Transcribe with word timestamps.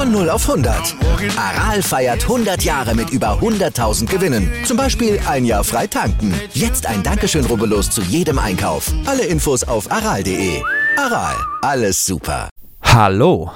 Von 0.00 0.12
0 0.12 0.30
auf 0.30 0.48
100. 0.48 0.96
Aral 1.36 1.82
feiert 1.82 2.22
100 2.22 2.62
Jahre 2.62 2.94
mit 2.94 3.10
über 3.10 3.38
100.000 3.38 4.06
Gewinnen. 4.06 4.50
Zum 4.64 4.78
Beispiel 4.78 5.20
ein 5.28 5.44
Jahr 5.44 5.62
frei 5.62 5.86
tanken. 5.86 6.32
Jetzt 6.54 6.86
ein 6.86 7.02
Dankeschön, 7.02 7.44
rubbellos 7.44 7.90
zu 7.90 8.00
jedem 8.00 8.38
Einkauf. 8.38 8.90
Alle 9.04 9.26
Infos 9.26 9.62
auf 9.62 9.92
aral.de. 9.92 10.62
Aral, 10.96 11.36
alles 11.60 12.06
super. 12.06 12.48
Hallo, 12.82 13.50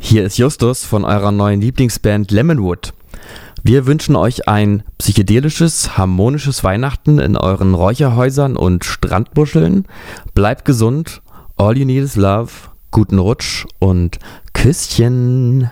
hier 0.00 0.24
ist 0.24 0.38
Justus 0.38 0.82
von 0.82 1.04
eurer 1.04 1.30
neuen 1.30 1.60
Lieblingsband 1.60 2.32
Lemonwood. 2.32 2.92
Wir 3.62 3.86
wünschen 3.86 4.16
euch 4.16 4.48
ein 4.48 4.82
psychedelisches, 4.98 5.96
harmonisches 5.96 6.64
Weihnachten 6.64 7.20
in 7.20 7.36
euren 7.36 7.74
Räucherhäusern 7.74 8.56
und 8.56 8.84
Strandbuscheln. 8.84 9.86
Bleibt 10.34 10.64
gesund, 10.64 11.22
all 11.56 11.78
you 11.78 11.84
need 11.84 12.02
is 12.02 12.16
love, 12.16 12.50
guten 12.90 13.18
Rutsch 13.18 13.66
und 13.78 14.18
Küsschen. 14.56 15.70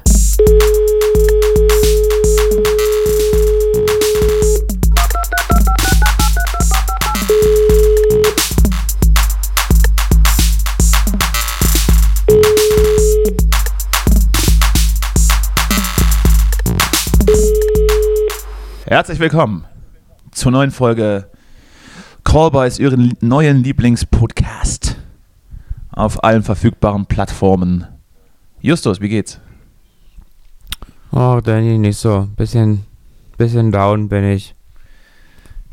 Herzlich 18.87 19.19
willkommen 19.19 19.65
zur 20.31 20.53
neuen 20.53 20.71
Folge 20.71 21.31
Callboys, 22.23 22.79
Ihren 22.79 23.15
neuen 23.21 23.65
Lieblingspodcast 23.65 24.97
auf 25.91 26.23
allen 26.23 26.43
verfügbaren 26.43 27.07
Plattformen. 27.07 27.94
Justus, 28.65 29.03
wie 29.03 29.11
geht's? 29.11 29.43
Oh, 31.13 31.39
Danny, 31.45 31.77
nicht 31.77 31.99
so. 31.99 32.31
Bisschen, 32.35 32.87
bisschen 33.37 33.71
down 33.71 34.09
bin 34.09 34.25
ich. 34.25 34.55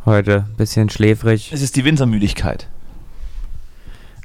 Heute, 0.04 0.46
bisschen 0.58 0.90
schläfrig. 0.90 1.54
Es 1.54 1.62
ist 1.62 1.78
die 1.78 1.86
Wintermüdigkeit. 1.86 2.68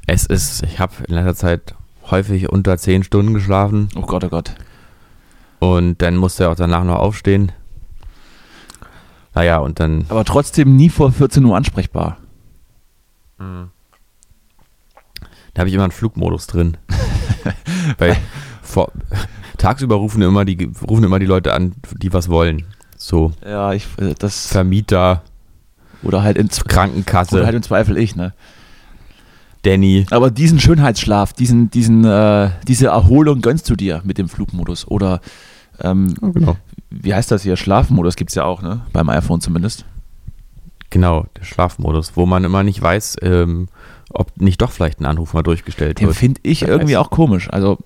Es 0.05 0.25
ist, 0.25 0.63
ich 0.63 0.79
habe 0.79 0.91
in 1.07 1.15
letzter 1.15 1.35
Zeit 1.35 1.75
häufig 2.11 2.49
unter 2.49 2.77
10 2.77 3.03
Stunden 3.05 3.33
geschlafen 3.33 3.87
Oh 3.95 4.01
Gott, 4.01 4.25
oh 4.25 4.29
Gott. 4.29 4.53
und 5.59 6.01
dann 6.01 6.17
musste 6.17 6.43
er 6.43 6.51
auch 6.51 6.55
danach 6.55 6.83
noch 6.83 6.97
aufstehen. 6.99 7.53
Naja, 9.33 9.59
und 9.59 9.79
dann 9.79 10.03
Aber 10.09 10.25
trotzdem 10.25 10.75
nie 10.75 10.89
vor 10.89 11.13
14 11.13 11.45
Uhr 11.45 11.55
ansprechbar. 11.55 12.17
Da 13.37 13.69
habe 15.57 15.69
ich 15.69 15.73
immer 15.73 15.83
einen 15.83 15.93
Flugmodus 15.93 16.47
drin. 16.47 16.75
Weil 17.97 18.17
vor, 18.77 18.91
tagsüber 19.57 19.95
rufen 19.95 20.21
immer, 20.21 20.45
die, 20.45 20.69
rufen 20.87 21.03
immer 21.03 21.19
die 21.19 21.25
Leute 21.25 21.53
an, 21.53 21.73
die 21.97 22.13
was 22.13 22.29
wollen. 22.29 22.65
So 22.95 23.31
Ja, 23.45 23.73
ich, 23.73 23.85
äh, 23.97 24.13
das. 24.17 24.47
Vermieter, 24.47 25.23
Oder 26.03 26.21
halt, 26.23 26.37
in, 26.37 26.45
oder 26.47 26.63
Krankenkasse, 26.67 27.45
halt 27.45 27.55
im 27.55 27.63
Zweifel 27.63 27.97
ich, 27.97 28.15
ne? 28.15 28.33
Danny. 29.63 30.05
Aber 30.11 30.29
diesen 30.29 30.59
Schönheitsschlaf, 30.59 31.33
diesen, 31.33 31.69
diesen, 31.71 32.05
äh, 32.05 32.51
diese 32.67 32.87
Erholung 32.87 33.41
gönnst 33.41 33.69
du 33.69 33.75
dir 33.75 34.01
mit 34.05 34.17
dem 34.17 34.29
Flugmodus. 34.29 34.87
Oder, 34.87 35.19
ähm, 35.81 36.13
genau. 36.21 36.55
wie 36.89 37.13
heißt 37.13 37.31
das 37.31 37.41
hier? 37.41 37.57
Schlafmodus 37.57 38.15
gibt's 38.15 38.35
ja 38.35 38.45
auch, 38.45 38.61
ne? 38.61 38.81
Beim 38.93 39.09
iPhone 39.09 39.41
zumindest. 39.41 39.85
Genau, 40.89 41.25
der 41.37 41.43
Schlafmodus, 41.43 42.11
wo 42.15 42.25
man 42.25 42.43
immer 42.43 42.63
nicht 42.63 42.81
weiß, 42.81 43.17
ähm, 43.23 43.67
ob 44.13 44.39
nicht 44.39 44.61
doch 44.61 44.71
vielleicht 44.71 45.01
ein 45.01 45.05
Anruf 45.05 45.33
mal 45.33 45.43
durchgestellt 45.43 45.99
Den 45.99 46.07
wird. 46.07 46.17
finde 46.17 46.39
ich 46.43 46.61
Wer 46.61 46.69
irgendwie 46.69 46.93
weiß. 46.93 47.01
auch 47.01 47.09
komisch. 47.09 47.49
Also, 47.51 47.77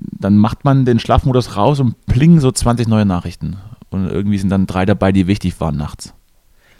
dann 0.00 0.36
macht 0.36 0.64
man 0.64 0.84
den 0.84 0.98
Schlafmodus 0.98 1.56
raus 1.56 1.80
und 1.80 1.94
pling 2.06 2.40
so 2.40 2.50
20 2.52 2.88
neue 2.88 3.04
Nachrichten. 3.06 3.56
Und 3.90 4.06
irgendwie 4.08 4.38
sind 4.38 4.50
dann 4.50 4.66
drei 4.66 4.84
dabei, 4.86 5.12
die 5.12 5.26
wichtig 5.26 5.58
waren 5.60 5.76
nachts. 5.76 6.14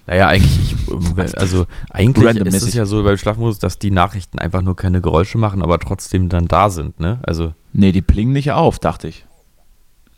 Naja, 0.06 0.28
eigentlich, 0.28 0.74
ich, 0.74 1.38
also 1.38 1.66
eigentlich 1.90 2.36
ist 2.36 2.62
es 2.62 2.74
ja 2.74 2.86
so 2.86 3.02
beim 3.02 3.18
Schlafmodus, 3.18 3.58
dass 3.58 3.78
die 3.78 3.90
Nachrichten 3.90 4.38
einfach 4.38 4.62
nur 4.62 4.74
keine 4.74 5.00
Geräusche 5.02 5.36
machen, 5.36 5.62
aber 5.62 5.78
trotzdem 5.78 6.28
dann 6.30 6.48
da 6.48 6.70
sind, 6.70 6.98
ne? 6.98 7.18
Also 7.22 7.52
Nee, 7.74 7.92
die 7.92 8.00
plingen 8.00 8.32
nicht 8.32 8.52
auf, 8.52 8.78
dachte 8.78 9.08
ich. 9.08 9.26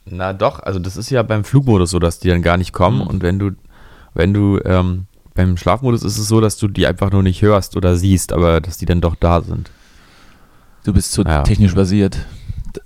Na 0.06 0.32
doch, 0.32 0.60
also 0.62 0.78
das 0.78 0.96
ist 0.96 1.10
ja 1.10 1.22
beim 1.24 1.42
Flugmodus 1.44 1.90
so, 1.90 1.98
dass 1.98 2.20
die 2.20 2.28
dann 2.28 2.42
gar 2.42 2.56
nicht 2.56 2.72
kommen 2.72 2.98
Mhm. 3.00 3.06
und 3.08 3.22
wenn 3.22 3.38
du, 3.40 3.50
wenn 4.14 4.32
du, 4.32 4.60
ähm, 4.64 5.06
beim 5.34 5.56
Schlafmodus 5.56 6.02
ist 6.04 6.18
es 6.18 6.28
so, 6.28 6.40
dass 6.40 6.56
du 6.56 6.68
die 6.68 6.86
einfach 6.86 7.10
nur 7.10 7.22
nicht 7.24 7.42
hörst 7.42 7.76
oder 7.76 7.96
siehst, 7.96 8.32
aber 8.32 8.60
dass 8.60 8.78
die 8.78 8.86
dann 8.86 9.00
doch 9.00 9.14
da 9.16 9.40
sind. 9.40 9.70
Du 10.84 10.92
bist 10.92 11.12
so 11.12 11.22
Ja. 11.24 11.42
technisch 11.42 11.74
basiert. 11.74 12.18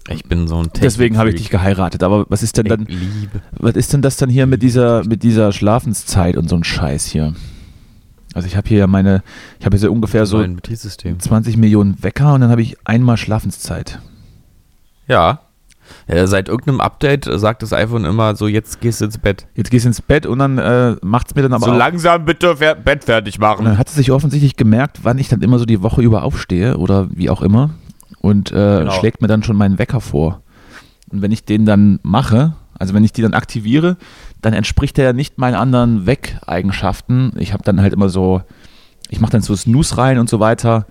Ich 0.09 0.25
bin 0.25 0.47
so 0.49 0.59
ein 0.63 0.71
Deswegen 0.81 1.19
habe 1.19 1.31
ich 1.31 1.37
dich 1.37 1.51
geheiratet. 1.51 2.03
Aber 2.03 2.27
was 2.29 2.43
ist 2.43 2.57
denn 2.57 2.67
dann, 2.67 2.85
liebe. 2.87 3.41
was 3.53 3.75
ist 3.75 3.93
denn 3.93 4.03
das 4.03 4.17
dann 4.17 4.29
hier 4.29 4.47
mit 4.47 4.63
dieser, 4.63 5.05
mit 5.05 5.23
dieser 5.23 5.53
Schlafenszeit 5.53 6.37
und 6.37 6.49
so 6.49 6.57
ein 6.57 6.65
Scheiß 6.65 7.07
hier? 7.07 7.35
Also 8.35 8.49
ich 8.49 8.57
habe 8.57 8.69
hier 8.69 8.79
ja 8.79 8.87
meine, 8.87 9.23
ich 9.61 9.67
habe 9.67 9.77
hier 9.77 9.87
so 9.87 9.93
ungefähr 9.93 10.27
so 10.27 10.39
So 10.39 10.45
ein 10.45 10.57
Betriebssystem. 10.57 11.21
20 11.21 11.57
Millionen 11.57 12.03
Wecker 12.03 12.35
und 12.35 12.41
dann 12.41 12.51
habe 12.51 12.63
ich 12.63 12.77
einmal 12.85 13.17
Schlafenszeit. 13.17 14.01
Ja. 15.07 15.41
ja. 16.09 16.27
Seit 16.27 16.49
irgendeinem 16.49 16.81
Update 16.81 17.29
sagt 17.31 17.63
das 17.63 17.73
iPhone 17.73 18.05
immer 18.05 18.35
so, 18.35 18.49
jetzt 18.49 18.81
gehst 18.81 19.01
du 19.01 19.05
ins 19.07 19.19
Bett. 19.19 19.47
Jetzt 19.55 19.71
gehst 19.71 19.85
du 19.85 19.91
ins 19.91 20.03
Bett 20.03 20.27
und 20.27 20.41
dann 20.41 20.59
äh, 20.59 20.97
macht 21.03 21.29
es 21.29 21.35
mir 21.37 21.43
dann 21.43 21.53
aber 21.53 21.69
auch, 21.69 21.77
langsam 21.77 22.25
bitte 22.25 22.57
Bett 22.57 23.05
fertig 23.05 23.37
Und 23.37 23.41
machen. 23.43 23.65
dann 23.65 23.79
hat 23.79 23.89
es 23.89 23.95
sich 23.95 24.11
offensichtlich 24.11 24.57
gemerkt, 24.57 25.01
wann 25.05 25.19
ich 25.19 25.29
dann 25.29 25.41
immer 25.41 25.59
so 25.59 25.65
die 25.65 25.83
Woche 25.83 26.03
über 26.03 26.25
aufstehe 26.25 26.77
oder 26.77 27.09
wie 27.13 27.31
auch 27.31 27.41
immer 27.41 27.71
und 28.25 28.51
äh, 28.53 28.79
Genau. 28.79 28.91
schlägt 28.93 29.21
mir 29.21 29.29
dann 29.29 29.43
schon 29.43 29.57
meinen 29.57 29.79
Wecker 29.79 30.01
vor. 30.01 30.41
Und 31.11 31.21
wenn 31.23 31.31
ich 31.33 31.45
den 31.45 31.67
dann 31.67 32.01
mache, 32.03 32.55
also 32.79 32.95
wenn 32.95 33.05
ich 33.05 33.13
die 33.13 33.23
dann 33.23 33.35
aktiviere, 33.35 33.97
dann 34.41 34.55
entspricht 34.55 34.97
der 34.97 35.05
ja 35.05 35.13
nicht 35.13 35.37
meinen 35.39 35.55
anderen 35.55 36.07
Weckeigenschaften. 36.07 37.33
Ich 37.39 37.53
habe 37.53 37.63
dann 37.65 37.81
halt 37.81 37.93
immer 37.93 38.09
so, 38.09 38.43
ich 39.11 39.21
mache 39.21 39.33
dann 39.33 39.43
so 39.43 39.55
Snooze 39.55 39.99
rein 39.99 40.19
und 40.19 40.29
so 40.31 40.41
weiter 40.41 40.87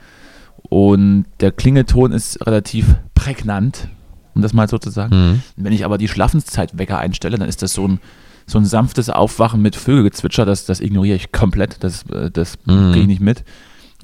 und 0.69 1.25
der 1.39 1.51
Klingelton 1.51 2.11
ist 2.11 2.45
relativ 2.45 2.95
prägnant, 3.15 3.89
um 4.35 4.41
das 4.41 4.53
mal 4.53 4.67
so 4.69 4.77
zu 4.77 4.89
sagen. 4.91 5.15
Mhm. 5.15 5.41
Wenn 5.57 5.73
ich 5.73 5.85
aber 5.85 5.97
die 5.97 6.07
Schlafenszeitwecker 6.07 6.97
einstelle, 6.99 7.37
dann 7.37 7.49
ist 7.49 7.61
das 7.61 7.73
so 7.73 7.87
ein, 7.87 7.99
so 8.45 8.57
ein 8.59 8.65
sanftes 8.65 9.09
Aufwachen 9.09 9.61
mit 9.61 9.75
Vögelgezwitscher, 9.75 10.45
das, 10.45 10.65
das 10.65 10.79
ignoriere 10.81 11.15
ich 11.15 11.31
komplett, 11.31 11.83
das, 11.83 12.03
äh, 12.11 12.29
das 12.31 12.57
Mhm. 12.65 12.91
kriege 12.91 13.01
ich 13.01 13.07
nicht 13.07 13.21
mit. 13.21 13.43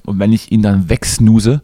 Und 0.04 0.18
wenn 0.18 0.32
ich 0.32 0.50
ihn 0.50 0.62
dann 0.62 0.88
wegsnooze, 0.88 1.62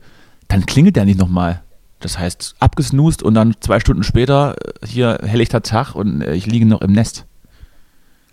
dann 0.48 0.66
klingelt 0.66 0.96
der 0.96 1.04
nicht 1.04 1.18
nochmal. 1.18 1.62
Das 2.00 2.18
heißt, 2.18 2.56
abgesnoost 2.58 3.22
und 3.22 3.34
dann 3.34 3.54
zwei 3.60 3.80
Stunden 3.80 4.02
später 4.02 4.54
äh, 4.62 4.86
hier 4.86 5.18
helllichter 5.22 5.62
Tag 5.62 5.94
und 5.94 6.22
äh, 6.22 6.34
ich 6.34 6.46
liege 6.46 6.66
noch 6.66 6.82
im 6.82 6.92
Nest. 6.92 7.26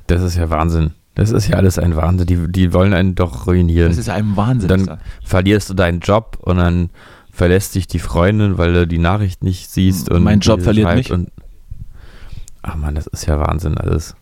Das 0.07 0.21
ist 0.21 0.35
ja 0.35 0.49
Wahnsinn. 0.49 0.91
Das 1.15 1.31
ist 1.31 1.47
ja 1.47 1.57
alles 1.57 1.77
ein 1.77 1.95
Wahnsinn. 1.95 2.27
Die, 2.27 2.51
die 2.51 2.73
wollen 2.73 2.93
einen 2.93 3.15
doch 3.15 3.47
ruinieren. 3.47 3.89
Das 3.89 3.97
ist 3.97 4.09
ein 4.09 4.35
Wahnsinn. 4.35 4.67
dann 4.67 4.99
verlierst 5.23 5.69
du 5.69 5.75
deinen 5.75 5.99
Job 5.99 6.39
und 6.41 6.57
dann 6.57 6.89
verlässt 7.31 7.75
dich 7.75 7.87
die 7.87 7.99
Freundin, 7.99 8.57
weil 8.57 8.73
du 8.73 8.87
die 8.87 8.97
Nachricht 8.97 9.43
nicht 9.43 9.69
siehst. 9.69 10.09
Und 10.09 10.23
Mein 10.23 10.39
Job 10.39 10.61
verliert 10.61 10.93
mich. 10.95 11.11
Und 11.11 11.29
Ach 12.63 12.75
man, 12.75 12.95
das 12.95 13.07
ist 13.07 13.25
ja 13.27 13.39
Wahnsinn 13.39 13.77
alles. 13.77 14.15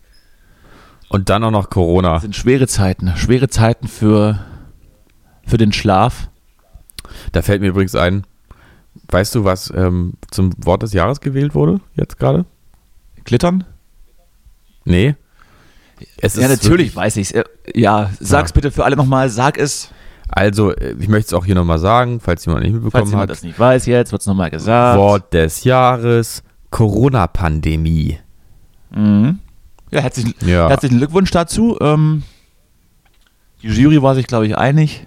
Und 1.07 1.29
dann 1.29 1.43
auch 1.43 1.51
noch 1.51 1.69
Corona. 1.69 2.13
Das 2.13 2.23
sind 2.23 2.35
schwere 2.35 2.67
Zeiten. 2.67 3.13
Schwere 3.15 3.47
Zeiten 3.49 3.87
für, 3.87 4.39
für 5.45 5.57
den 5.57 5.71
Schlaf. 5.71 6.29
Da 7.31 7.41
fällt 7.41 7.61
mir 7.61 7.67
übrigens 7.69 7.95
ein, 7.95 8.23
weißt 9.09 9.35
du, 9.35 9.43
was 9.43 9.71
ähm, 9.75 10.13
zum 10.31 10.51
Wort 10.57 10.83
des 10.83 10.93
Jahres 10.93 11.21
gewählt 11.21 11.55
wurde 11.55 11.79
jetzt 11.95 12.17
gerade? 12.19 12.45
Glittern? 13.23 13.63
Nee. 14.85 15.15
Es 16.17 16.35
ja, 16.35 16.47
natürlich 16.47 16.95
weiß 16.95 17.17
ich 17.17 17.33
es. 17.33 17.43
Ja, 17.75 18.09
sag's 18.19 18.49
Ja. 18.51 18.53
bitte 18.55 18.71
für 18.71 18.83
alle 18.85 18.95
nochmal. 18.95 19.29
Sag 19.29 19.57
es. 19.59 19.89
Also, 20.27 20.71
äh, 20.73 20.95
ich 20.99 21.07
möchte 21.09 21.27
es 21.27 21.33
auch 21.33 21.45
hier 21.45 21.55
nochmal 21.55 21.77
sagen, 21.77 22.19
falls 22.19 22.45
jemand 22.45 22.63
nicht 22.63 22.71
Falls 22.73 22.83
mitbekommen 22.85 23.09
jemand 23.11 23.29
hat. 23.29 23.37
das 23.37 23.43
nicht 23.43 23.59
weiß 23.59 23.85
jetzt, 23.85 24.11
wird's 24.11 24.25
nochmal 24.25 24.49
gesagt. 24.49 24.97
Wort 24.97 25.33
des 25.33 25.63
Jahres, 25.63 26.41
Corona-Pandemie. 26.71 28.17
Mhm. 28.91 29.39
Ja, 29.91 30.01
herzlichen, 30.01 30.33
Ja. 30.47 30.69
herzlichen 30.69 30.97
Glückwunsch 30.97 31.31
dazu. 31.31 31.77
Ähm, 31.81 32.23
die 33.61 33.67
Jury 33.67 34.01
war 34.01 34.15
sich, 34.15 34.25
glaube 34.25 34.47
ich, 34.47 34.57
einig. 34.57 35.05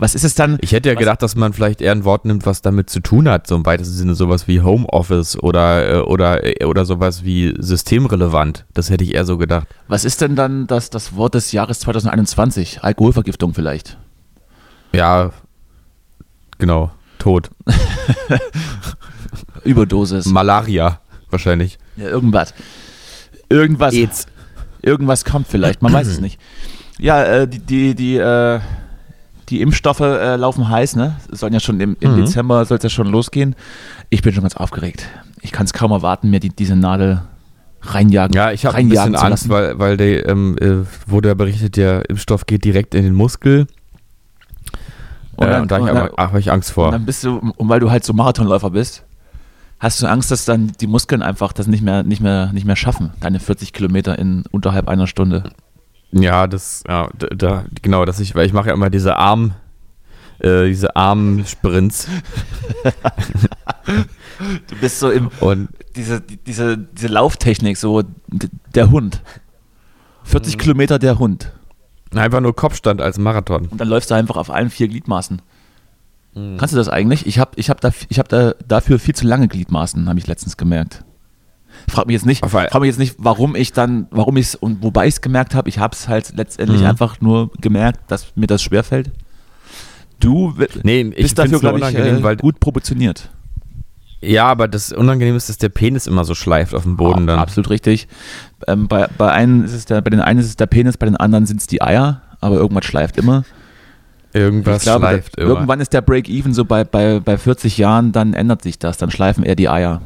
Was 0.00 0.14
ist 0.14 0.24
es 0.24 0.34
dann? 0.34 0.56
Ich 0.62 0.72
hätte 0.72 0.88
ja 0.88 0.94
gedacht, 0.94 1.20
dass 1.20 1.36
man 1.36 1.52
vielleicht 1.52 1.82
eher 1.82 1.92
ein 1.92 2.04
Wort 2.04 2.24
nimmt, 2.24 2.46
was 2.46 2.62
damit 2.62 2.88
zu 2.88 3.00
tun 3.00 3.28
hat, 3.28 3.46
so 3.46 3.54
im 3.54 3.66
weitesten 3.66 3.94
Sinne 3.94 4.14
sowas 4.14 4.48
wie 4.48 4.62
Homeoffice 4.62 5.38
oder, 5.38 5.96
äh, 5.96 6.00
oder, 6.00 6.62
äh, 6.62 6.64
oder 6.64 6.86
sowas 6.86 7.22
wie 7.22 7.54
systemrelevant. 7.58 8.64
Das 8.72 8.88
hätte 8.88 9.04
ich 9.04 9.14
eher 9.14 9.26
so 9.26 9.36
gedacht. 9.36 9.68
Was 9.88 10.06
ist 10.06 10.22
denn 10.22 10.36
dann 10.36 10.66
das, 10.66 10.88
das 10.88 11.16
Wort 11.16 11.34
des 11.34 11.52
Jahres 11.52 11.80
2021? 11.80 12.82
Alkoholvergiftung 12.82 13.52
vielleicht? 13.52 13.98
Ja, 14.94 15.32
genau. 16.56 16.92
Tod. 17.18 17.50
Überdosis. 19.64 20.24
Malaria, 20.24 21.00
wahrscheinlich. 21.28 21.78
Ja, 21.96 22.08
irgendwas. 22.08 22.54
Irgendwas. 23.50 23.92
AIDS. 23.92 24.26
Irgendwas 24.80 25.26
kommt 25.26 25.46
vielleicht, 25.46 25.82
man 25.82 25.92
weiß 25.92 26.06
es 26.06 26.20
nicht. 26.22 26.40
Ja, 26.98 27.22
äh, 27.22 27.46
die, 27.46 27.58
die, 27.58 27.94
die, 27.94 28.16
äh, 28.16 28.60
die 29.50 29.60
Impfstoffe 29.60 30.00
äh, 30.00 30.36
laufen 30.36 30.68
heiß, 30.68 30.96
ne? 30.96 31.16
Sollen 31.30 31.52
ja 31.52 31.60
schon 31.60 31.80
im, 31.80 31.96
im 32.00 32.12
Mhm. 32.12 32.16
Dezember 32.24 32.64
soll 32.64 32.78
es 32.78 32.84
ja 32.84 32.90
schon 32.90 33.08
losgehen. 33.08 33.54
Ich 34.08 34.22
bin 34.22 34.32
schon 34.32 34.42
ganz 34.42 34.56
aufgeregt. 34.56 35.06
Ich 35.42 35.52
kann 35.52 35.66
es 35.66 35.72
kaum 35.72 35.90
erwarten, 35.90 36.30
mir 36.30 36.40
die, 36.40 36.50
diese 36.50 36.76
Nadel 36.76 37.22
reinjagen. 37.82 38.34
Ja, 38.34 38.52
ich 38.52 38.64
habe 38.66 38.76
ein 38.76 38.88
bisschen 38.88 39.16
Angst, 39.16 39.48
weil, 39.48 39.78
weil 39.78 39.96
der, 39.96 40.28
ähm, 40.28 40.56
äh, 40.60 40.84
wurde 41.10 41.28
ja 41.28 41.34
berichtet, 41.34 41.76
der 41.76 42.08
Impfstoff 42.08 42.46
geht 42.46 42.64
direkt 42.64 42.94
in 42.94 43.02
den 43.04 43.14
Muskel. 43.14 43.66
Und 45.36 45.46
äh, 45.46 45.50
dann- 45.50 45.62
und 45.62 45.70
da 45.70 45.76
und 45.78 45.88
habe 45.88 46.10
ich, 46.12 46.18
hab 46.18 46.34
ich 46.36 46.52
Angst 46.52 46.70
Und 46.70 46.74
vor. 46.74 46.90
dann 46.92 47.06
bist 47.06 47.24
du, 47.24 47.38
und 47.56 47.68
weil 47.68 47.80
du 47.80 47.90
halt 47.90 48.04
so 48.04 48.12
Marathonläufer 48.12 48.70
bist, 48.70 49.04
hast 49.78 50.02
du 50.02 50.06
Angst, 50.06 50.30
dass 50.30 50.44
dann 50.44 50.72
die 50.80 50.86
Muskeln 50.86 51.22
einfach 51.22 51.52
das 51.52 51.66
nicht 51.66 51.82
mehr, 51.82 52.02
nicht 52.02 52.20
mehr, 52.20 52.52
nicht 52.52 52.66
mehr 52.66 52.76
schaffen, 52.76 53.10
deine 53.20 53.40
40 53.40 53.72
Kilometer 53.72 54.18
in 54.18 54.44
unterhalb 54.50 54.88
einer 54.88 55.06
Stunde. 55.06 55.44
Ja, 56.12 56.46
das, 56.46 56.82
ja, 56.88 57.08
da, 57.18 57.64
genau, 57.82 58.04
dass 58.04 58.18
ich, 58.20 58.34
weil 58.34 58.46
ich 58.46 58.52
mache 58.52 58.68
ja 58.68 58.74
immer 58.74 58.90
diese 58.90 59.16
Arm, 59.16 59.52
äh, 60.40 60.66
diese 60.66 60.96
Armsprints 60.96 62.08
Du 64.68 64.76
bist 64.80 64.98
so 64.98 65.10
im, 65.10 65.28
und 65.40 65.68
diese, 65.96 66.20
die- 66.20 66.36
diese, 66.38 66.78
diese 66.78 67.08
Lauftechnik, 67.08 67.76
so 67.76 68.02
der 68.74 68.90
Hund. 68.90 69.22
40 70.24 70.58
Kilometer 70.58 70.98
der 70.98 71.18
Hund. 71.18 71.52
einfach 72.14 72.40
nur 72.40 72.54
Kopfstand 72.56 73.00
als 73.00 73.18
Marathon. 73.18 73.66
Und 73.66 73.80
dann 73.80 73.88
läufst 73.88 74.10
du 74.10 74.14
einfach 74.14 74.36
auf 74.36 74.50
allen 74.50 74.70
vier 74.70 74.88
Gliedmaßen. 74.88 75.42
Kannst 76.32 76.72
du 76.72 76.78
das 76.78 76.88
eigentlich? 76.88 77.26
Ich 77.26 77.38
habe 77.40 77.50
ich 77.56 77.70
hab 77.70 77.80
da, 77.80 77.90
ich 78.08 78.18
hab 78.20 78.28
da 78.28 78.54
dafür 78.66 79.00
viel 79.00 79.14
zu 79.16 79.26
lange 79.26 79.48
Gliedmaßen, 79.48 80.08
habe 80.08 80.18
ich 80.18 80.28
letztens 80.28 80.56
gemerkt. 80.56 81.04
Frag 81.88 82.06
mich 82.06 82.14
jetzt 82.14 82.26
nicht, 82.26 82.44
frag 82.44 82.80
mich 82.80 82.88
jetzt 82.88 82.98
nicht, 82.98 83.16
warum 83.18 83.54
ich 83.56 83.72
dann, 83.72 84.06
warum 84.10 84.36
ich 84.36 84.46
es 84.48 84.54
und 84.54 84.82
wobei 84.82 85.06
ich 85.06 85.14
es 85.14 85.20
gemerkt 85.20 85.54
habe. 85.54 85.68
Ich 85.68 85.78
habe 85.78 85.94
es 85.94 86.08
halt 86.08 86.32
letztendlich 86.36 86.80
Mhm. 86.82 86.86
einfach 86.86 87.20
nur 87.20 87.50
gemerkt, 87.60 88.10
dass 88.10 88.26
mir 88.36 88.46
das 88.46 88.62
schwerfällt. 88.62 89.10
Du 90.20 90.54
Nee, 90.82 91.00
ich 91.00 91.22
bist 91.22 91.38
dafür, 91.38 91.60
glaube 91.60 91.78
ich, 91.80 91.94
äh, 91.94 92.22
weil- 92.22 92.36
gut 92.36 92.60
proportioniert. 92.60 93.30
Ja, 94.22 94.46
aber 94.48 94.68
das 94.68 94.92
Unangenehme 94.92 95.38
ist, 95.38 95.48
dass 95.48 95.56
der 95.56 95.70
Penis 95.70 96.06
immer 96.06 96.24
so 96.26 96.34
schleift 96.34 96.74
auf 96.74 96.82
dem 96.82 96.98
Boden 96.98 97.22
Ah, 97.22 97.26
dann. 97.32 97.38
Absolut 97.38 97.70
richtig. 97.70 98.06
Ähm, 98.66 98.86
bei, 98.86 99.06
bei, 99.16 99.32
einen 99.32 99.64
ist 99.64 99.72
es 99.72 99.86
der, 99.86 100.02
bei 100.02 100.10
den 100.10 100.20
einen 100.20 100.40
ist 100.40 100.46
es 100.46 100.56
der 100.56 100.66
Penis, 100.66 100.98
bei 100.98 101.06
den 101.06 101.16
anderen 101.16 101.46
sind 101.46 101.58
es 101.60 101.66
die 101.66 101.80
Eier, 101.80 102.20
aber 102.40 102.56
irgendwas 102.56 102.84
schleift 102.84 103.16
immer. 103.16 103.44
Irgendwas 104.34 104.82
glaube, 104.82 105.06
schleift 105.06 105.38
da- 105.38 105.42
immer. 105.42 105.50
irgendwann 105.54 105.80
ist 105.80 105.94
der 105.94 106.02
Break-Even 106.02 106.52
so 106.52 106.66
bei, 106.66 106.84
bei, 106.84 107.18
bei 107.18 107.38
40 107.38 107.78
Jahren, 107.78 108.12
dann 108.12 108.34
ändert 108.34 108.60
sich 108.62 108.78
das, 108.78 108.98
dann 108.98 109.10
schleifen 109.10 109.42
eher 109.42 109.56
die 109.56 109.70
Eier. 109.70 110.02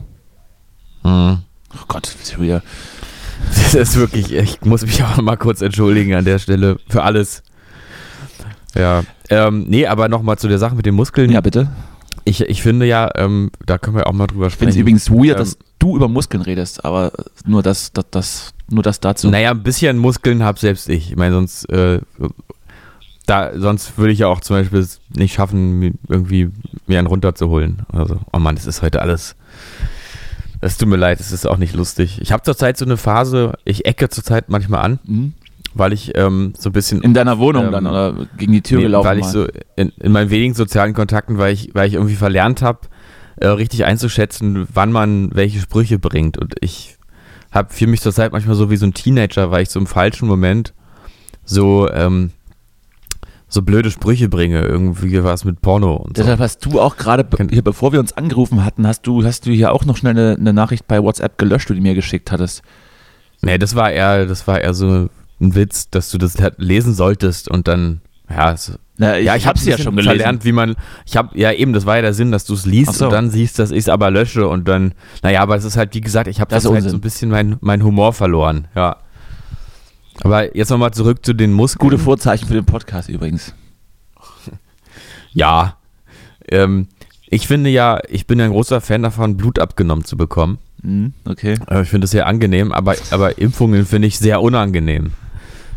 Mhm. 1.02 1.38
Oh 1.76 1.84
Gott, 1.88 2.14
Julia. 2.36 2.62
Das 3.50 3.74
ist 3.74 3.96
wirklich, 3.96 4.32
ich 4.32 4.60
muss 4.62 4.82
mich 4.82 5.02
auch 5.02 5.20
mal 5.20 5.36
kurz 5.36 5.60
entschuldigen 5.60 6.14
an 6.14 6.24
der 6.24 6.38
Stelle 6.38 6.78
für 6.88 7.02
alles. 7.02 7.42
Ja, 8.74 9.02
ähm, 9.28 9.64
nee, 9.68 9.86
aber 9.86 10.08
nochmal 10.08 10.38
zu 10.38 10.48
der 10.48 10.58
Sache 10.58 10.74
mit 10.76 10.86
den 10.86 10.94
Muskeln. 10.94 11.30
Ja, 11.30 11.40
bitte. 11.40 11.68
Ich, 12.24 12.40
ich 12.40 12.62
finde 12.62 12.86
ja, 12.86 13.10
ähm, 13.16 13.50
da 13.66 13.76
können 13.76 13.96
wir 13.96 14.06
auch 14.06 14.12
mal 14.12 14.26
drüber 14.28 14.46
Ich 14.46 14.54
finde 14.54 14.70
es 14.70 14.74
sprechen. 14.76 14.80
übrigens 14.80 15.10
weird, 15.10 15.38
Ähm, 15.38 15.44
dass 15.44 15.58
du 15.78 15.96
über 15.96 16.08
Muskeln 16.08 16.42
redest, 16.42 16.84
aber 16.84 17.12
nur 17.44 17.62
das, 17.62 17.92
das, 17.92 18.06
das, 18.10 18.54
nur 18.70 18.82
das 18.82 19.00
dazu. 19.00 19.28
Naja, 19.28 19.50
ein 19.50 19.62
bisschen 19.62 19.98
Muskeln 19.98 20.42
habe 20.42 20.58
selbst 20.58 20.88
ich. 20.88 21.10
Ich 21.10 21.16
meine, 21.16 21.34
sonst, 21.34 21.68
äh, 21.70 22.00
da, 23.26 23.50
sonst 23.58 23.98
würde 23.98 24.12
ich 24.12 24.20
ja 24.20 24.28
auch 24.28 24.40
zum 24.40 24.56
Beispiel 24.56 24.78
es 24.78 25.00
nicht 25.14 25.34
schaffen, 25.34 25.98
irgendwie 26.08 26.50
mir 26.86 26.98
einen 26.98 27.08
runterzuholen. 27.08 27.82
Also, 27.92 28.20
oh 28.32 28.38
Mann, 28.38 28.56
es 28.56 28.66
ist 28.66 28.80
heute 28.80 29.02
alles. 29.02 29.36
Es 30.64 30.78
tut 30.78 30.88
mir 30.88 30.96
leid, 30.96 31.20
es 31.20 31.30
ist 31.30 31.46
auch 31.46 31.58
nicht 31.58 31.74
lustig. 31.74 32.18
Ich 32.22 32.32
habe 32.32 32.42
zurzeit 32.42 32.78
so 32.78 32.84
eine 32.86 32.96
Phase, 32.96 33.52
ich 33.64 33.84
ecke 33.84 34.08
zurzeit 34.08 34.48
manchmal 34.48 34.80
an, 34.82 34.98
Hm? 35.06 35.32
weil 35.74 35.92
ich 35.92 36.12
ähm, 36.16 36.54
so 36.58 36.70
ein 36.70 36.72
bisschen 36.72 37.02
In 37.02 37.12
deiner 37.12 37.38
Wohnung 37.38 37.66
Ähm, 37.66 37.72
dann 37.72 37.86
oder 37.86 38.14
gegen 38.38 38.52
die 38.52 38.62
Tür 38.62 38.78
Nee, 38.78 38.84
gelaufen 38.84 39.06
weil 39.06 39.18
ich 39.18 39.24
mal? 39.24 39.30
so 39.32 39.46
in, 39.76 39.90
in 40.00 40.12
meinen 40.12 40.30
wenigen 40.30 40.54
sozialen 40.54 40.94
Kontakten, 40.94 41.36
weil 41.36 41.52
ich, 41.52 41.74
weil 41.74 41.88
ich 41.88 41.94
irgendwie 41.94 42.14
verlernt 42.14 42.62
habe, 42.62 42.80
äh, 43.36 43.48
richtig 43.48 43.84
einzuschätzen, 43.84 44.66
wann 44.72 44.90
man 44.90 45.34
welche 45.34 45.60
Sprüche 45.60 45.98
bringt. 45.98 46.38
Und 46.38 46.54
ich 46.60 46.96
habe 47.50 47.72
für 47.74 47.86
mich 47.86 48.00
zurzeit 48.00 48.32
manchmal 48.32 48.54
so 48.56 48.70
wie 48.70 48.76
so 48.76 48.86
ein 48.86 48.94
Teenager, 48.94 49.50
weil 49.50 49.64
ich 49.64 49.68
so 49.70 49.78
im 49.78 49.86
falschen 49.86 50.26
Moment 50.28 50.72
so, 51.44 51.90
ähm, 51.90 52.30
so 53.54 53.62
blöde 53.62 53.90
Sprüche 53.90 54.28
bringe. 54.28 54.62
Irgendwie 54.62 55.22
was 55.24 55.44
mit 55.44 55.62
Porno 55.62 55.94
und 55.94 56.16
so. 56.16 56.22
Deshalb 56.22 56.40
hast 56.40 56.64
du 56.66 56.80
auch 56.80 56.96
gerade, 56.96 57.26
hier, 57.50 57.62
bevor 57.62 57.92
wir 57.92 58.00
uns 58.00 58.12
angerufen 58.12 58.64
hatten, 58.64 58.86
hast 58.86 59.06
du, 59.06 59.24
hast 59.24 59.46
du 59.46 59.50
hier 59.52 59.72
auch 59.72 59.84
noch 59.84 59.96
schnell 59.96 60.12
eine, 60.12 60.36
eine 60.38 60.52
Nachricht 60.52 60.86
bei 60.86 61.02
WhatsApp 61.02 61.38
gelöscht, 61.38 61.68
die 61.70 61.74
du 61.74 61.80
mir 61.80 61.94
geschickt 61.94 62.30
hattest. 62.32 62.62
Nee, 63.40 63.58
das 63.58 63.74
war 63.74 63.90
eher, 63.90 64.26
das 64.26 64.46
war 64.46 64.60
eher 64.60 64.74
so 64.74 65.08
ein 65.40 65.54
Witz, 65.54 65.90
dass 65.90 66.10
du 66.10 66.18
das 66.18 66.36
lesen 66.58 66.94
solltest 66.94 67.48
und 67.48 67.68
dann, 67.68 68.00
ja, 68.30 68.52
es, 68.52 68.78
Na, 68.96 69.18
ich, 69.18 69.26
ja, 69.26 69.36
ich 69.36 69.46
habe 69.46 69.58
sie 69.58 69.70
ja 69.70 69.78
schon 69.78 69.96
gelesen. 69.96 70.16
verlernt, 70.16 70.44
wie 70.44 70.52
man, 70.52 70.76
ich 71.04 71.16
habe, 71.16 71.38
ja 71.38 71.52
eben, 71.52 71.72
das 71.72 71.84
war 71.84 71.96
ja 71.96 72.02
der 72.02 72.14
Sinn, 72.14 72.32
dass 72.32 72.44
du 72.44 72.54
es 72.54 72.64
liest 72.64 72.94
so. 72.94 73.06
und 73.06 73.12
dann 73.12 73.30
siehst, 73.30 73.58
dass 73.58 73.70
ich 73.70 73.78
es 73.80 73.88
aber 73.88 74.10
lösche 74.10 74.48
und 74.48 74.66
dann, 74.68 74.92
naja, 75.22 75.42
aber 75.42 75.56
es 75.56 75.64
ist 75.64 75.76
halt, 75.76 75.94
wie 75.94 76.00
gesagt, 76.00 76.28
ich 76.28 76.40
habe 76.40 76.50
Das 76.50 76.62
das 76.62 76.72
halt 76.72 76.88
so 76.88 76.96
ein 76.96 77.00
bisschen 77.00 77.30
mein, 77.30 77.56
mein 77.60 77.82
Humor 77.82 78.12
verloren, 78.12 78.68
ja. 78.74 78.96
Aber 80.24 80.56
jetzt 80.56 80.70
nochmal 80.70 80.92
zurück 80.92 81.24
zu 81.24 81.32
den 81.34 81.52
Muskeln. 81.52 81.90
Gute 81.90 82.02
Vorzeichen 82.02 82.46
für 82.48 82.54
den 82.54 82.64
Podcast 82.66 83.08
übrigens. 83.08 83.54
Ja. 85.32 85.76
Ähm, 86.48 86.86
ich 87.28 87.48
finde 87.48 87.68
ja, 87.70 88.00
ich 88.08 88.26
bin 88.28 88.38
ja 88.38 88.44
ein 88.44 88.52
großer 88.52 88.80
Fan 88.80 89.02
davon, 89.02 89.36
Blut 89.36 89.58
abgenommen 89.58 90.04
zu 90.04 90.16
bekommen. 90.16 90.58
Hm, 90.82 91.12
okay. 91.24 91.58
Äh, 91.68 91.82
Ich 91.82 91.88
finde 91.88 92.04
das 92.04 92.12
sehr 92.12 92.26
angenehm, 92.28 92.70
aber, 92.70 92.94
aber 93.10 93.38
Impfungen 93.38 93.84
finde 93.86 94.06
ich 94.06 94.18
sehr 94.18 94.40
unangenehm. 94.40 95.12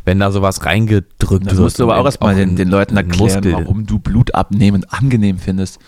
Wenn 0.06 0.20
da 0.20 0.32
sowas 0.32 0.64
reingedrückt 0.66 1.48
Das 1.48 1.54
wird. 1.54 1.60
musst 1.64 1.80
du 1.80 1.84
aber 1.84 1.98
auch 1.98 2.06
erstmal 2.06 2.36
den, 2.36 2.56
den 2.56 2.70
Leuten 2.70 2.96
erklären, 2.98 3.34
Muskel. 3.36 3.54
warum 3.54 3.86
du 3.88 3.98
Blut 4.00 4.36
abnehmen 4.36 4.86
angenehm 4.90 5.40
findest. 5.40 5.80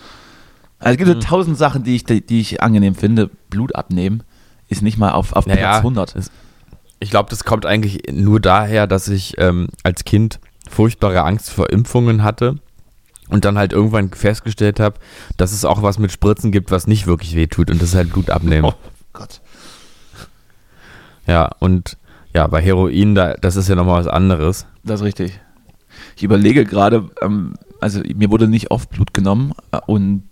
Also 0.80 0.92
es 0.92 0.96
gibt 0.98 1.08
so 1.08 1.14
tausend 1.28 1.56
Sachen, 1.56 1.84
die 1.84 1.94
ich, 1.94 2.04
die 2.04 2.40
ich 2.40 2.60
angenehm 2.62 2.94
finde. 2.96 3.30
Blut 3.50 3.76
abnehmen 3.76 4.24
ist 4.68 4.82
nicht 4.82 4.98
mal 4.98 5.12
auf, 5.12 5.32
auf 5.34 5.46
Naja, 5.46 5.60
Platz 5.70 5.78
100. 5.78 6.16
es- 6.16 6.30
Ich 7.00 7.10
glaube, 7.10 7.30
das 7.30 7.44
kommt 7.44 7.66
eigentlich 7.66 8.02
nur 8.12 8.40
daher, 8.40 8.86
dass 8.86 9.08
ich 9.08 9.34
ähm, 9.38 9.68
als 9.82 10.04
Kind 10.04 10.38
furchtbare 10.68 11.22
Angst 11.22 11.50
vor 11.50 11.70
Impfungen 11.70 12.22
hatte 12.22 12.56
und 13.28 13.44
dann 13.44 13.58
halt 13.58 13.72
irgendwann 13.72 14.10
festgestellt 14.10 14.80
habe, 14.80 14.96
dass 15.36 15.52
es 15.52 15.64
auch 15.64 15.82
was 15.82 15.98
mit 15.98 16.12
Spritzen 16.12 16.52
gibt, 16.52 16.70
was 16.70 16.86
nicht 16.86 17.06
wirklich 17.06 17.34
wehtut 17.34 17.70
und 17.70 17.80
das 17.80 17.90
ist 17.90 17.94
halt 17.94 18.12
Blut 18.12 18.30
abnehmen. 18.30 18.66
Oh 18.66 18.74
Gott. 19.12 19.40
Ja, 21.26 21.50
und 21.58 21.96
ja, 22.34 22.46
bei 22.46 22.60
Heroin, 22.60 23.14
da, 23.14 23.34
das 23.34 23.56
ist 23.56 23.68
ja 23.68 23.74
nochmal 23.74 24.00
was 24.00 24.06
anderes. 24.06 24.66
Das 24.84 25.00
ist 25.00 25.06
richtig. 25.06 25.40
Ich 26.16 26.22
überlege 26.22 26.64
gerade, 26.64 27.08
ähm, 27.22 27.54
also 27.80 28.00
mir 28.14 28.30
wurde 28.30 28.46
nicht 28.46 28.70
oft 28.70 28.90
Blut 28.90 29.14
genommen 29.14 29.52
äh, 29.72 29.80
und 29.86 30.24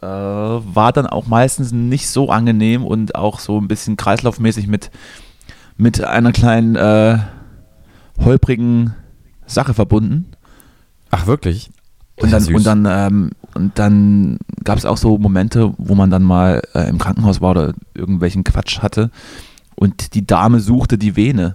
äh, 0.00 0.06
war 0.06 0.92
dann 0.92 1.06
auch 1.06 1.26
meistens 1.26 1.72
nicht 1.72 2.08
so 2.08 2.30
angenehm 2.30 2.84
und 2.84 3.14
auch 3.14 3.40
so 3.40 3.60
ein 3.60 3.68
bisschen 3.68 3.96
kreislaufmäßig 3.96 4.66
mit, 4.66 4.90
mit 5.78 6.02
einer 6.04 6.32
kleinen 6.32 6.76
äh, 6.76 7.18
holprigen 8.22 8.92
Sache 9.46 9.72
verbunden. 9.74 10.26
Ach, 11.10 11.26
wirklich? 11.26 11.70
Und 12.16 12.32
dann, 12.32 12.44
und 12.54 12.66
dann, 12.66 12.86
ähm, 12.86 13.30
und 13.54 13.78
dann 13.78 14.38
gab 14.64 14.76
es 14.76 14.84
auch 14.84 14.96
so 14.96 15.18
Momente, 15.18 15.72
wo 15.78 15.94
man 15.94 16.10
dann 16.10 16.22
mal 16.24 16.60
äh, 16.74 16.88
im 16.90 16.98
Krankenhaus 16.98 17.40
war 17.40 17.52
oder 17.52 17.72
irgendwelchen 17.94 18.42
Quatsch 18.44 18.80
hatte 18.80 19.10
und 19.76 20.14
die 20.14 20.26
Dame 20.26 20.58
suchte 20.60 20.98
die 20.98 21.16
Vene. 21.16 21.54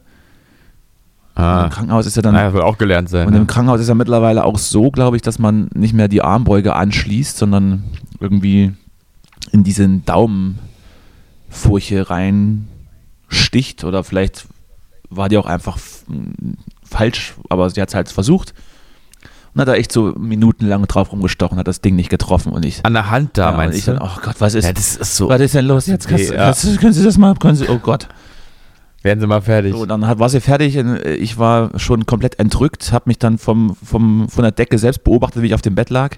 Ah, 1.36 1.66
Im 1.66 1.70
Krankenhaus 1.72 2.06
ist 2.06 2.16
ja 2.16 2.22
dann 2.22 2.36
naja, 2.36 2.54
wird 2.54 2.64
auch 2.64 2.78
gelernt 2.78 3.10
sein. 3.10 3.28
und 3.28 3.34
im 3.34 3.42
Ne? 3.42 3.46
Krankenhaus 3.48 3.82
ist 3.82 3.90
ja 3.90 3.96
mittlerweile 3.96 4.46
auch 4.46 4.58
so, 4.58 4.90
glaube 4.92 5.18
ich, 5.18 5.22
dass 5.22 5.38
man 5.40 5.68
nicht 5.74 5.94
mehr 5.94 6.08
die 6.08 6.22
Armbeuge 6.22 6.76
anschließt, 6.76 7.38
sondern 7.38 7.84
irgendwie 8.22 8.72
in 9.52 9.64
diesen 9.64 10.06
Daumenfurche 10.06 12.10
reinsticht 13.34 13.84
oder 13.84 14.04
vielleicht 14.04 14.46
war 15.10 15.30
die 15.30 15.38
auch 15.38 15.46
einfach 15.46 15.78
falsch, 16.84 17.36
aber 17.50 17.70
sie 17.70 17.82
hat 17.82 17.90
es 17.90 17.96
halt 17.96 18.10
versucht 18.10 18.54
und 19.54 19.62
hat 19.62 19.68
da 19.68 19.76
echt 19.76 19.92
so 19.92 20.14
minutenlang 20.18 20.86
drauf 20.88 21.12
rumgestochen, 21.12 21.58
hat 21.58 21.68
das 21.68 21.82
Ding 21.82 21.96
nicht 21.96 22.10
getroffen 22.10 22.52
und 22.52 22.66
ich, 22.66 22.86
An 22.86 22.94
der 22.94 23.10
Hand 23.12 23.38
da, 23.38 23.52
ja, 23.52 23.58
meinst 23.58 23.78
ich 23.78 23.86
du? 23.86 23.94
dann, 23.94 24.02
oh 24.02 24.20
Gott, 24.22 24.36
was 24.40 24.56
ist, 24.56 24.66
ja, 24.66 24.74
das 24.74 24.96
ist 24.96 25.16
so. 25.16 25.30
was 25.30 25.42
ist 25.42 25.54
denn 25.56 25.66
los 25.66 25.88
jetzt? 25.88 26.08
Kannst, 26.08 26.30
Nee, 26.30 26.36
ja. 26.36 26.46
kannst, 26.46 26.80
können 26.80 26.94
Sie 26.94 27.04
das 27.04 27.18
mal, 27.18 27.36
können 27.36 27.56
Sie, 27.56 27.68
oh 27.70 27.80
Gott. 27.80 28.08
Werden 29.04 29.20
Sie 29.20 29.28
mal 29.28 29.42
fertig. 29.42 29.74
So, 29.74 29.86
dann 29.86 30.08
hat, 30.08 30.18
war 30.20 30.30
sie 30.30 30.40
fertig. 30.40 30.78
Ich 30.78 31.38
war 31.38 31.78
schon 31.78 32.06
komplett 32.06 32.40
entrückt, 32.40 32.94
habe 32.94 33.04
mich 33.08 33.20
dann 33.20 33.38
vom, 33.38 33.76
vom, 33.84 34.30
von 34.30 34.44
der 34.44 34.52
Decke 34.54 34.78
selbst 34.78 35.04
beobachtet, 35.04 35.42
wie 35.42 35.48
ich 35.48 35.54
auf 35.54 35.62
dem 35.62 35.76
Bett 35.76 35.90
lag. 35.90 36.16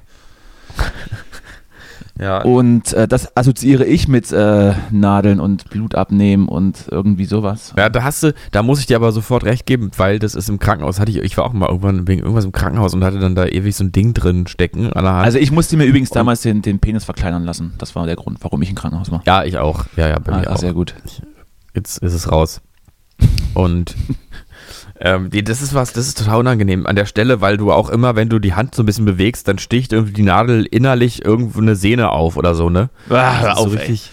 Ja. 2.19 2.41
Und 2.43 2.93
äh, 2.93 3.07
das 3.07 3.35
assoziiere 3.37 3.85
ich 3.85 4.07
mit 4.07 4.31
äh, 4.31 4.73
Nadeln 4.91 5.39
und 5.39 5.69
Blut 5.69 5.95
abnehmen 5.95 6.47
und 6.47 6.85
irgendwie 6.91 7.25
sowas. 7.25 7.73
Ja, 7.77 7.89
da 7.89 8.03
hast 8.03 8.23
du, 8.23 8.33
da 8.51 8.63
muss 8.63 8.79
ich 8.79 8.85
dir 8.85 8.95
aber 8.95 9.11
sofort 9.11 9.43
recht 9.43 9.65
geben, 9.65 9.91
weil 9.97 10.19
das 10.19 10.35
ist 10.35 10.49
im 10.49 10.59
Krankenhaus. 10.59 10.99
Hatte 10.99 11.11
ich, 11.11 11.17
ich 11.17 11.37
war 11.37 11.45
auch 11.45 11.53
mal 11.53 11.67
irgendwann 11.67 12.07
wegen 12.07 12.21
irgendwas 12.21 12.45
im 12.45 12.51
Krankenhaus 12.51 12.93
und 12.93 13.03
hatte 13.03 13.19
dann 13.19 13.35
da 13.35 13.45
ewig 13.45 13.75
so 13.75 13.83
ein 13.83 13.91
Ding 13.91 14.13
drin 14.13 14.47
stecken 14.47 14.91
an 14.93 15.03
der 15.03 15.13
Hand. 15.13 15.25
Also 15.25 15.37
ich 15.37 15.51
musste 15.51 15.77
mir 15.77 15.85
übrigens 15.85 16.09
damals 16.09 16.41
den, 16.41 16.61
den 16.61 16.79
Penis 16.79 17.03
verkleinern 17.05 17.43
lassen. 17.43 17.73
Das 17.77 17.95
war 17.95 18.05
der 18.05 18.15
Grund, 18.15 18.37
warum 18.41 18.61
ich 18.61 18.69
im 18.69 18.75
Krankenhaus 18.75 19.11
war. 19.11 19.21
ja, 19.25 19.43
ich 19.43 19.57
auch. 19.57 19.85
Ja, 19.97 20.07
ja, 20.07 20.19
bei 20.19 20.31
Ah, 20.33 20.37
mir 20.37 20.43
ja, 20.45 20.51
auch. 20.51 20.57
sehr 20.57 20.73
gut. 20.73 20.95
Jetzt 21.73 21.97
ist 21.99 22.13
es 22.13 22.31
raus. 22.31 22.61
Und 23.53 23.95
ähm, 24.99 25.29
das 25.29 25.61
ist 25.61 25.73
was, 25.73 25.91
das 25.91 26.07
ist 26.07 26.17
total 26.17 26.39
unangenehm 26.39 26.85
an 26.85 26.95
der 26.95 27.05
Stelle, 27.05 27.41
weil 27.41 27.57
du 27.57 27.71
auch 27.71 27.89
immer, 27.89 28.15
wenn 28.15 28.29
du 28.29 28.39
die 28.39 28.53
Hand 28.53 28.75
so 28.75 28.83
ein 28.83 28.85
bisschen 28.85 29.05
bewegst, 29.05 29.47
dann 29.47 29.57
sticht 29.57 29.91
irgendwie 29.91 30.13
die 30.13 30.23
Nadel 30.23 30.65
innerlich 30.65 31.25
irgendwo 31.25 31.59
eine 31.59 31.75
Sehne 31.75 32.11
auf 32.11 32.37
oder 32.37 32.55
so, 32.55 32.69
ne? 32.69 32.89
Ah, 33.09 33.41
das 33.41 33.57
ist 33.57 33.63
so 33.63 33.69
richtig. 33.69 34.11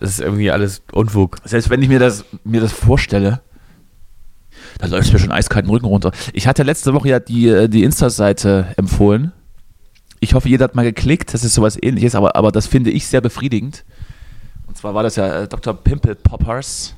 Das 0.00 0.10
ist 0.10 0.20
irgendwie 0.20 0.50
alles 0.50 0.82
Unfug. 0.92 1.36
Selbst 1.44 1.70
wenn 1.70 1.82
ich 1.82 1.88
mir 1.88 1.98
das, 1.98 2.24
mir 2.44 2.60
das 2.60 2.72
vorstelle, 2.72 3.40
da 4.78 4.86
läuft 4.86 5.12
mir 5.12 5.18
schon 5.18 5.30
eiskalt 5.30 5.66
den 5.66 5.70
Rücken 5.70 5.86
runter. 5.86 6.12
Ich 6.32 6.46
hatte 6.46 6.62
letzte 6.62 6.92
Woche 6.94 7.08
ja 7.08 7.20
die, 7.20 7.48
äh, 7.48 7.68
die 7.68 7.84
Insta-Seite 7.84 8.74
empfohlen. 8.76 9.32
Ich 10.20 10.34
hoffe, 10.34 10.48
jeder 10.48 10.64
hat 10.64 10.74
mal 10.74 10.82
geklickt. 10.82 11.34
Das 11.34 11.44
ist 11.44 11.54
sowas 11.54 11.78
ähnliches, 11.80 12.14
aber, 12.14 12.36
aber 12.36 12.52
das 12.52 12.66
finde 12.66 12.90
ich 12.90 13.06
sehr 13.06 13.20
befriedigend. 13.20 13.84
Und 14.66 14.76
zwar 14.76 14.94
war 14.94 15.02
das 15.02 15.16
ja 15.16 15.42
äh, 15.42 15.48
Dr. 15.48 15.74
Pimple 15.74 16.16
Poppers. 16.16 16.95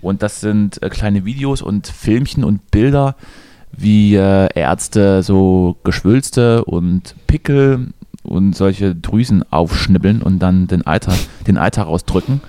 Und 0.00 0.22
das 0.22 0.40
sind 0.40 0.82
äh, 0.82 0.88
kleine 0.88 1.24
Videos 1.24 1.62
und 1.62 1.86
Filmchen 1.86 2.44
und 2.44 2.70
Bilder, 2.70 3.16
wie 3.72 4.16
äh, 4.16 4.48
Ärzte 4.54 5.22
so 5.22 5.76
Geschwülste 5.84 6.64
und 6.64 7.14
Pickel 7.26 7.88
und 8.22 8.54
solche 8.54 8.94
Drüsen 8.94 9.44
aufschnibbeln 9.50 10.22
und 10.22 10.38
dann 10.40 10.66
den 10.66 10.86
Eiter, 10.86 11.14
den 11.46 11.58
Eiter 11.58 11.82
rausdrücken. 11.84 12.40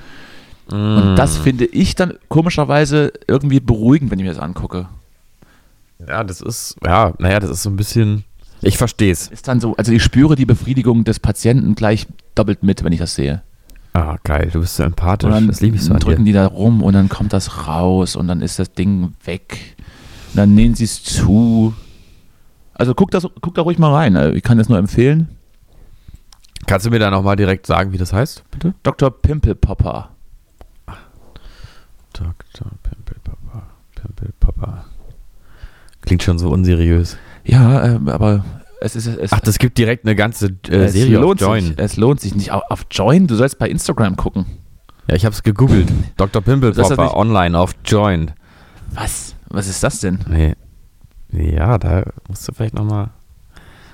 Und 0.72 1.16
das 1.18 1.38
finde 1.38 1.66
ich 1.66 1.96
dann 1.96 2.14
komischerweise 2.30 3.12
irgendwie 3.28 3.60
beruhigend, 3.60 4.10
wenn 4.10 4.20
ich 4.20 4.24
mir 4.24 4.32
das 4.34 4.42
angucke. 4.42 4.88
Ja, 6.08 6.24
das 6.24 6.40
ist, 6.42 6.78
ja, 6.84 7.14
naja, 7.20 7.40
das 7.40 7.50
ist 7.50 7.64
so 7.64 7.70
ein 7.70 7.76
bisschen. 7.76 8.24
Ich 8.62 8.78
verstehe 8.78 9.12
es. 9.12 9.28
Ist 9.28 9.48
dann 9.48 9.60
so, 9.60 9.76
also 9.76 9.92
ich 9.92 10.02
spüre 10.04 10.36
die 10.36 10.46
Befriedigung 10.46 11.04
des 11.04 11.20
Patienten 11.20 11.76
gleich 11.76 12.08
doppelt 12.36 12.64
mit, 12.64 12.84
wenn 12.84 12.94
ich 12.94 13.00
das 13.00 13.16
sehe. 13.16 13.42
Ah, 13.94 14.18
geil, 14.24 14.50
du 14.54 14.62
bist 14.62 14.76
so 14.76 14.84
empathisch. 14.84 15.28
Und 15.28 15.34
dann 15.34 15.48
das 15.48 15.62
liebe 15.62 15.76
ich 15.76 15.84
so 15.84 15.94
an 15.94 16.00
drücken 16.00 16.24
die 16.26 16.32
da 16.32 16.48
rum 16.48 16.82
und 16.82 16.94
dann 16.94 17.10
kommt 17.10 17.34
das 17.34 17.68
raus 17.68 18.16
und 18.16 18.28
dann 18.28 18.42
ist 18.42 18.58
das 18.58 18.74
Ding 18.74 19.14
weg. 19.26 19.76
Und 20.32 20.38
dann 20.38 20.56
nähen 20.56 20.76
sie 20.76 20.86
es 20.86 21.04
zu. 21.04 21.74
Also 22.74 22.94
guck, 22.94 23.12
das, 23.12 23.28
guck 23.42 23.54
da 23.56 23.62
ruhig 23.62 23.78
mal 23.78 23.94
rein. 23.94 24.16
Also 24.16 24.34
Ich 24.36 24.44
kann 24.44 24.58
das 24.58 24.70
nur 24.70 24.78
empfehlen. 24.78 25.28
Kannst 26.68 26.86
du 26.86 26.90
mir 26.90 27.00
da 27.00 27.12
nochmal 27.12 27.36
direkt 27.36 27.66
sagen, 27.66 27.92
wie 27.92 27.98
das 27.98 28.14
heißt, 28.14 28.44
bitte? 28.52 28.74
Dr. 28.84 29.12
Pimple 29.12 29.56
Popper. 29.56 30.10
Dr. 32.14 32.72
Pimpelpapa. 32.84 33.64
Pimpelpapa. 33.96 34.86
Klingt 36.02 36.24
schon 36.24 36.40
so 36.40 36.50
unseriös. 36.50 37.18
Ja, 37.44 37.84
ähm, 37.86 38.10
aber 38.10 38.44
es 38.82 38.96
ist 38.96 39.06
es, 39.08 39.32
Ach, 39.32 39.40
das 39.40 39.60
gibt 39.60 39.78
direkt 39.78 40.06
eine 40.06 40.16
ganze 40.16 40.48
äh, 40.68 40.88
Serie 40.88 41.24
auf 41.24 41.40
Join. 41.40 41.64
sich. 41.68 41.74
Es 41.78 41.98
lohnt 41.98 42.20
sich 42.20 42.36
nicht. 42.36 42.52
Auf, 42.52 42.86
Join? 42.90 43.28
Du 43.28 43.36
sollst 43.36 43.60
bei 43.60 43.70
Instagram 43.70 44.18
gucken. 44.18 44.46
Ja, 45.08 45.16
ich 45.16 45.24
habe 45.24 45.34
es 45.34 45.44
gegoogelt. 45.44 45.92
Dr. 46.18 46.42
Pimpelpopper 46.42 47.16
online 47.16 47.58
auf 47.58 47.74
Join. 47.86 48.32
Was? 48.94 49.36
Was 49.50 49.68
ist 49.68 49.84
das 49.84 50.00
denn? 50.00 50.20
Nee. 50.28 50.56
Ja, 51.32 51.78
da 51.78 52.04
musst 52.28 52.48
du 52.48 52.54
vielleicht 52.54 52.74
nochmal. 52.74 53.12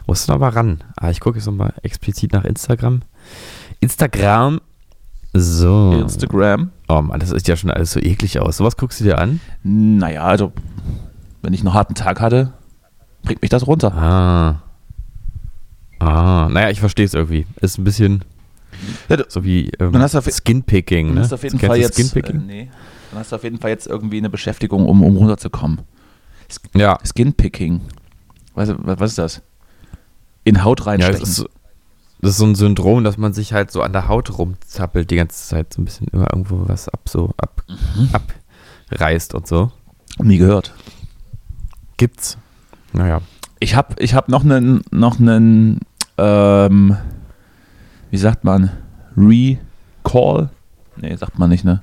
Musst 0.08 0.28
du 0.28 0.32
noch 0.32 0.40
mal 0.40 0.50
ran. 0.50 0.84
Ah, 0.96 1.10
ich 1.10 1.20
gucke 1.20 1.38
jetzt 1.38 1.46
nochmal 1.46 1.74
explizit 1.84 2.32
nach 2.32 2.46
Instagram. 2.46 3.02
Instagram. 3.82 4.62
So. 5.34 5.92
Instagram. 6.00 6.72
Oh 6.88 7.02
Mann, 7.02 7.20
das 7.20 7.30
sieht 7.30 7.48
ja 7.48 7.58
schon 7.58 7.70
alles 7.72 7.92
so 7.92 8.00
eklig 8.00 8.40
aus. 8.40 8.58
Sowas 8.58 8.78
guckst 8.78 9.02
du 9.02 9.04
dir 9.04 9.20
an? 9.20 9.42
Naja, 9.64 10.24
also, 10.24 10.54
wenn 11.42 11.54
ich 11.54 11.60
einen 11.60 11.74
harten 11.74 11.94
Tag 11.94 12.22
hatte, 12.22 12.54
bringt 13.24 13.42
mich 13.42 13.50
das 13.52 13.68
runter. 13.68 13.94
Ah. 13.94 14.67
Ah, 16.00 16.48
naja, 16.52 16.70
ich 16.70 16.80
verstehe 16.80 17.06
es 17.06 17.14
irgendwie. 17.14 17.48
Ist 17.62 17.78
ein 17.78 17.84
bisschen 17.84 18.24
Ja, 19.10 19.18
du- 19.18 19.26
so 19.28 19.44
wie 19.44 19.72
ähm, 19.80 19.92
Dann 19.92 20.02
hast 20.02 20.14
du 20.14 20.22
Skinpicking, 20.22 21.08
Dann 21.08 21.16
ne? 21.16 21.22
hast 21.22 21.32
du 21.32 21.36
auf 21.36 21.44
jeden 21.44 21.58
Kennst 21.58 21.68
Fall 21.72 21.80
jetzt. 21.80 21.98
Äh, 22.00 22.04
Skinpicking? 22.04 22.46
nee. 22.46 22.70
Dann 23.12 23.20
hast 23.20 23.32
du 23.32 23.36
auf 23.38 23.44
jeden 23.44 23.58
Fall 23.60 23.72
jetzt 23.72 23.88
irgendwie 23.88 24.18
eine 24.18 24.30
Beschäftigung, 24.30 24.86
um, 24.86 25.04
um 25.04 25.16
runterzukommen. 25.18 25.80
ja. 26.76 26.98
Skinpicking. 27.04 27.82
Was, 28.54 28.70
was, 28.78 29.12
ist 29.12 29.18
das? 29.18 29.42
In 30.44 30.64
Haut 30.64 30.80
Ja, 30.82 30.86
reinstechen. 30.88 31.20
das 31.20 31.30
ist, 31.30 31.36
so- 31.38 31.50
das 32.22 32.32
ist 32.32 32.38
so 32.38 32.46
ein 32.46 32.56
Syndrom, 32.56 33.04
dass 33.04 33.18
man 33.18 33.34
sich 33.34 33.54
halt 33.54 33.72
so 33.72 33.82
an 33.82 33.94
der 33.94 34.08
Haut 34.08 34.38
rumzappelt 34.38 35.10
die 35.12 35.16
ganze 35.18 35.48
Zeit, 35.48 35.74
so 35.74 35.82
ein 35.82 35.86
bisschen 35.86 36.08
immer 36.08 36.28
irgendwo 36.34 36.68
was 36.68 36.90
ab, 36.90 37.02
so 37.08 37.32
ab, 37.38 37.64
Mhm. 37.68 38.10
abreißt 38.92 39.34
und 39.36 39.48
so. 39.48 39.72
Nie 40.20 40.38
gehört. 40.38 40.74
Gibt's. 41.98 42.38
Naja. 42.94 43.22
Ich 43.60 43.76
habe 43.76 43.96
ich 44.00 44.14
hab 44.14 44.30
noch 44.30 44.44
einen, 44.44 44.82
noch 44.92 45.20
einen 45.20 45.80
ähm, 46.18 46.98
wie 48.10 48.18
sagt 48.18 48.44
man, 48.44 48.72
Recall? 49.16 50.50
Nee, 50.98 51.16
sagt 51.16 51.38
man 51.38 51.50
nicht, 51.50 51.64
ne? 51.64 51.82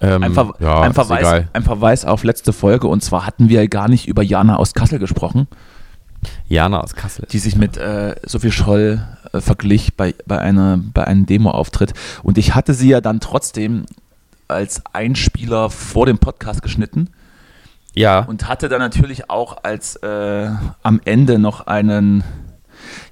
Ähm, 0.00 0.22
ein, 0.22 0.34
Ver 0.34 0.54
ja, 0.58 0.80
ein, 0.80 0.94
Verweis, 0.94 1.44
ein 1.52 1.62
Verweis 1.62 2.04
auf 2.04 2.24
letzte 2.24 2.52
Folge 2.52 2.88
und 2.88 3.04
zwar 3.04 3.26
hatten 3.26 3.48
wir 3.48 3.68
gar 3.68 3.88
nicht 3.88 4.08
über 4.08 4.22
Jana 4.22 4.56
aus 4.56 4.74
Kassel 4.74 4.98
gesprochen, 4.98 5.46
Jana 6.48 6.80
aus 6.80 6.94
Kassel. 6.94 7.26
die 7.30 7.38
sich 7.38 7.56
mit 7.56 7.76
äh, 7.76 8.16
Sophie 8.24 8.50
Scholl 8.50 9.06
äh, 9.32 9.40
verglich 9.40 9.94
bei, 9.96 10.14
bei, 10.26 10.38
einer, 10.38 10.80
bei 10.92 11.06
einem 11.06 11.26
Demo-Auftritt 11.26 11.92
und 12.24 12.36
ich 12.36 12.54
hatte 12.54 12.74
sie 12.74 12.88
ja 12.88 13.00
dann 13.00 13.20
trotzdem 13.20 13.86
als 14.48 14.82
Einspieler 14.92 15.70
vor 15.70 16.06
dem 16.06 16.18
Podcast 16.18 16.62
geschnitten 16.62 17.10
Ja. 17.96 18.20
und 18.20 18.46
hatte 18.48 18.68
dann 18.68 18.80
natürlich 18.80 19.30
auch 19.30 19.64
als 19.64 19.96
äh, 19.96 20.50
am 20.82 21.00
Ende 21.04 21.38
noch 21.38 21.66
einen, 21.66 22.24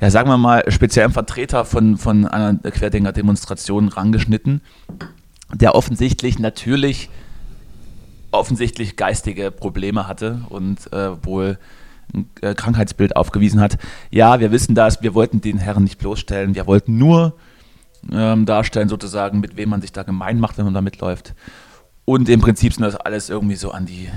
ja 0.00 0.10
sagen 0.10 0.28
wir 0.28 0.36
mal, 0.36 0.70
speziellen 0.70 1.10
Vertreter 1.10 1.64
von, 1.64 1.96
von 1.96 2.26
einer 2.26 2.54
Querdenker-Demonstration 2.58 3.88
rangeschnitten, 3.88 4.60
der 5.52 5.74
offensichtlich 5.74 6.38
natürlich 6.38 7.08
offensichtlich 8.30 8.96
geistige 8.96 9.50
Probleme 9.50 10.08
hatte 10.08 10.40
und 10.48 10.92
äh, 10.92 11.24
wohl 11.24 11.58
ein 12.12 12.28
äh, 12.42 12.54
Krankheitsbild 12.54 13.16
aufgewiesen 13.16 13.60
hat. 13.60 13.78
Ja, 14.10 14.40
wir 14.40 14.50
wissen 14.50 14.74
das, 14.74 15.02
wir 15.02 15.14
wollten 15.14 15.40
den 15.40 15.58
Herren 15.58 15.84
nicht 15.84 15.98
bloßstellen, 15.98 16.54
wir 16.54 16.66
wollten 16.66 16.98
nur 16.98 17.36
ähm, 18.12 18.44
darstellen, 18.44 18.88
sozusagen, 18.88 19.40
mit 19.40 19.56
wem 19.56 19.70
man 19.70 19.80
sich 19.80 19.92
da 19.92 20.02
gemein 20.02 20.40
macht, 20.40 20.58
wenn 20.58 20.64
man 20.64 20.74
da 20.74 20.80
mitläuft. 20.80 21.34
Und 22.04 22.28
im 22.28 22.40
Prinzip 22.40 22.74
sind 22.74 22.82
das 22.82 22.96
alles 22.96 23.30
irgendwie 23.30 23.56
so 23.56 23.70
an 23.70 23.86
die 23.86 24.10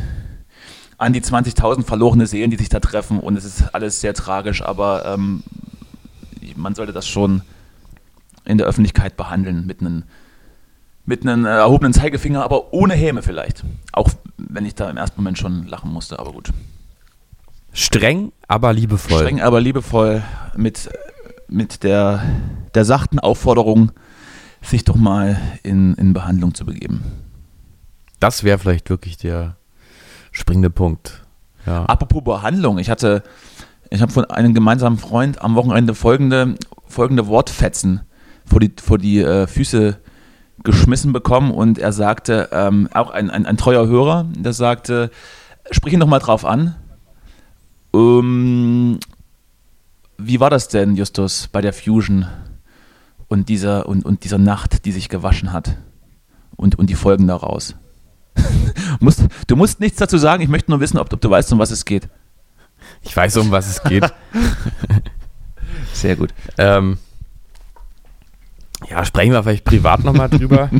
an 0.97 1.13
die 1.13 1.21
20.000 1.21 1.83
verlorene 1.83 2.27
Seelen, 2.27 2.51
die 2.51 2.57
sich 2.57 2.69
da 2.69 2.79
treffen 2.79 3.19
und 3.19 3.37
es 3.37 3.45
ist 3.45 3.73
alles 3.73 4.01
sehr 4.01 4.13
tragisch, 4.13 4.61
aber 4.61 5.05
ähm, 5.05 5.43
man 6.55 6.75
sollte 6.75 6.93
das 6.93 7.07
schon 7.07 7.41
in 8.45 8.57
der 8.57 8.67
Öffentlichkeit 8.67 9.17
behandeln 9.17 9.65
mit 9.65 9.81
einem 9.81 10.03
mit 11.05 11.21
einem 11.21 11.45
äh, 11.45 11.49
erhobenen 11.49 11.93
Zeigefinger, 11.93 12.43
aber 12.43 12.73
ohne 12.73 12.93
Häme 12.93 13.23
vielleicht. 13.23 13.63
Auch 13.93 14.09
wenn 14.37 14.65
ich 14.65 14.75
da 14.75 14.89
im 14.89 14.97
ersten 14.97 15.21
Moment 15.21 15.37
schon 15.37 15.65
lachen 15.65 15.91
musste, 15.91 16.19
aber 16.19 16.33
gut. 16.33 16.51
Streng, 17.71 18.33
aber 18.47 18.73
liebevoll. 18.73 19.17
Streng, 19.17 19.41
aber 19.41 19.61
liebevoll 19.61 20.21
mit, 20.57 20.89
mit 21.47 21.83
der, 21.83 22.23
der 22.75 22.83
sachten 22.83 23.19
Aufforderung, 23.19 23.93
sich 24.61 24.83
doch 24.83 24.97
mal 24.97 25.39
in, 25.63 25.93
in 25.93 26.11
Behandlung 26.11 26.53
zu 26.53 26.65
begeben. 26.65 27.03
Das 28.19 28.43
wäre 28.43 28.57
vielleicht 28.59 28.89
wirklich 28.89 29.15
der 29.15 29.55
springende 30.37 30.69
Punkt. 30.69 31.23
Ja. 31.65 31.85
Apropos 31.85 32.23
Behandlung, 32.23 32.77
ich 32.77 32.89
hatte, 32.89 33.23
ich 33.89 34.01
habe 34.01 34.11
von 34.11 34.25
einem 34.25 34.53
gemeinsamen 34.53 34.97
Freund 34.97 35.41
am 35.41 35.55
Wochenende 35.55 35.95
folgende, 35.95 36.55
folgende 36.87 37.27
Wortfetzen 37.27 38.01
vor 38.45 38.59
die, 38.59 38.71
vor 38.81 38.97
die 38.97 39.19
äh, 39.19 39.47
Füße 39.47 39.97
geschmissen 40.63 41.13
bekommen 41.13 41.51
und 41.51 41.77
er 41.77 41.91
sagte, 41.91 42.49
ähm, 42.51 42.89
auch 42.93 43.11
ein, 43.11 43.29
ein, 43.29 43.45
ein 43.45 43.57
treuer 43.57 43.87
Hörer, 43.87 44.25
der 44.35 44.53
sagte, 44.53 45.11
sprich 45.71 45.93
ihn 45.93 45.99
doch 45.99 46.07
mal 46.07 46.19
drauf 46.19 46.45
an. 46.45 46.75
Ähm, 47.93 48.99
wie 50.17 50.39
war 50.39 50.49
das 50.49 50.67
denn, 50.67 50.95
Justus, 50.95 51.47
bei 51.51 51.61
der 51.61 51.73
Fusion 51.73 52.27
und 53.27 53.49
dieser, 53.49 53.87
und, 53.87 54.05
und 54.05 54.23
dieser 54.23 54.37
Nacht, 54.37 54.85
die 54.85 54.91
sich 54.91 55.09
gewaschen 55.09 55.51
hat 55.51 55.77
und, 56.55 56.77
und 56.79 56.89
die 56.89 56.95
Folgen 56.95 57.27
daraus? 57.27 57.75
musst, 58.99 59.23
du 59.47 59.55
musst 59.55 59.79
nichts 59.79 59.97
dazu 59.97 60.17
sagen, 60.17 60.43
ich 60.43 60.49
möchte 60.49 60.71
nur 60.71 60.79
wissen, 60.79 60.97
ob, 60.97 61.11
ob 61.11 61.21
du 61.21 61.29
weißt, 61.29 61.51
um 61.53 61.59
was 61.59 61.71
es 61.71 61.85
geht. 61.85 62.07
Ich 63.01 63.15
weiß, 63.15 63.37
um 63.37 63.51
was 63.51 63.67
es 63.67 63.83
geht. 63.83 64.11
Sehr 65.93 66.15
gut. 66.15 66.33
ähm, 66.57 66.97
ja, 68.89 69.03
sprechen 69.05 69.31
wir 69.31 69.43
vielleicht 69.43 69.65
privat 69.65 70.03
nochmal 70.03 70.29
drüber. 70.29 70.69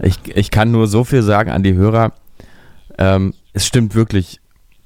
Ich, 0.00 0.16
ich 0.32 0.52
kann 0.52 0.70
nur 0.70 0.86
so 0.86 1.02
viel 1.02 1.22
sagen 1.22 1.50
an 1.50 1.64
die 1.64 1.74
Hörer. 1.74 2.12
Ähm, 2.98 3.34
es 3.52 3.66
stimmt 3.66 3.96
wirklich, 3.96 4.40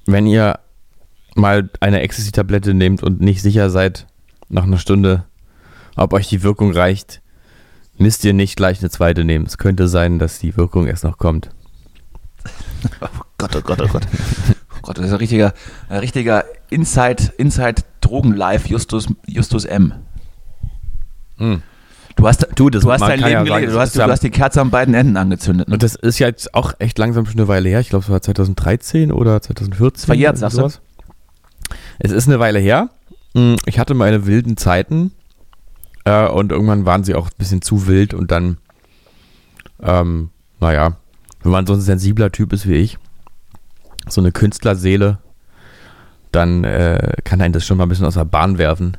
wenn 0.07 0.25
ihr 0.25 0.59
mal 1.35 1.69
eine 1.79 2.01
Ecstasy-Tablette 2.01 2.73
nehmt 2.73 3.03
und 3.03 3.21
nicht 3.21 3.41
sicher 3.41 3.69
seid 3.69 4.07
nach 4.49 4.63
einer 4.63 4.77
Stunde, 4.77 5.25
ob 5.95 6.13
euch 6.13 6.29
die 6.29 6.43
Wirkung 6.43 6.71
reicht, 6.71 7.21
müsst 7.97 8.23
ihr 8.25 8.33
nicht 8.33 8.55
gleich 8.55 8.79
eine 8.79 8.89
zweite 8.89 9.23
nehmen. 9.23 9.45
Es 9.45 9.57
könnte 9.57 9.87
sein, 9.87 10.19
dass 10.19 10.39
die 10.39 10.55
Wirkung 10.57 10.87
erst 10.87 11.03
noch 11.03 11.17
kommt. 11.17 11.49
Oh 13.01 13.07
Gott, 13.37 13.55
oh 13.55 13.61
Gott, 13.61 13.81
oh 13.81 13.87
Gott. 13.87 14.03
Oh 14.73 14.79
Gott, 14.81 14.97
das 14.97 15.05
ist 15.05 15.11
ein 15.11 15.17
richtiger, 15.17 15.53
ein 15.89 15.99
richtiger 15.99 16.43
Inside, 16.69 17.31
Inside 17.37 17.81
Drogen 18.01 18.33
Live 18.33 18.67
Justus, 18.67 19.07
Justus 19.25 19.63
M. 19.65 19.93
Hm. 21.37 21.61
Du 22.15 22.27
hast, 22.27 22.45
Du, 22.55 22.69
das 22.69 22.83
du 22.83 22.91
hast 22.91 23.01
dein 23.01 23.19
Leben 23.19 23.31
ja 23.31 23.43
gelebt. 23.57 23.73
Du 23.73 23.79
hast, 23.79 23.95
du 23.97 24.03
hast 24.03 24.21
die 24.23 24.29
Kerze 24.29 24.61
an 24.61 24.69
beiden 24.69 24.93
Enden 24.93 25.17
angezündet. 25.17 25.67
Ne? 25.69 25.73
Und 25.75 25.83
das 25.83 25.95
ist 25.95 26.19
ja 26.19 26.27
jetzt 26.27 26.53
auch 26.53 26.73
echt 26.79 26.97
langsam 26.99 27.25
schon 27.25 27.35
eine 27.35 27.47
Weile 27.47 27.69
her. 27.69 27.79
Ich 27.79 27.89
glaube, 27.89 28.03
es 28.03 28.09
war 28.09 28.21
2013 28.21 29.11
oder 29.11 29.41
2014. 29.41 30.05
Verjährt, 30.07 30.37
sagst 30.37 30.57
du? 30.57 30.69
Es 31.99 32.11
ist 32.11 32.27
eine 32.27 32.39
Weile 32.39 32.59
her. 32.59 32.89
Hm, 33.35 33.55
Ich 33.65 33.79
hatte 33.79 33.93
meine 33.93 34.25
wilden 34.25 34.57
Zeiten 34.57 35.11
äh, 36.05 36.27
und 36.27 36.51
irgendwann 36.51 36.85
waren 36.85 37.03
sie 37.03 37.15
auch 37.15 37.27
ein 37.27 37.37
bisschen 37.37 37.61
zu 37.61 37.87
wild 37.87 38.13
und 38.13 38.31
dann, 38.31 38.57
ähm, 39.81 40.29
naja, 40.59 40.97
wenn 41.41 41.51
man 41.51 41.65
so 41.65 41.73
ein 41.73 41.81
sensibler 41.81 42.31
Typ 42.31 42.53
ist 42.53 42.67
wie 42.67 42.75
ich, 42.75 42.97
so 44.07 44.21
eine 44.21 44.31
Künstlerseele, 44.31 45.19
dann 46.31 46.63
äh, 46.63 47.13
kann 47.23 47.41
einen 47.41 47.53
das 47.53 47.65
schon 47.65 47.77
mal 47.77 47.83
ein 47.85 47.89
bisschen 47.89 48.05
aus 48.05 48.15
der 48.15 48.25
Bahn 48.25 48.57
werfen. 48.57 48.97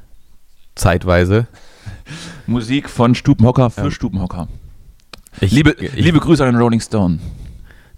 Zeitweise. 0.74 1.46
Musik 2.46 2.88
von 2.88 3.14
Stubenhocker 3.14 3.70
für 3.70 3.84
Ja. 3.84 3.90
Stubenhocker. 3.90 4.48
Ich, 5.40 5.50
Liebe, 5.50 5.72
ich 5.72 5.94
liebe 5.94 6.20
Grüße 6.20 6.44
an 6.44 6.52
den 6.54 6.60
Rolling 6.60 6.80
Stone. 6.80 7.18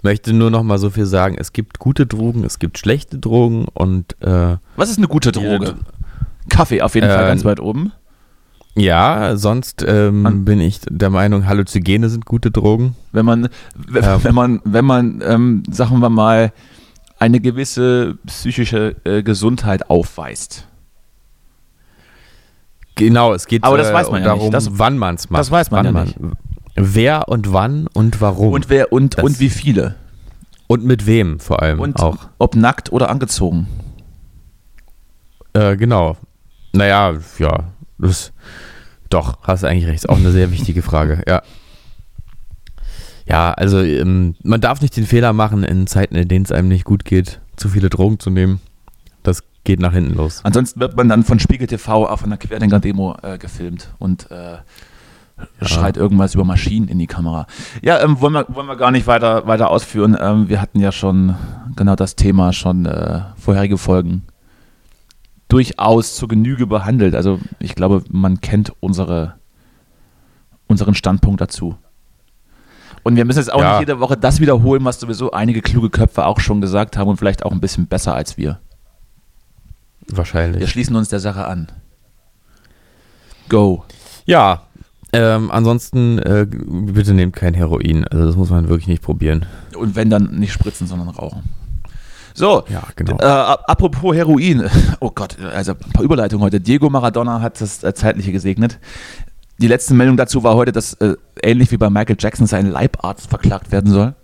möchte 0.02 0.32
nur 0.32 0.50
noch 0.50 0.62
mal 0.62 0.78
so 0.78 0.88
viel 0.90 1.04
sagen. 1.06 1.36
Es 1.38 1.52
gibt 1.52 1.78
gute 1.78 2.06
Drogen, 2.06 2.44
es 2.44 2.58
gibt 2.58 2.78
schlechte 2.78 3.18
Drogen 3.18 3.66
und 3.75 4.20
äh, 4.22 4.56
Was 4.76 4.88
ist 4.88 4.96
eine 4.98 5.08
gute 5.08 5.32
Droge? 5.32 5.76
Kaffee 6.48 6.80
auf 6.80 6.94
jeden 6.94 7.08
Fall 7.08 7.22
Ähm, 7.22 7.28
ganz 7.28 7.44
weit 7.44 7.60
oben. 7.60 7.92
Ja, 8.76 9.37
sonst 9.37 9.83
ähm, 9.88 10.45
bin 10.45 10.61
ich 10.61 10.80
der 10.88 11.09
Meinung, 11.11 11.47
Halluzogene 11.47 12.09
sind 12.11 12.26
gute 12.26 12.50
Drogen. 12.50 12.95
Wenn 13.12 13.25
man, 13.25 13.49
wenn, 13.75 14.02
Ja. 14.04 14.23
wenn 14.23 14.35
man, 14.35 14.61
wenn 14.64 14.85
man, 14.85 15.23
ähm, 15.26 15.62
sagen 15.71 15.99
wir 16.00 16.11
mal, 16.11 16.52
eine 17.18 17.40
gewisse 17.40 18.18
psychische 18.26 18.97
äh, 19.04 19.23
Gesundheit 19.23 19.88
aufweist. 19.88 20.66
Genau, 22.97 23.33
es 23.35 23.47
geht 23.47 23.64
Aber 23.64 23.76
das 23.78 23.90
äh, 23.90 23.95
weiß 23.95 24.11
man 24.11 24.21
ja 24.23 24.26
darum, 24.28 24.42
nicht. 24.45 24.54
Das- 24.54 24.78
wann 24.78 24.99
man 24.99 25.14
es 25.16 25.30
macht. 25.30 25.40
das 25.40 25.50
weiß 25.50 25.71
man 25.71 25.87
wann 25.87 25.95
ja 25.95 26.04
nicht. 26.04 26.18
Wer 26.76 27.28
und 27.28 27.52
wann 27.52 27.87
und 27.95 28.21
warum. 28.21 28.52
Und 28.52 28.68
wer 28.68 28.92
und, 28.92 29.16
Das- 29.18 29.25
und 29.25 29.40
wie 29.40 29.49
viele? 29.50 29.95
Und 30.66 30.85
mit 30.85 31.06
wem 31.06 31.38
vor 31.40 31.62
allem 31.62 31.80
Und 31.80 32.00
auch. 32.00 32.28
ob 32.38 32.56
nackt 32.56 32.92
oder 32.92 33.09
angezogen. 33.09 33.66
Äh, 35.54 35.76
genau. 35.76 36.16
Naja, 36.73 37.14
ja, 37.38 37.64
das, 37.99 38.33
doch, 39.10 39.38
hast 39.42 39.62
du 39.62 39.68
eigentlich 39.68 39.86
recht. 39.86 40.04
Ist 40.04 40.08
auch 40.08 40.18
eine 40.18 40.32
sehr 40.32 40.50
wichtige 40.50 40.82
Frage, 40.82 41.22
ja. 41.26 41.42
Ja, 43.28 43.52
also 43.52 43.80
ähm, 43.80 44.36
man 44.44 44.60
darf 44.60 44.80
nicht 44.80 44.96
den 44.96 45.06
Fehler 45.06 45.32
machen, 45.32 45.64
in 45.64 45.86
Zeiten, 45.86 46.14
in 46.14 46.28
denen 46.28 46.44
es 46.44 46.52
einem 46.52 46.68
nicht 46.68 46.84
gut 46.84 47.04
geht, 47.04 47.40
zu 47.56 47.68
viele 47.68 47.90
Drogen 47.90 48.20
zu 48.20 48.30
nehmen. 48.30 48.60
Das 49.25 49.42
geht 49.64 49.80
nach 49.80 49.92
hinten 49.92 50.14
los. 50.14 50.40
Ansonsten 50.44 50.78
wird 50.78 50.96
man 50.96 51.08
dann 51.08 51.25
von 51.25 51.40
Spiegel 51.40 51.66
TV 51.66 52.06
auf 52.06 52.25
einer 52.25 52.36
Querdenker-Demo 52.36 53.16
äh, 53.22 53.38
gefilmt 53.38 53.90
und 53.98 54.30
äh, 54.30 54.58
schreit 55.60 55.96
irgendwas 55.96 56.34
über 56.34 56.44
Maschinen 56.44 56.86
in 56.86 57.00
die 57.00 57.08
Kamera. 57.08 57.48
Ja, 57.82 58.00
ähm, 58.00 58.20
wollen, 58.20 58.34
wir, 58.34 58.46
wollen 58.48 58.68
wir 58.68 58.76
gar 58.76 58.92
nicht 58.92 59.08
weiter, 59.08 59.46
weiter 59.48 59.70
ausführen. 59.70 60.16
Ähm, 60.20 60.48
wir 60.48 60.60
hatten 60.60 60.78
ja 60.78 60.92
schon 60.92 61.34
genau 61.75 61.96
das 61.96 62.14
Thema 62.14 62.52
schon 62.52 62.86
äh, 62.86 63.22
vorherige 63.36 63.76
Folgen 63.76 64.22
durchaus 65.56 66.14
zur 66.16 66.28
Genüge 66.28 66.66
behandelt. 66.66 67.14
Also 67.14 67.40
ich 67.60 67.75
glaube, 67.75 68.04
man 68.10 68.42
kennt 68.42 68.72
unsere, 68.80 69.36
unseren 70.66 70.94
Standpunkt 70.94 71.40
dazu. 71.40 71.76
Und 73.02 73.16
wir 73.16 73.25
müssen 73.25 73.38
jetzt 73.38 73.52
auch 73.52 73.60
Ja. 73.62 73.70
nicht 73.78 73.88
jede 73.88 74.00
Woche 74.00 74.18
das 74.18 74.38
wiederholen, 74.40 74.84
was 74.84 75.00
sowieso 75.00 75.30
einige 75.30 75.62
kluge 75.62 75.88
Köpfe 75.88 76.26
auch 76.26 76.40
schon 76.40 76.60
gesagt 76.60 76.98
haben 76.98 77.08
und 77.08 77.16
vielleicht 77.16 77.42
auch 77.42 77.52
ein 77.52 77.61
bisschen 77.61 77.87
besser 77.87 78.14
als 78.14 78.37
wir. 78.37 78.59
Wir 80.07 80.18
Wahrscheinlich. 80.18 80.68
schließen 80.70 80.94
uns 80.94 81.09
der 81.09 81.20
Sache 81.20 81.46
an. 81.46 81.68
Go. 83.48 83.85
Ja, 84.26 84.62
ähm, 85.14 85.50
ansonsten 85.50 86.18
äh, 86.18 86.46
bitte 86.50 87.14
nehmt 87.14 87.35
kein 87.35 87.54
Heroin. 87.54 88.04
Also 88.09 88.26
das 88.26 88.37
muss 88.37 88.50
man 88.50 88.68
wirklich 88.68 88.88
nicht 88.88 89.02
probieren. 89.02 89.46
Und 89.78 89.94
wenn 89.96 90.11
dann 90.11 90.35
nicht 90.38 90.52
spritzen, 90.52 90.87
sondern 90.87 91.09
rauchen. 91.09 91.44
So, 92.37 92.64
Ja, 92.68 92.83
genau. 92.96 93.16
äh, 93.18 93.25
ap- 93.25 93.64
apropos 93.66 94.14
Heroin. 94.14 94.68
Oh 95.01 95.11
Gott, 95.14 95.38
also 95.40 95.72
ein 95.72 95.92
paar 95.92 96.05
Überleitungen 96.05 96.44
heute. 96.44 96.61
Diego 96.61 96.90
Maradona 96.90 97.40
hat 97.40 97.61
das 97.61 97.83
äh, 97.83 97.94
Zeitliche 97.94 98.31
gesegnet. 98.33 98.79
Die 99.59 99.68
letzte 99.68 99.94
Meldung 99.94 100.18
dazu 100.18 100.42
war 100.44 100.55
heute, 100.55 100.70
dass 100.72 100.92
äh, 100.94 101.14
ähnlich 101.42 101.70
wie 101.72 101.79
bei 101.79 101.88
Michael 101.88 102.16
Jackson 102.18 102.46
sein 102.46 102.66
Leibarzt 102.70 103.29
verklagt 103.31 103.72
werden 103.72 103.90
soll, 103.90 104.14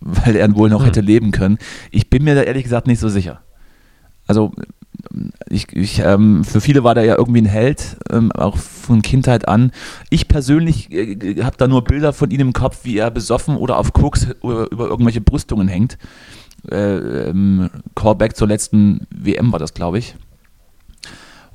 weil 0.00 0.36
er 0.36 0.54
wohl 0.54 0.68
noch 0.68 0.80
Hm. 0.80 0.86
hätte 0.86 1.00
leben 1.00 1.30
können. 1.32 1.58
Ich 1.90 2.10
bin 2.10 2.24
mir 2.24 2.34
da 2.34 2.42
ehrlich 2.42 2.64
gesagt 2.64 2.86
nicht 2.86 3.00
so 3.00 3.08
sicher. 3.08 3.40
Also 4.26 4.52
ich, 5.48 5.74
ich, 5.74 6.00
ähm, 6.00 6.44
für 6.44 6.60
viele 6.60 6.84
war 6.84 6.94
der 6.94 7.04
ja 7.04 7.16
irgendwie 7.16 7.40
ein 7.40 7.46
Held, 7.46 7.96
ähm, 8.10 8.30
auch 8.32 8.58
von 8.58 9.00
Kindheit 9.00 9.48
an. 9.48 9.72
Ich 10.10 10.28
persönlich 10.28 10.92
äh, 10.92 11.42
habe 11.42 11.56
da 11.56 11.66
nur 11.68 11.84
Bilder 11.84 12.12
von 12.12 12.30
ihm 12.30 12.40
im 12.40 12.52
Kopf, 12.52 12.80
wie 12.82 12.98
er 12.98 13.10
besoffen 13.10 13.56
oder 13.56 13.78
auf 13.78 13.94
Koks 13.94 14.26
über, 14.42 14.70
über 14.70 14.88
irgendwelche 14.88 15.22
Brüstungen 15.22 15.68
hängt. 15.68 15.96
Äh, 16.70 17.28
ähm, 17.28 17.70
Callback 17.94 18.36
zur 18.36 18.48
letzten 18.48 19.06
WM 19.10 19.52
war 19.52 19.58
das, 19.58 19.74
glaube 19.74 19.98
ich. 19.98 20.16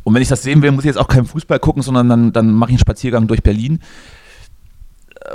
Und 0.04 0.13
wenn 0.13 0.22
ich 0.22 0.28
das 0.28 0.44
sehen 0.44 0.62
will, 0.62 0.72
muss 0.72 0.84
ich 0.84 0.89
jetzt 0.89 0.98
auch 0.98 1.08
keinen 1.08 1.26
Fußball 1.26 1.60
gucken, 1.60 1.82
sondern 1.82 2.10
dann, 2.10 2.34
dann 2.34 2.52
mache 2.52 2.72
ich 2.72 2.74
einen 2.76 2.80
Spaziergang 2.80 3.28
durch 3.28 3.42
Berlin. 3.44 3.80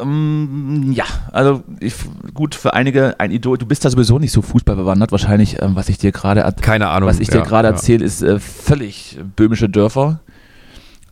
Ähm, 0.00 0.92
ja, 0.92 1.04
also 1.33 1.62
ich, 1.81 1.94
gut, 2.35 2.54
für 2.54 2.74
einige 2.74 3.18
ein 3.18 3.31
Idol. 3.31 3.57
Du 3.57 3.66
bist 3.66 3.85
da 3.85 3.90
sowieso 3.90 4.18
nicht 4.18 4.33
so 4.33 4.42
fußballbewandert. 4.42 5.12
Wahrscheinlich, 5.12 5.61
ähm, 5.62 5.76
was 5.76 5.88
ich 5.88 5.98
dir 5.98 6.12
gerade 6.12 6.40
er- 6.40 6.52
Keine 6.52 6.88
Ahnung. 6.88 7.09
was 7.09 7.20
ich 7.20 7.28
dir 7.28 7.38
ja, 7.38 7.44
gerade 7.44 7.68
ja. 7.68 7.72
erzähle, 7.74 8.04
ist 8.04 8.22
äh, 8.22 8.38
völlig 8.38 9.18
böhmische 9.37 9.68
Dörfer. 9.68 10.20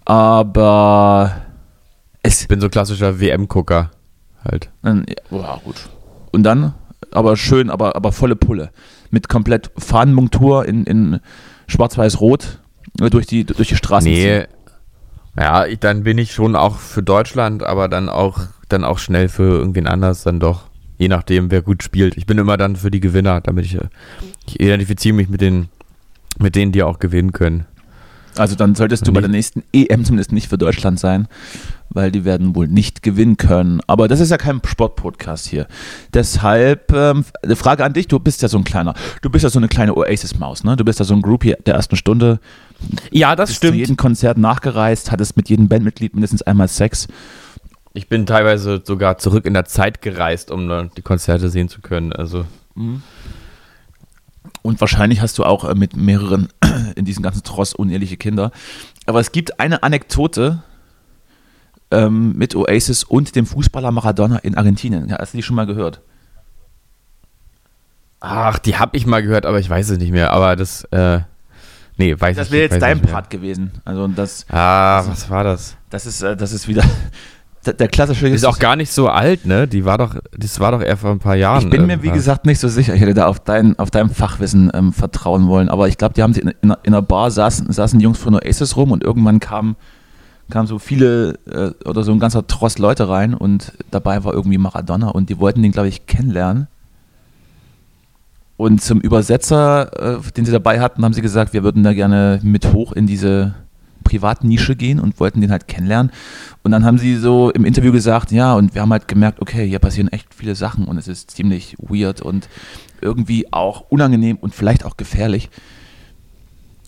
Aber 0.05 1.37
es. 2.23 2.43
Ich 2.43 2.49
bin 2.49 2.61
so 2.61 2.69
klassischer 2.69 3.19
WM-Gucker 3.21 3.91
halt. 4.45 4.71
Dann, 4.83 5.07
ja, 5.09 5.39
ja, 5.39 5.61
gut. 5.65 5.89
Und 6.33 6.43
dann, 6.43 6.75
aber 7.13 7.37
schön, 7.37 7.71
aber, 7.71 7.97
aber 7.97 8.13
volle 8.13 8.37
Pulle. 8.37 8.71
Mit 9.11 9.29
komplett 9.29 9.71
Fahnenmontur 9.77 10.65
in, 10.67 10.85
in 10.85 11.21
Schwarz-Weiß-Rot 11.69 12.61
äh, 13.01 13.11
durch 13.11 13.27
die, 13.27 13.45
durch 13.45 13.69
die 13.69 13.77
Straßen. 13.77 14.11
ziehen. 14.13 14.47
Nee. 15.37 15.43
Ja, 15.43 15.67
ich, 15.67 15.79
dann 15.79 16.03
bin 16.03 16.19
ich 16.19 16.33
schon 16.33 16.57
auch 16.57 16.77
für 16.79 17.03
Deutschland, 17.03 17.63
aber 17.63 17.89
dann 17.89 18.09
auch, 18.09 18.41
dann 18.69 18.85
auch 18.85 18.99
schnell 18.99 19.29
für 19.29 19.43
irgendwen 19.43 19.87
anders 19.87 20.23
dann 20.23 20.41
doch. 20.41 20.65
Je 20.99 21.09
nachdem, 21.09 21.51
wer 21.51 21.61
gut 21.61 21.83
spielt. 21.83 22.17
Ich 22.17 22.25
bin 22.25 22.39
immer 22.39 22.57
dann 22.57 22.75
für 22.77 22.91
die 22.91 23.01
Gewinner, 23.01 23.43
damit 23.43 23.67
ich, 23.67 23.75
äh, 23.75 23.89
ich 24.47 24.61
identifiziere 24.61 25.15
mich 25.15 25.29
mit 25.29 25.41
den, 25.41 25.69
mit 26.39 26.57
denen, 26.57 26.73
die 26.73 26.83
auch 26.83 26.99
gewinnen 26.99 27.33
können. 27.33 27.67
Also 28.39 28.55
dann 28.55 28.75
solltest 28.75 29.07
du 29.07 29.13
bei 29.13 29.21
der 29.21 29.31
nächsten 29.31 29.63
EM 29.73 30.05
zumindest 30.05 30.33
nicht 30.33 30.49
für 30.49 30.59
Deutschland 30.59 31.01
sein, 31.01 31.27
weil 31.91 32.11
die 32.11 32.25
werden 32.25 32.55
wohl 32.55 32.69
nicht 32.69 33.03
gewinnen 33.03 33.37
können. 33.37 33.81
Aber 33.87 34.09
das 34.09 34.21
ist 34.21 34.31
ja 34.31 34.37
kein 34.37 34.61
Sportpodcast 34.65 35.47
hier. 35.47 35.67
Deshalb 36.13 36.93
ähm, 36.93 37.25
eine 37.43 37.57
Frage 37.57 37.85
an 37.85 37.93
dich, 37.93 38.09
du 38.09 38.19
bist 38.19 38.43
ja 38.43 38.49
so 38.49 38.59
ein 38.59 38.65
kleiner, 38.65 38.95
du 39.23 39.31
bist 39.31 39.43
ja 39.45 39.51
so 39.51 39.59
eine 39.59 39.69
kleine 39.69 39.97
Oasis-Maus, 39.97 40.65
ne? 40.65 40.77
Du 40.77 40.85
bist 40.85 40.99
ja 40.99 41.05
so 41.05 41.15
ein 41.15 41.23
Groupie 41.23 41.55
der 41.65 41.75
ersten 41.75 41.97
Stunde, 41.97 42.41
Ja, 43.11 43.37
das 43.37 43.51
bist 43.51 43.63
zu 43.63 43.73
jedem 43.73 43.97
Konzert 43.97 44.39
nachgereist, 44.39 45.11
hattest 45.11 45.37
mit 45.37 45.49
jedem 45.49 45.69
Bandmitglied 45.69 46.15
mindestens 46.15 46.43
einmal 46.43 46.69
Sex. 46.69 47.09
Ich 47.95 48.09
bin 48.09 48.27
teilweise 48.27 48.83
sogar 48.85 49.17
zurück 49.17 49.47
in 49.47 49.55
der 49.55 49.65
Zeit 49.65 50.03
gereist, 50.03 50.51
um 50.51 50.91
die 50.97 51.03
Konzerte 51.03 51.49
sehen 51.49 51.69
zu 51.69 51.81
können. 51.81 52.13
Also 52.13 52.45
Und 54.63 54.81
wahrscheinlich 54.81 55.21
hast 55.21 55.39
du 55.39 55.45
auch 55.45 55.65
äh, 55.65 55.75
mit 55.75 55.97
mehreren 55.97 56.49
in 56.97 57.05
diesem 57.05 57.23
ganzen 57.23 57.43
Tross 57.45 57.73
uneheliche 57.73 58.17
Kinder. 58.17 58.51
Aber 59.07 59.21
es 59.21 59.33
gibt 59.33 59.61
eine 59.61 59.83
Anekdote 59.83 60.63
ähm, 61.91 62.33
mit 62.37 62.55
Oasis 62.57 63.05
und 63.05 63.35
dem 63.37 63.47
Fußballer 63.47 63.91
Maradona 63.93 64.39
in 64.39 64.57
Argentinien. 64.57 65.09
Ja, 65.09 65.19
hast 65.19 65.33
du 65.35 65.39
die 65.39 65.43
schon 65.43 65.57
mal 65.57 65.67
gehört? 65.67 66.01
Ach, 68.21 68.59
die 68.59 68.77
habe 68.77 68.97
ich 68.97 69.07
mal 69.07 69.23
gehört, 69.23 69.47
aber 69.47 69.59
ich 69.61 69.69
weiß 69.69 69.91
es 69.91 69.99
nicht 69.99 70.11
mehr. 70.11 70.33
Aber 70.33 70.57
das, 70.57 70.85
äh, 70.91 71.21
nee, 71.97 72.15
weiß 72.19 72.37
Das 72.37 72.47
ich 72.49 72.53
wäre 72.53 72.63
nicht. 72.65 72.73
jetzt 72.73 72.83
weiß 72.83 72.89
dein 72.89 72.97
nicht 72.97 73.05
mehr. 73.07 73.13
Part 73.13 73.31
gewesen. 73.31 73.71
Also 73.85 74.09
das, 74.09 74.47
Ah, 74.51 75.05
was 75.07 75.29
war 75.31 75.45
das? 75.45 75.77
das 75.91 76.07
ist, 76.07 76.23
äh, 76.23 76.37
das 76.37 76.53
ist 76.53 76.67
wieder 76.67 76.83
der, 77.67 77.89
klassische. 77.89 78.27
Ist 78.29 78.45
auch 78.47 78.59
gar 78.59 78.75
nicht 78.75 78.91
so 78.91 79.09
alt, 79.09 79.45
ne? 79.45 79.69
Die 79.69 79.85
war 79.85 79.99
doch, 79.99 80.17
das 80.37 80.59
war 80.61 80.73
doch 80.73 80.81
eher 80.83 80.97
vor 80.97 81.11
ein 81.11 81.19
paar 81.19 81.37
Jahren. 81.37 81.63
ich 81.65 81.71
bin 81.71 81.87
mir, 81.87 82.03
wie 82.03 82.11
gesagt, 82.11 82.47
nicht 82.47 82.59
so 82.59 82.69
sicher. 82.69 82.95
Ich 82.95 83.01
hätte 83.03 83.15
da 83.15 83.27
auf 83.27 83.39
dein, 83.41 83.79
auf 83.79 83.91
dein 83.91 84.09
Fachwissen 84.11 84.71
ähm, 84.75 84.93
vertrauen 84.93 85.47
wollen. 85.47 85.69
Aber 85.69 85.87
ich 85.89 85.99
glaube, 85.99 86.15
die 86.15 86.23
haben 86.23 86.33
sich 86.33 86.43
in, 86.43 86.49
in, 86.63 86.71
einer- 86.71 86.79
in 86.85 86.95
einer 86.95 87.03
Bar 87.03 87.31
saßen, 87.31 87.71
saßen 87.71 88.01
Jungs 88.01 88.19
von 88.19 88.35
Oasis 88.35 88.77
rum 88.77 88.93
und 88.93 89.05
irgendwann 89.05 89.41
kam, 89.41 89.77
kamen 90.51 90.67
so 90.67 90.79
viele 90.79 91.39
äh, 91.47 91.89
oder 91.89 92.03
so 92.03 92.13
ein 92.13 92.21
ganzer 92.21 92.47
Tross 92.47 92.79
Leute 92.79 93.09
rein 93.09 93.35
und 93.35 93.73
dabei 93.91 94.25
war 94.25 94.33
irgendwie 94.33 94.59
Maradona 94.59 95.09
und 95.09 95.29
die 95.29 95.39
wollten 95.39 95.63
den, 95.63 95.73
glaube 95.73 95.89
ich, 95.89 96.07
kennenlernen. 96.07 96.69
Und 98.57 98.81
zum 98.81 99.01
Übersetzer, 99.01 100.19
äh, 100.19 100.31
den 100.33 100.47
sie 100.47 100.53
dabei 100.53 100.81
hatten, 100.81 101.05
haben 101.05 101.13
sie 101.13 101.23
gesagt, 101.23 101.53
wir 101.53 101.63
würden 101.63 101.83
da 101.83 101.93
gerne 101.93 102.41
mit 102.43 102.73
hoch 102.73 102.93
in 102.93 103.07
diese 103.07 103.55
Privatnische 104.03 104.77
gehen 104.77 105.01
und 105.01 105.19
wollten 105.19 105.41
den 105.41 105.51
halt 105.51 105.67
kennenlernen. 105.67 106.13
Und 106.63 106.71
dann 106.71 106.85
haben 106.85 106.97
sie 106.97 107.17
so 107.17 107.51
im 107.51 107.65
Interview 107.65 107.93
gesagt, 107.93 108.31
ja, 108.31 108.55
und 108.55 108.75
wir 108.75 108.83
haben 108.83 108.93
halt 108.93 109.09
gemerkt, 109.09 109.43
okay, 109.43 109.69
hier 109.69 109.81
passieren 109.81 110.09
echt 110.09 110.33
viele 110.33 110.55
Sachen 110.55 110.85
und 110.87 110.97
es 110.97 111.09
ist 111.09 111.33
ziemlich 111.33 111.77
weird 111.79 112.23
und 112.23 112.49
irgendwie 113.01 113.53
auch 113.53 113.83
unangenehm 113.91 114.37
und 114.37 114.55
vielleicht 114.55 114.85
auch 114.85 114.97
gefährlich. 114.97 115.51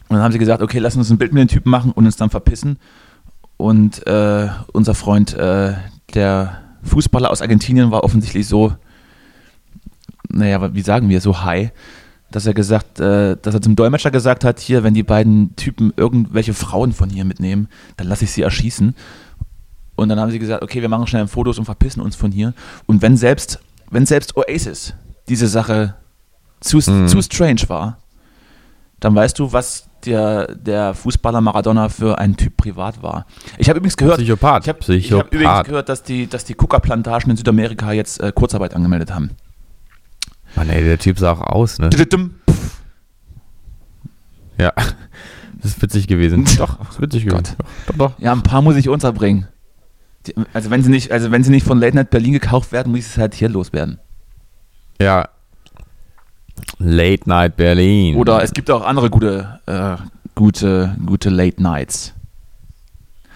Und 0.08 0.16
dann 0.16 0.22
haben 0.22 0.32
sie 0.32 0.38
gesagt, 0.38 0.62
okay, 0.62 0.78
lass 0.78 0.96
uns 0.96 1.10
ein 1.10 1.18
Bild 1.18 1.32
mit 1.32 1.40
den 1.40 1.48
Typen 1.48 1.70
machen 1.70 1.92
und 1.92 2.06
uns 2.06 2.16
dann 2.16 2.30
verpissen. 2.30 2.78
Und 3.58 4.06
äh, 4.06 4.48
unser 4.72 4.94
Freund, 4.94 5.34
äh, 5.34 5.74
der 6.14 6.62
Fußballer 6.84 7.30
aus 7.30 7.42
Argentinien, 7.42 7.90
war 7.90 8.04
offensichtlich 8.04 8.46
so, 8.46 8.72
naja, 10.30 10.72
wie 10.74 10.80
sagen 10.80 11.08
wir, 11.08 11.20
so 11.20 11.42
high, 11.42 11.72
dass 12.30 12.46
er 12.46 12.54
gesagt, 12.54 13.00
äh, 13.00 13.36
dass 13.36 13.54
er 13.54 13.60
zum 13.60 13.74
Dolmetscher 13.74 14.12
gesagt 14.12 14.44
hat, 14.44 14.60
hier, 14.60 14.84
wenn 14.84 14.94
die 14.94 15.02
beiden 15.02 15.56
Typen 15.56 15.92
irgendwelche 15.96 16.54
Frauen 16.54 16.92
von 16.92 17.10
hier 17.10 17.24
mitnehmen, 17.24 17.68
dann 17.96 18.06
lasse 18.06 18.24
ich 18.24 18.30
sie 18.30 18.42
erschießen. 18.42 18.94
Und 19.96 20.08
dann 20.08 20.20
haben 20.20 20.30
sie 20.30 20.38
gesagt, 20.38 20.62
okay, 20.62 20.80
wir 20.80 20.88
machen 20.88 21.08
schnell 21.08 21.26
Fotos 21.26 21.58
und 21.58 21.64
verpissen 21.64 22.00
uns 22.00 22.14
von 22.14 22.30
hier. 22.30 22.54
Und 22.86 23.02
wenn 23.02 23.16
selbst, 23.16 23.58
wenn 23.90 24.06
selbst 24.06 24.36
Oasis 24.36 24.94
diese 25.28 25.48
Sache 25.48 25.96
zu, 26.60 26.76
mhm. 26.76 27.08
zu 27.08 27.20
strange 27.22 27.62
war, 27.66 27.98
dann 29.00 29.14
weißt 29.14 29.38
du, 29.38 29.52
was 29.52 29.88
der, 30.04 30.54
der 30.54 30.94
Fußballer 30.94 31.40
Maradona 31.40 31.88
für 31.88 32.18
ein 32.18 32.36
Typ 32.36 32.56
privat 32.56 33.02
war. 33.02 33.26
Ich 33.58 33.68
habe 33.68 33.78
übrigens 33.78 33.96
gehört, 33.96 34.18
Psychopath. 34.18 34.62
ich 34.62 34.68
habe 35.12 35.24
hab 35.24 35.34
übrigens 35.34 35.64
gehört, 35.64 35.88
dass 35.88 36.02
die, 36.02 36.26
dass 36.26 36.44
die 36.44 36.54
Coca-Plantagen 36.54 37.30
in 37.30 37.36
Südamerika 37.36 37.92
jetzt 37.92 38.20
äh, 38.20 38.32
Kurzarbeit 38.34 38.74
angemeldet 38.74 39.12
haben. 39.12 39.30
Mann, 40.56 40.68
ey, 40.70 40.82
der 40.82 40.98
Typ 40.98 41.18
sah 41.18 41.32
auch 41.32 41.40
aus, 41.40 41.78
ne? 41.78 41.90
Ja, 44.58 44.72
das 44.74 45.72
ist 45.72 45.82
witzig 45.82 46.06
gewesen. 46.06 46.44
Doch, 46.58 46.78
das 46.78 46.90
ist 46.90 47.00
witzig 47.00 47.26
gewesen. 47.26 47.56
Doch, 47.86 47.96
doch, 47.96 48.12
Ja, 48.18 48.32
ein 48.32 48.42
paar 48.42 48.62
muss 48.62 48.76
ich 48.76 48.88
unterbringen. 48.88 49.46
Also 50.52 50.70
wenn 50.70 50.82
sie 50.82 50.90
nicht, 50.90 51.10
also 51.12 51.30
wenn 51.30 51.42
sie 51.42 51.50
nicht 51.50 51.64
von 51.66 51.78
Late 51.78 51.96
Night 51.96 52.10
Berlin 52.10 52.32
gekauft 52.32 52.72
werden, 52.72 52.90
muss 52.90 53.00
ich 53.00 53.06
es 53.06 53.18
halt 53.18 53.34
hier 53.34 53.48
loswerden. 53.48 53.98
Ja. 55.00 55.28
Late 56.78 57.28
Night 57.28 57.56
Berlin. 57.56 58.16
Oder 58.16 58.42
es 58.42 58.52
gibt 58.52 58.70
auch 58.70 58.84
andere 58.84 59.10
gute, 59.10 59.60
äh, 59.66 59.96
gute, 60.34 60.96
gute 61.04 61.30
Late 61.30 61.62
Nights. 61.62 62.14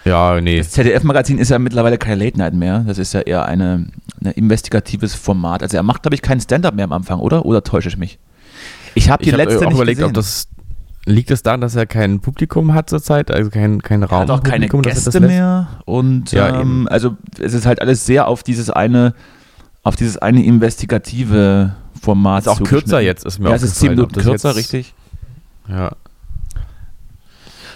Ja, 0.05 0.39
nee. 0.41 0.57
Das 0.57 0.71
ZDF-Magazin 0.71 1.37
ist 1.37 1.49
ja 1.49 1.59
mittlerweile 1.59 1.97
kein 1.97 2.19
Late 2.19 2.37
Night 2.37 2.53
mehr. 2.53 2.79
Das 2.79 2.97
ist 2.97 3.13
ja 3.13 3.21
eher 3.21 3.45
eine, 3.45 3.87
ein 4.23 4.31
investigatives 4.31 5.15
Format. 5.15 5.63
Also 5.63 5.77
er 5.77 5.83
macht, 5.83 6.03
glaube 6.03 6.15
ich, 6.15 6.21
keinen 6.21 6.41
Stand-up 6.41 6.75
mehr 6.75 6.85
am 6.85 6.91
Anfang, 6.91 7.19
oder? 7.19 7.45
Oder 7.45 7.63
täusche 7.63 7.89
ich 7.89 7.97
mich? 7.97 8.19
Ich 8.95 9.09
habe 9.09 9.23
die 9.23 9.29
ich 9.29 9.35
letzte 9.35 9.61
hab 9.61 9.67
nicht 9.67 9.75
überlegt, 9.75 9.99
gesehen. 9.99 10.09
ob 10.09 10.13
das 10.13 10.47
liegt 11.05 11.31
es 11.31 11.43
daran, 11.43 11.61
dass 11.61 11.75
er 11.75 11.85
kein 11.85 12.21
Publikum 12.21 12.73
hat 12.73 12.89
zurzeit, 12.89 13.31
also 13.31 13.49
kein, 13.49 13.81
kein 13.81 14.03
Raum. 14.03 14.21
Er 14.21 14.21
hat 14.21 14.29
auch 14.29 14.43
keine 14.43 14.67
Gäste 14.69 15.19
mehr 15.19 15.67
und 15.85 16.31
ja, 16.31 16.61
ähm, 16.61 16.87
also 16.89 17.17
es 17.39 17.53
ist 17.53 17.65
halt 17.65 17.81
alles 17.81 18.05
sehr 18.05 18.27
auf 18.27 18.43
dieses 18.43 18.69
eine, 18.69 19.13
auf 19.83 19.95
dieses 19.95 20.17
eine 20.17 20.43
investigative 20.43 21.75
Format. 22.03 22.41
Ist 22.43 22.47
auch 22.49 22.61
kürzer 22.63 22.99
jetzt, 22.99 23.25
ist 23.25 23.39
mir 23.39 23.49
ja, 23.49 23.55
es 23.55 23.63
ist 23.63 23.77
zehn 23.77 23.91
Minuten 23.91 24.19
kürzer, 24.19 24.55
richtig? 24.55 24.93
Ja. 25.67 25.91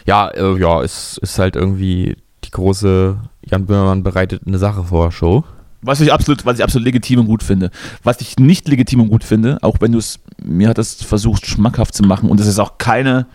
Ja, 0.05 0.27
äh, 0.29 0.59
ja, 0.59 0.81
es 0.83 1.17
ist 1.17 1.39
halt 1.39 1.55
irgendwie 1.55 2.17
die 2.43 2.51
große 2.51 3.17
Jan 3.45 3.65
Böhmermann 3.65 4.03
bereitet 4.03 4.43
eine 4.45 4.57
Sache 4.57 4.83
vor 4.83 5.11
Show. 5.11 5.43
Was 5.81 6.01
ich 6.01 6.11
absolut, 6.11 6.45
was 6.45 6.57
ich 6.57 6.63
absolut 6.63 6.85
legitim 6.85 7.19
und 7.19 7.27
gut 7.27 7.43
finde. 7.43 7.71
Was 8.03 8.19
ich 8.19 8.37
nicht 8.37 8.67
legitim 8.67 9.01
und 9.01 9.09
gut 9.09 9.23
finde, 9.23 9.57
auch 9.61 9.77
wenn 9.79 9.91
du 9.91 9.99
es, 9.99 10.19
mir 10.43 10.69
hat 10.69 10.77
das 10.77 10.95
versucht 10.95 11.45
schmackhaft 11.45 11.93
zu 11.93 12.03
machen 12.03 12.29
und 12.29 12.39
es 12.39 12.47
ist 12.47 12.59
auch 12.59 12.77
keine 12.77 13.27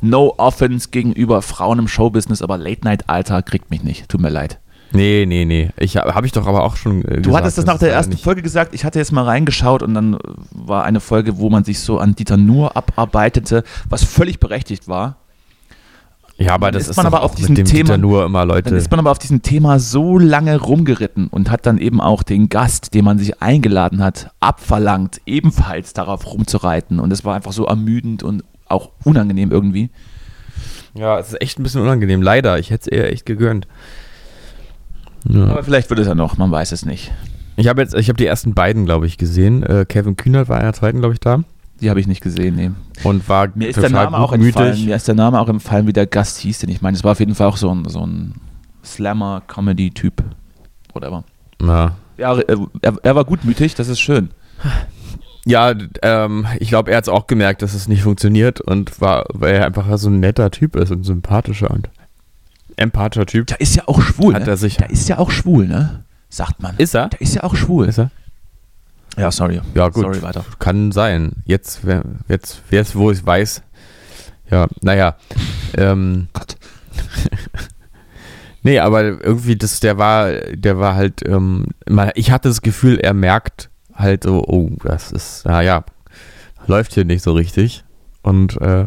No 0.00 0.34
Offense 0.36 0.90
gegenüber 0.90 1.42
Frauen 1.42 1.78
im 1.78 1.88
Showbusiness, 1.88 2.42
aber 2.42 2.58
Late 2.58 2.82
Night 2.84 3.08
Alter 3.08 3.42
kriegt 3.42 3.70
mich 3.70 3.82
nicht. 3.82 4.08
Tut 4.08 4.20
mir 4.20 4.28
leid. 4.30 4.58
Nee, 4.92 5.24
nee, 5.26 5.44
nee. 5.44 5.70
Ich 5.78 5.96
habe 5.96 6.14
hab 6.14 6.24
ich 6.24 6.32
doch 6.32 6.46
aber 6.46 6.62
auch 6.62 6.76
schon. 6.76 7.04
Äh, 7.04 7.20
du 7.20 7.36
hattest 7.36 7.58
das 7.58 7.66
nach 7.66 7.78
der 7.78 7.92
ersten 7.92 8.16
Folge 8.16 8.42
gesagt. 8.42 8.74
Ich 8.74 8.84
hatte 8.84 8.98
jetzt 8.98 9.12
mal 9.12 9.24
reingeschaut 9.24 9.82
und 9.82 9.94
dann 9.94 10.18
war 10.50 10.84
eine 10.84 11.00
Folge, 11.00 11.38
wo 11.38 11.50
man 11.50 11.64
sich 11.64 11.80
so 11.80 11.98
an 11.98 12.14
Dieter 12.14 12.36
Nur 12.36 12.76
abarbeitete, 12.76 13.64
was 13.88 14.04
völlig 14.04 14.40
berechtigt 14.40 14.88
war. 14.88 15.16
Ja, 16.38 16.52
aber 16.52 16.70
das 16.70 16.88
ist, 16.88 16.96
man 16.98 17.06
aber 17.06 17.22
auf 17.22 17.34
diesem 17.34 17.54
Thema 17.54 17.96
nur 17.96 18.26
immer 18.26 18.44
Leute. 18.44 18.68
Dann 18.68 18.78
ist 18.78 18.90
man 18.90 19.00
aber 19.00 19.10
auf 19.10 19.18
diesem 19.18 19.40
Thema 19.40 19.78
so 19.78 20.18
lange 20.18 20.60
rumgeritten 20.60 21.28
und 21.28 21.50
hat 21.50 21.64
dann 21.64 21.78
eben 21.78 22.00
auch 22.00 22.22
den 22.22 22.50
Gast, 22.50 22.92
den 22.92 23.06
man 23.06 23.18
sich 23.18 23.40
eingeladen 23.40 24.02
hat, 24.02 24.30
abverlangt, 24.38 25.22
ebenfalls 25.24 25.94
darauf 25.94 26.26
rumzureiten. 26.26 27.00
Und 27.00 27.10
es 27.10 27.24
war 27.24 27.34
einfach 27.34 27.52
so 27.52 27.64
ermüdend 27.64 28.22
und 28.22 28.44
auch 28.68 28.90
unangenehm 29.04 29.50
irgendwie. 29.50 29.88
Ja, 30.94 31.18
es 31.18 31.28
ist 31.28 31.40
echt 31.40 31.58
ein 31.58 31.62
bisschen 31.62 31.80
unangenehm. 31.80 32.20
Leider, 32.20 32.58
ich 32.58 32.70
hätte 32.70 32.90
es 32.90 32.98
eher 32.98 33.10
echt 33.10 33.24
gegönnt. 33.24 33.66
Ja. 35.28 35.46
Aber 35.46 35.62
vielleicht 35.62 35.90
wird 35.90 36.00
es 36.00 36.06
ja 36.06 36.14
noch, 36.14 36.36
man 36.36 36.50
weiß 36.50 36.72
es 36.72 36.84
nicht. 36.84 37.12
Ich 37.56 37.68
habe 37.68 37.80
jetzt, 37.80 37.94
ich 37.94 38.08
habe 38.08 38.16
die 38.16 38.26
ersten 38.26 38.54
beiden, 38.54 38.84
glaube 38.84 39.06
ich, 39.06 39.16
gesehen. 39.16 39.62
Äh, 39.62 39.86
Kevin 39.88 40.16
Kühnert 40.16 40.48
war 40.48 40.58
in 40.58 40.64
der 40.64 40.72
zweiten, 40.74 40.98
glaube 40.98 41.14
ich, 41.14 41.20
da. 41.20 41.42
Die 41.80 41.90
habe 41.90 42.00
ich 42.00 42.06
nicht 42.06 42.22
gesehen, 42.22 42.56
nee. 42.56 42.70
Und 43.02 43.28
war 43.28 43.48
mir 43.54 43.68
ist 43.68 43.80
der 43.80 43.90
Name 43.90 44.18
auch 44.18 44.32
entfallen, 44.32 44.84
Mir 44.84 44.96
ist 44.96 45.08
der 45.08 45.14
Name 45.14 45.40
auch 45.40 45.48
entfallen, 45.48 45.86
wie 45.86 45.92
der 45.92 46.06
Gast 46.06 46.38
hieß, 46.38 46.60
denn 46.60 46.70
ich 46.70 46.80
meine, 46.80 46.96
es 46.96 47.04
war 47.04 47.12
auf 47.12 47.20
jeden 47.20 47.34
Fall 47.34 47.48
auch 47.48 47.56
so 47.56 47.70
ein, 47.70 47.86
so 47.86 48.06
ein 48.06 48.34
Slammer-Comedy-Typ. 48.84 50.22
Whatever. 50.92 51.24
Ja. 51.60 51.92
ja 52.16 52.38
er, 52.38 52.96
er, 53.02 53.14
war 53.14 53.24
gutmütig, 53.24 53.74
das 53.74 53.88
ist 53.88 54.00
schön. 54.00 54.30
Ja, 55.44 55.74
ähm, 56.02 56.46
ich 56.58 56.68
glaube, 56.68 56.90
er 56.90 56.96
hat 56.96 57.04
es 57.04 57.08
auch 57.08 57.26
gemerkt, 57.26 57.62
dass 57.62 57.74
es 57.74 57.88
nicht 57.88 58.02
funktioniert 58.02 58.60
und 58.60 59.00
war, 59.00 59.26
weil 59.32 59.54
er 59.54 59.66
einfach 59.66 59.96
so 59.98 60.08
ein 60.08 60.18
netter 60.18 60.50
Typ 60.50 60.76
ist 60.76 60.90
und 60.90 61.04
sympathischer 61.04 61.70
und 61.70 61.88
empathischer 62.76 63.26
Typ. 63.26 63.46
Der 63.46 63.60
ist 63.60 63.76
ja 63.76 63.84
auch 63.86 64.00
schwul. 64.00 64.34
Hat 64.34 64.44
ne? 64.44 64.50
er 64.50 64.56
sich 64.56 64.76
der 64.76 64.90
ist 64.90 65.08
ja 65.08 65.18
auch 65.18 65.30
schwul, 65.30 65.66
ne? 65.66 66.04
Sagt 66.28 66.60
man. 66.60 66.76
Ist 66.76 66.94
er? 66.94 67.08
Der 67.08 67.20
ist 67.20 67.34
ja 67.34 67.44
auch 67.44 67.54
schwul. 67.54 67.86
Ist 67.86 67.98
er? 67.98 68.10
Ja, 69.16 69.30
sorry. 69.30 69.60
Ja, 69.74 69.88
gut. 69.88 70.04
Sorry, 70.04 70.22
weiter. 70.22 70.44
Kann 70.58 70.92
sein. 70.92 71.32
Jetzt, 71.46 71.80
jetzt, 72.28 72.62
jetzt 72.70 72.94
wo 72.96 73.10
ich 73.10 73.24
weiß. 73.24 73.62
Ja, 74.50 74.66
naja. 74.82 75.16
ähm, 75.76 76.28
Gott. 76.32 76.56
nee, 78.62 78.78
aber 78.78 79.02
irgendwie, 79.02 79.56
das, 79.56 79.80
der 79.80 79.98
war, 79.98 80.30
der 80.32 80.78
war 80.78 80.94
halt, 80.94 81.26
ähm, 81.26 81.66
ich 82.14 82.30
hatte 82.30 82.48
das 82.48 82.62
Gefühl, 82.62 82.98
er 82.98 83.14
merkt 83.14 83.70
halt 83.94 84.24
so, 84.24 84.44
oh, 84.46 84.70
das 84.84 85.12
ist, 85.12 85.46
naja, 85.46 85.84
läuft 86.66 86.92
hier 86.94 87.04
nicht 87.04 87.22
so 87.22 87.32
richtig. 87.32 87.84
Und 88.22 88.60
äh, 88.60 88.86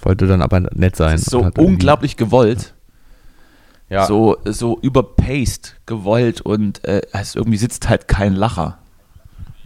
wollte 0.00 0.26
dann 0.26 0.42
aber 0.42 0.60
nett 0.60 0.96
sein. 0.96 1.18
so 1.18 1.50
unglaublich 1.56 2.16
gewollt. 2.16 2.74
Ja. 3.88 4.06
So, 4.06 4.36
so 4.44 4.78
überpaced 4.80 5.76
gewollt 5.86 6.40
und 6.40 6.84
äh, 6.84 7.02
es 7.12 7.36
irgendwie 7.36 7.58
sitzt 7.58 7.88
halt 7.88 8.08
kein 8.08 8.34
Lacher. 8.34 8.78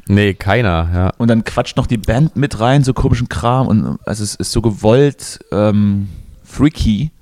Nee, 0.09 0.35
keiner, 0.35 0.89
ja. 0.93 1.13
Und 1.19 1.29
dann 1.29 1.45
quatscht 1.45 1.77
noch 1.77 1.87
die 1.87 1.97
Band 1.97 2.37
mit 2.37 2.59
rein, 2.59 2.83
so 2.83 2.93
komischen 2.93 3.29
Kram. 3.29 3.69
Und 3.69 3.99
also 4.05 4.25
es 4.25 4.35
ist 4.35 4.53
so 4.53 4.61
gewollt 4.61 5.39
ähm, 5.53 6.09
freaky. 6.45 7.13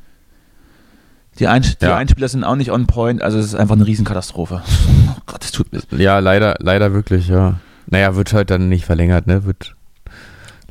Die, 1.38 1.46
Einst 1.46 1.82
ja. 1.82 1.88
die 1.88 1.94
Einspieler 1.94 2.28
sind 2.28 2.44
auch 2.44 2.56
nicht 2.56 2.72
on 2.72 2.86
point, 2.86 3.22
also 3.22 3.38
es 3.38 3.46
ist 3.46 3.54
einfach 3.54 3.76
eine 3.76 3.86
Riesenkatastrophe. 3.86 4.62
Oh 5.10 5.20
Gott, 5.26 5.44
es 5.44 5.52
tut 5.52 5.72
mir. 5.72 5.82
Ja, 5.98 6.20
leider, 6.20 6.56
leider 6.60 6.92
wirklich, 6.92 7.28
ja. 7.28 7.60
Naja, 7.86 8.14
wird 8.14 8.32
halt 8.32 8.50
dann 8.50 8.68
nicht 8.68 8.84
verlängert, 8.86 9.26
ne? 9.26 9.44
Wird, 9.44 9.74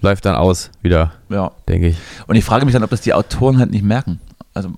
läuft 0.01 0.25
dann 0.25 0.35
aus 0.35 0.71
wieder, 0.81 1.11
ja. 1.29 1.51
denke 1.67 1.89
ich. 1.89 1.97
Und 2.27 2.37
ich 2.37 2.45
frage 2.45 2.65
mich 2.65 2.73
dann, 2.73 2.83
ob 2.83 2.89
das 2.89 3.01
die 3.01 3.13
Autoren 3.13 3.59
halt 3.59 3.71
nicht 3.71 3.83
merken. 3.83 4.19
Also 4.53 4.73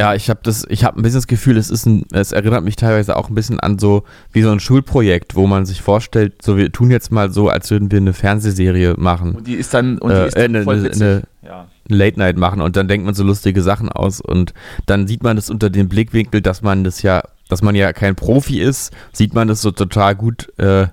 ja, 0.00 0.14
ich 0.14 0.30
habe 0.30 0.40
das, 0.42 0.64
ich 0.70 0.82
habe 0.82 0.98
ein 0.98 1.02
bisschen 1.02 1.18
das 1.18 1.26
Gefühl, 1.26 1.58
es 1.58 1.68
ist 1.68 1.84
ein, 1.84 2.06
es 2.10 2.32
erinnert 2.32 2.64
mich 2.64 2.76
teilweise 2.76 3.16
auch 3.16 3.28
ein 3.28 3.34
bisschen 3.34 3.60
an 3.60 3.78
so 3.78 4.04
wie 4.32 4.40
so 4.40 4.50
ein 4.50 4.58
Schulprojekt, 4.58 5.34
wo 5.34 5.46
man 5.46 5.66
sich 5.66 5.82
vorstellt, 5.82 6.40
so 6.40 6.56
wir 6.56 6.72
tun 6.72 6.90
jetzt 6.90 7.12
mal 7.12 7.30
so, 7.30 7.50
als 7.50 7.70
würden 7.70 7.90
wir 7.90 7.98
eine 7.98 8.14
Fernsehserie 8.14 8.94
machen. 8.96 9.34
Und 9.34 9.46
die 9.46 9.56
ist 9.56 9.74
dann, 9.74 9.98
und 9.98 10.10
die 10.10 10.16
äh, 10.16 10.26
ist 10.28 10.38
dann 10.38 10.54
äh, 10.54 10.62
voll 10.62 10.78
eine, 10.78 10.90
eine, 10.90 11.22
ja. 11.42 11.66
Late 11.88 12.18
Night 12.18 12.38
machen 12.38 12.62
und 12.62 12.76
dann 12.76 12.88
denkt 12.88 13.04
man 13.04 13.14
so 13.14 13.24
lustige 13.24 13.60
Sachen 13.60 13.90
aus 13.90 14.22
und 14.22 14.54
dann 14.86 15.06
sieht 15.06 15.22
man 15.22 15.36
das 15.36 15.50
unter 15.50 15.68
dem 15.68 15.90
Blickwinkel, 15.90 16.40
dass 16.40 16.62
man 16.62 16.82
das 16.82 17.02
ja, 17.02 17.22
dass 17.50 17.60
man 17.60 17.74
ja 17.74 17.92
kein 17.92 18.14
Profi 18.14 18.58
ist, 18.58 18.94
sieht 19.12 19.34
man 19.34 19.48
das 19.48 19.60
so 19.60 19.70
total 19.70 20.14
gut 20.14 20.50
äh, 20.58 20.86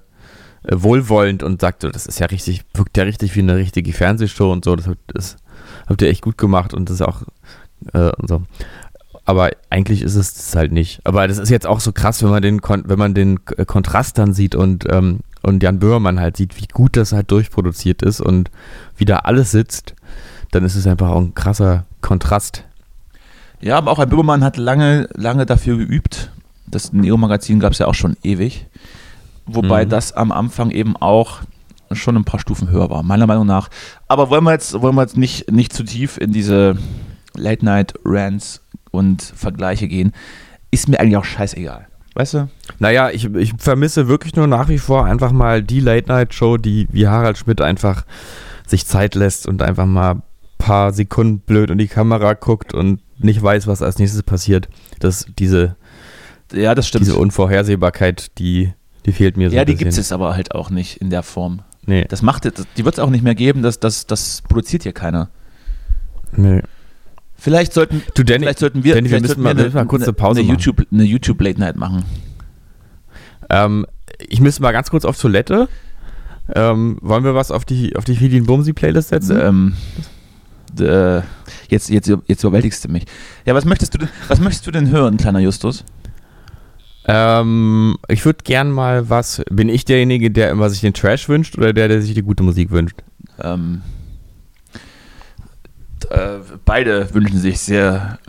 wohlwollend 0.69 1.43
und 1.43 1.61
sagt 1.61 1.83
so, 1.83 1.89
das 1.89 2.07
ist 2.07 2.19
ja 2.19 2.25
richtig, 2.25 2.65
wirkt 2.73 2.97
ja 2.97 3.05
richtig 3.05 3.37
wie 3.37 3.39
eine 3.39 3.55
richtige 3.55 3.93
Fernsehshow 3.93 4.51
und 4.51 4.65
so, 4.65 4.75
das, 4.75 4.89
das 5.07 5.37
habt 5.87 6.01
ihr 6.01 6.09
echt 6.09 6.23
gut 6.23 6.37
gemacht 6.37 6.73
und 6.73 6.89
das 6.89 6.95
ist 6.95 7.07
auch 7.07 7.21
äh, 7.93 8.11
und 8.17 8.27
so 8.27 8.41
aber 9.27 9.51
eigentlich 9.69 10.01
ist 10.01 10.15
es 10.15 10.33
das 10.33 10.55
halt 10.55 10.71
nicht. 10.71 11.01
Aber 11.03 11.27
das 11.27 11.37
ist 11.37 11.49
jetzt 11.49 11.67
auch 11.67 11.81
so 11.81 11.91
krass, 11.91 12.23
wenn 12.23 12.29
man 12.29 12.41
den, 12.41 12.61
wenn 12.63 12.97
man 12.97 13.13
den 13.13 13.43
Kontrast 13.45 14.17
dann 14.17 14.33
sieht 14.33 14.55
und, 14.55 14.85
ähm, 14.89 15.19
und 15.43 15.61
Jan 15.61 15.79
Böhmermann 15.79 16.19
halt 16.19 16.37
sieht, 16.37 16.59
wie 16.59 16.67
gut 16.71 16.95
das 16.95 17.11
halt 17.11 17.29
durchproduziert 17.29 18.01
ist 18.01 18.21
und 18.21 18.49
wie 18.95 19.03
da 19.03 19.17
alles 19.17 19.51
sitzt, 19.51 19.95
dann 20.51 20.63
ist 20.63 20.75
es 20.75 20.87
einfach 20.87 21.09
auch 21.09 21.19
ein 21.19 21.35
krasser 21.35 21.85
Kontrast. 22.01 22.63
Ja, 23.59 23.77
aber 23.77 23.91
auch 23.91 23.99
ein 23.99 24.07
Böhmermann 24.07 24.45
hat 24.45 24.55
lange, 24.55 25.09
lange 25.13 25.45
dafür 25.45 25.77
geübt. 25.77 26.31
Das 26.65 26.93
Neo-Magazin 26.93 27.59
gab 27.59 27.73
es 27.73 27.79
ja 27.79 27.87
auch 27.87 27.95
schon 27.95 28.15
ewig. 28.23 28.65
Wobei 29.45 29.83
Mhm. 29.85 29.89
das 29.89 30.13
am 30.13 30.31
Anfang 30.31 30.71
eben 30.71 30.95
auch 30.95 31.39
schon 31.91 32.15
ein 32.15 32.23
paar 32.25 32.39
Stufen 32.39 32.69
höher 32.69 32.89
war, 32.89 33.03
meiner 33.03 33.27
Meinung 33.27 33.45
nach. 33.45 33.69
Aber 34.07 34.29
wollen 34.29 34.45
wir 34.45 34.51
jetzt, 34.53 34.81
wollen 34.81 34.95
wir 34.95 35.01
jetzt 35.01 35.17
nicht, 35.17 35.51
nicht 35.51 35.73
zu 35.73 35.83
tief 35.83 36.17
in 36.17 36.31
diese 36.31 36.77
Late-Night-Rants 37.35 38.61
und 38.91 39.21
Vergleiche 39.21 39.87
gehen, 39.87 40.13
ist 40.71 40.87
mir 40.89 40.99
eigentlich 40.99 41.17
auch 41.17 41.25
scheißegal. 41.25 41.87
Weißt 42.15 42.33
du? 42.33 42.49
Naja, 42.79 43.11
ich, 43.11 43.25
ich 43.35 43.53
vermisse 43.59 44.07
wirklich 44.07 44.35
nur 44.35 44.47
nach 44.47 44.69
wie 44.69 44.79
vor 44.79 45.05
einfach 45.05 45.31
mal 45.31 45.61
die 45.61 45.79
Late-Night-Show, 45.79 46.57
die 46.57 46.87
wie 46.91 47.07
Harald 47.07 47.37
Schmidt 47.37 47.61
einfach 47.61 48.05
sich 48.65 48.85
Zeit 48.87 49.13
lässt 49.15 49.47
und 49.47 49.61
einfach 49.61 49.85
mal 49.85 50.15
ein 50.15 50.21
paar 50.57 50.91
Sekunden 50.93 51.39
blöd 51.39 51.69
in 51.69 51.77
die 51.77 51.87
Kamera 51.87 52.33
guckt 52.33 52.73
und 52.73 53.01
nicht 53.19 53.41
weiß, 53.41 53.67
was 53.67 53.81
als 53.83 53.99
nächstes 53.99 54.23
passiert. 54.23 54.67
Das, 54.99 55.27
diese, 55.37 55.75
Ja, 56.51 56.73
das 56.73 56.87
stimmt. 56.87 57.05
diese 57.05 57.17
Unvorhersehbarkeit, 57.17 58.37
die, 58.39 58.73
die 59.05 59.11
fehlt 59.11 59.37
mir 59.37 59.49
so 59.51 59.55
ja, 59.55 59.63
die 59.63 59.75
gibt 59.75 59.95
es 59.95 60.11
aber 60.11 60.33
halt 60.35 60.55
auch 60.55 60.71
nicht 60.71 60.97
in 60.97 61.11
der 61.11 61.21
Form. 61.23 61.61
Nee, 61.85 62.05
Das 62.09 62.21
macht, 62.21 62.45
die 62.77 62.83
wird 62.83 62.95
es 62.95 62.99
auch 62.99 63.09
nicht 63.11 63.23
mehr 63.23 63.35
geben, 63.35 63.61
das, 63.61 63.79
das, 63.79 64.07
das 64.07 64.41
produziert 64.41 64.83
hier 64.83 64.93
keiner. 64.93 65.29
nee. 66.31 66.61
Vielleicht 67.47 67.71
sollten, 67.71 68.03
Du, 68.13 68.23
Danny, 68.23 68.43
vielleicht 68.43 68.59
sollten 68.59 68.83
wir, 68.83 68.93
Danny, 68.93 69.05
wir 69.05 69.09
vielleicht 69.09 69.21
müssen 69.21 69.27
sollten 69.29 69.43
mal, 69.43 69.55
wir 69.55 69.63
müssen 69.63 69.75
mal 69.77 69.85
kurz 69.85 70.03
eine 70.03 70.11
Pause 70.11 70.41
eine 70.41 70.49
machen. 70.49 70.59
YouTube, 70.59 70.85
eine 70.91 71.03
YouTube 71.05 71.39
Late 71.39 71.57
Night 71.57 71.77
machen. 71.77 72.03
Ähm, 73.49 73.85
ich 74.27 74.41
müsste 74.41 74.61
mal 74.61 74.73
ganz 74.73 74.89
kurz 74.89 75.05
auf 75.05 75.17
Toilette. 75.17 75.69
Ähm, 76.53 76.97
wollen 76.99 77.23
wir 77.23 77.35
was 77.35 77.51
auf 77.51 77.63
die, 77.63 77.95
auf 77.95 78.03
die 78.03 78.17
Fidin 78.17 78.45
Bumsi 78.45 78.73
Playlist 78.73 79.07
setzen? 79.07 79.39
Ähm, 79.39 79.73
äh, 80.77 81.21
jetzt, 81.69 81.89
jetzt, 81.89 82.11
jetzt 82.27 82.43
überwältigst 82.43 82.83
du 82.83 82.89
mich. 82.89 83.05
Ja, 83.45 83.55
was 83.55 83.63
möchtest 83.63 83.93
du 83.93 83.99
denn, 83.99 84.09
was 84.27 84.41
möchtest 84.41 84.67
du 84.67 84.71
denn 84.71 84.89
hören, 84.89 85.15
kleiner 85.15 85.39
Justus? 85.39 85.85
Ähm, 87.05 87.95
ich 88.09 88.25
würde 88.25 88.39
gern 88.43 88.71
mal 88.71 89.09
was. 89.09 89.41
Bin 89.49 89.69
ich 89.69 89.85
derjenige, 89.85 90.31
der 90.31 90.51
immer 90.51 90.69
sich 90.69 90.81
den 90.81 90.93
Trash 90.93 91.29
wünscht 91.29 91.57
oder 91.57 91.71
der, 91.71 91.87
der 91.87 92.01
sich 92.01 92.13
die 92.13 92.23
gute 92.23 92.43
Musik 92.43 92.71
wünscht? 92.71 92.97
Ähm, 93.41 93.83
äh, 96.09 96.39
beide 96.65 97.13
wünschen 97.13 97.39
sich 97.39 97.59
sehr 97.59 98.19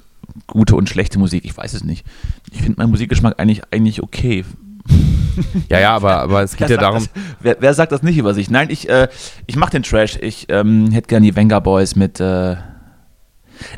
gute 0.47 0.77
und 0.77 0.89
schlechte 0.89 1.19
Musik. 1.19 1.45
Ich 1.45 1.57
weiß 1.57 1.75
es 1.75 1.85
nicht. 1.85 2.07
Ich 2.51 2.63
finde 2.63 2.79
meinen 2.79 2.91
Musikgeschmack 2.91 3.39
eigentlich, 3.39 3.63
eigentlich 3.71 4.03
okay. 4.03 4.45
Ja, 5.69 5.79
ja, 5.79 5.95
aber, 5.95 6.17
aber 6.17 6.43
es 6.43 6.57
geht 6.57 6.69
Wer 6.69 6.77
ja 6.77 6.83
darum. 6.83 7.05
Das, 7.05 7.23
wer, 7.41 7.57
wer 7.61 7.75
sagt 7.75 7.93
das 7.93 8.03
nicht 8.03 8.19
über 8.19 8.35
sich? 8.35 8.51
Nein, 8.51 8.71
ich, 8.71 8.89
äh, 8.89 9.07
ich 9.47 9.55
mache 9.55 9.71
den 9.71 9.85
Trash. 9.85 10.19
Ich 10.21 10.47
ähm, 10.49 10.91
hätte 10.91 11.07
gern 11.07 11.23
die 11.23 11.37
Venga 11.37 11.61
Boys 11.61 11.95
mit. 11.95 12.19
Äh, 12.19 12.57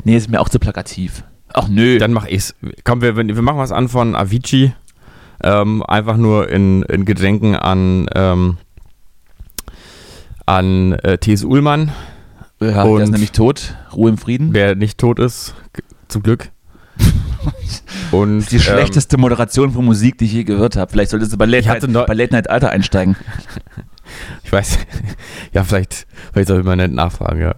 nee, 0.03 0.17
ist 0.17 0.29
mir 0.29 0.41
auch 0.41 0.49
zu 0.49 0.57
plakativ. 0.57 1.23
Ach 1.53 1.67
nö. 1.67 1.99
Dann 1.99 2.13
mach 2.13 2.25
ich's. 2.25 2.55
Komm, 2.83 3.01
wir, 3.01 3.15
wir 3.15 3.41
machen 3.41 3.59
was 3.59 3.71
an 3.71 3.89
von 3.89 4.15
Avicii. 4.15 4.73
Ähm, 5.43 5.83
einfach 5.83 6.17
nur 6.17 6.49
in, 6.49 6.83
in 6.83 7.05
Gedenken 7.05 7.55
an, 7.55 8.07
ähm, 8.13 8.57
an 10.45 10.93
äh, 10.93 11.17
T.S. 11.17 11.43
Ullmann, 11.43 11.91
ja, 12.61 12.83
der 12.83 12.85
und- 12.85 13.01
ist 13.01 13.11
nämlich 13.11 13.31
tot. 13.31 13.75
Ruhe 13.93 14.09
im 14.09 14.17
Frieden. 14.17 14.53
der 14.53 14.75
nicht 14.75 14.97
tot 14.97 15.19
ist, 15.19 15.53
zum 16.07 16.23
Glück. 16.23 16.49
Und 18.11 18.37
Das 18.39 18.43
ist 18.43 18.51
die 18.51 18.55
ähm, 18.57 18.61
schlechteste 18.61 19.17
Moderation 19.17 19.71
von 19.71 19.85
Musik, 19.85 20.17
die 20.17 20.25
ich 20.25 20.33
je 20.33 20.43
gehört 20.43 20.75
habe. 20.75 20.91
Vielleicht 20.91 21.11
solltest 21.11 21.31
du 21.33 21.37
bei 21.37 21.45
Late, 21.45 21.67
Night, 21.67 21.81
bei 22.07 22.13
Late 22.13 22.33
Night 22.33 22.49
Alter 22.49 22.69
einsteigen. 22.69 23.15
Ich 24.43 24.51
weiß, 24.51 24.77
ja, 25.53 25.63
vielleicht, 25.63 26.05
vielleicht 26.33 26.49
soll 26.49 26.59
ich 26.59 26.65
mal 26.65 26.75
nicht 26.75 26.91
nachfragen, 26.91 27.39
ja. 27.39 27.55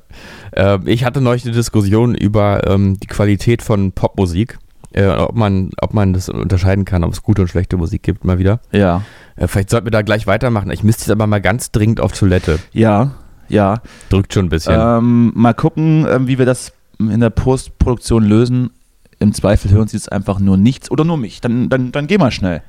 Ähm, 0.56 0.84
ich 0.86 1.04
hatte 1.04 1.20
neulich 1.20 1.44
eine 1.46 1.56
Diskussion 1.56 2.14
über 2.14 2.68
ähm, 2.70 3.00
die 3.00 3.08
Qualität 3.08 3.64
von 3.64 3.92
Popmusik, 3.92 4.60
äh, 4.92 5.08
ob, 5.08 5.36
man, 5.36 5.72
ob 5.82 5.96
man 5.96 6.14
das 6.14 6.30
unterscheiden 6.30 6.86
kann, 6.86 7.04
ob 7.04 7.12
es 7.12 7.24
gute 7.24 7.42
und 7.42 7.48
schlechte 7.48 7.76
Musik 7.78 8.04
gibt, 8.04 8.24
mal 8.24 8.38
wieder. 8.38 8.60
Ja. 8.72 9.02
Äh, 9.36 9.48
vielleicht 9.48 9.72
sollten 9.72 9.88
wir 9.88 9.92
da 9.92 10.04
gleich 10.04 10.28
weitermachen. 10.28 10.70
Ich 10.70 10.84
müsste 10.84 11.02
jetzt 11.06 11.10
aber 11.10 11.26
mal 11.26 11.42
ganz 11.42 11.72
dringend 11.72 12.00
auf 12.00 12.12
Toilette. 12.12 12.60
Ja, 12.72 13.12
ja. 13.54 13.82
Drückt 14.10 14.34
schon 14.34 14.46
ein 14.46 14.50
bisschen. 14.50 14.76
Ähm, 14.78 15.32
mal 15.36 15.54
gucken, 15.54 16.06
ähm, 16.10 16.28
wie 16.28 16.38
wir 16.38 16.46
das 16.46 16.74
in 17.00 17.20
der 17.20 17.30
Postproduktion 17.30 18.24
lösen. 18.24 18.72
Im 19.20 19.34
Zweifel 19.34 19.72
hören 19.72 19.88
sie 19.88 19.98
jetzt 19.98 20.12
einfach 20.12 20.40
nur 20.40 20.58
nichts 20.58 20.92
oder 20.92 21.06
nur 21.06 21.18
mich. 21.18 21.40
Dann, 21.40 21.70
dann, 21.70 21.92
dann 21.92 22.08
geh 22.08 22.18
mal 22.18 22.32
schnell. 22.32 22.62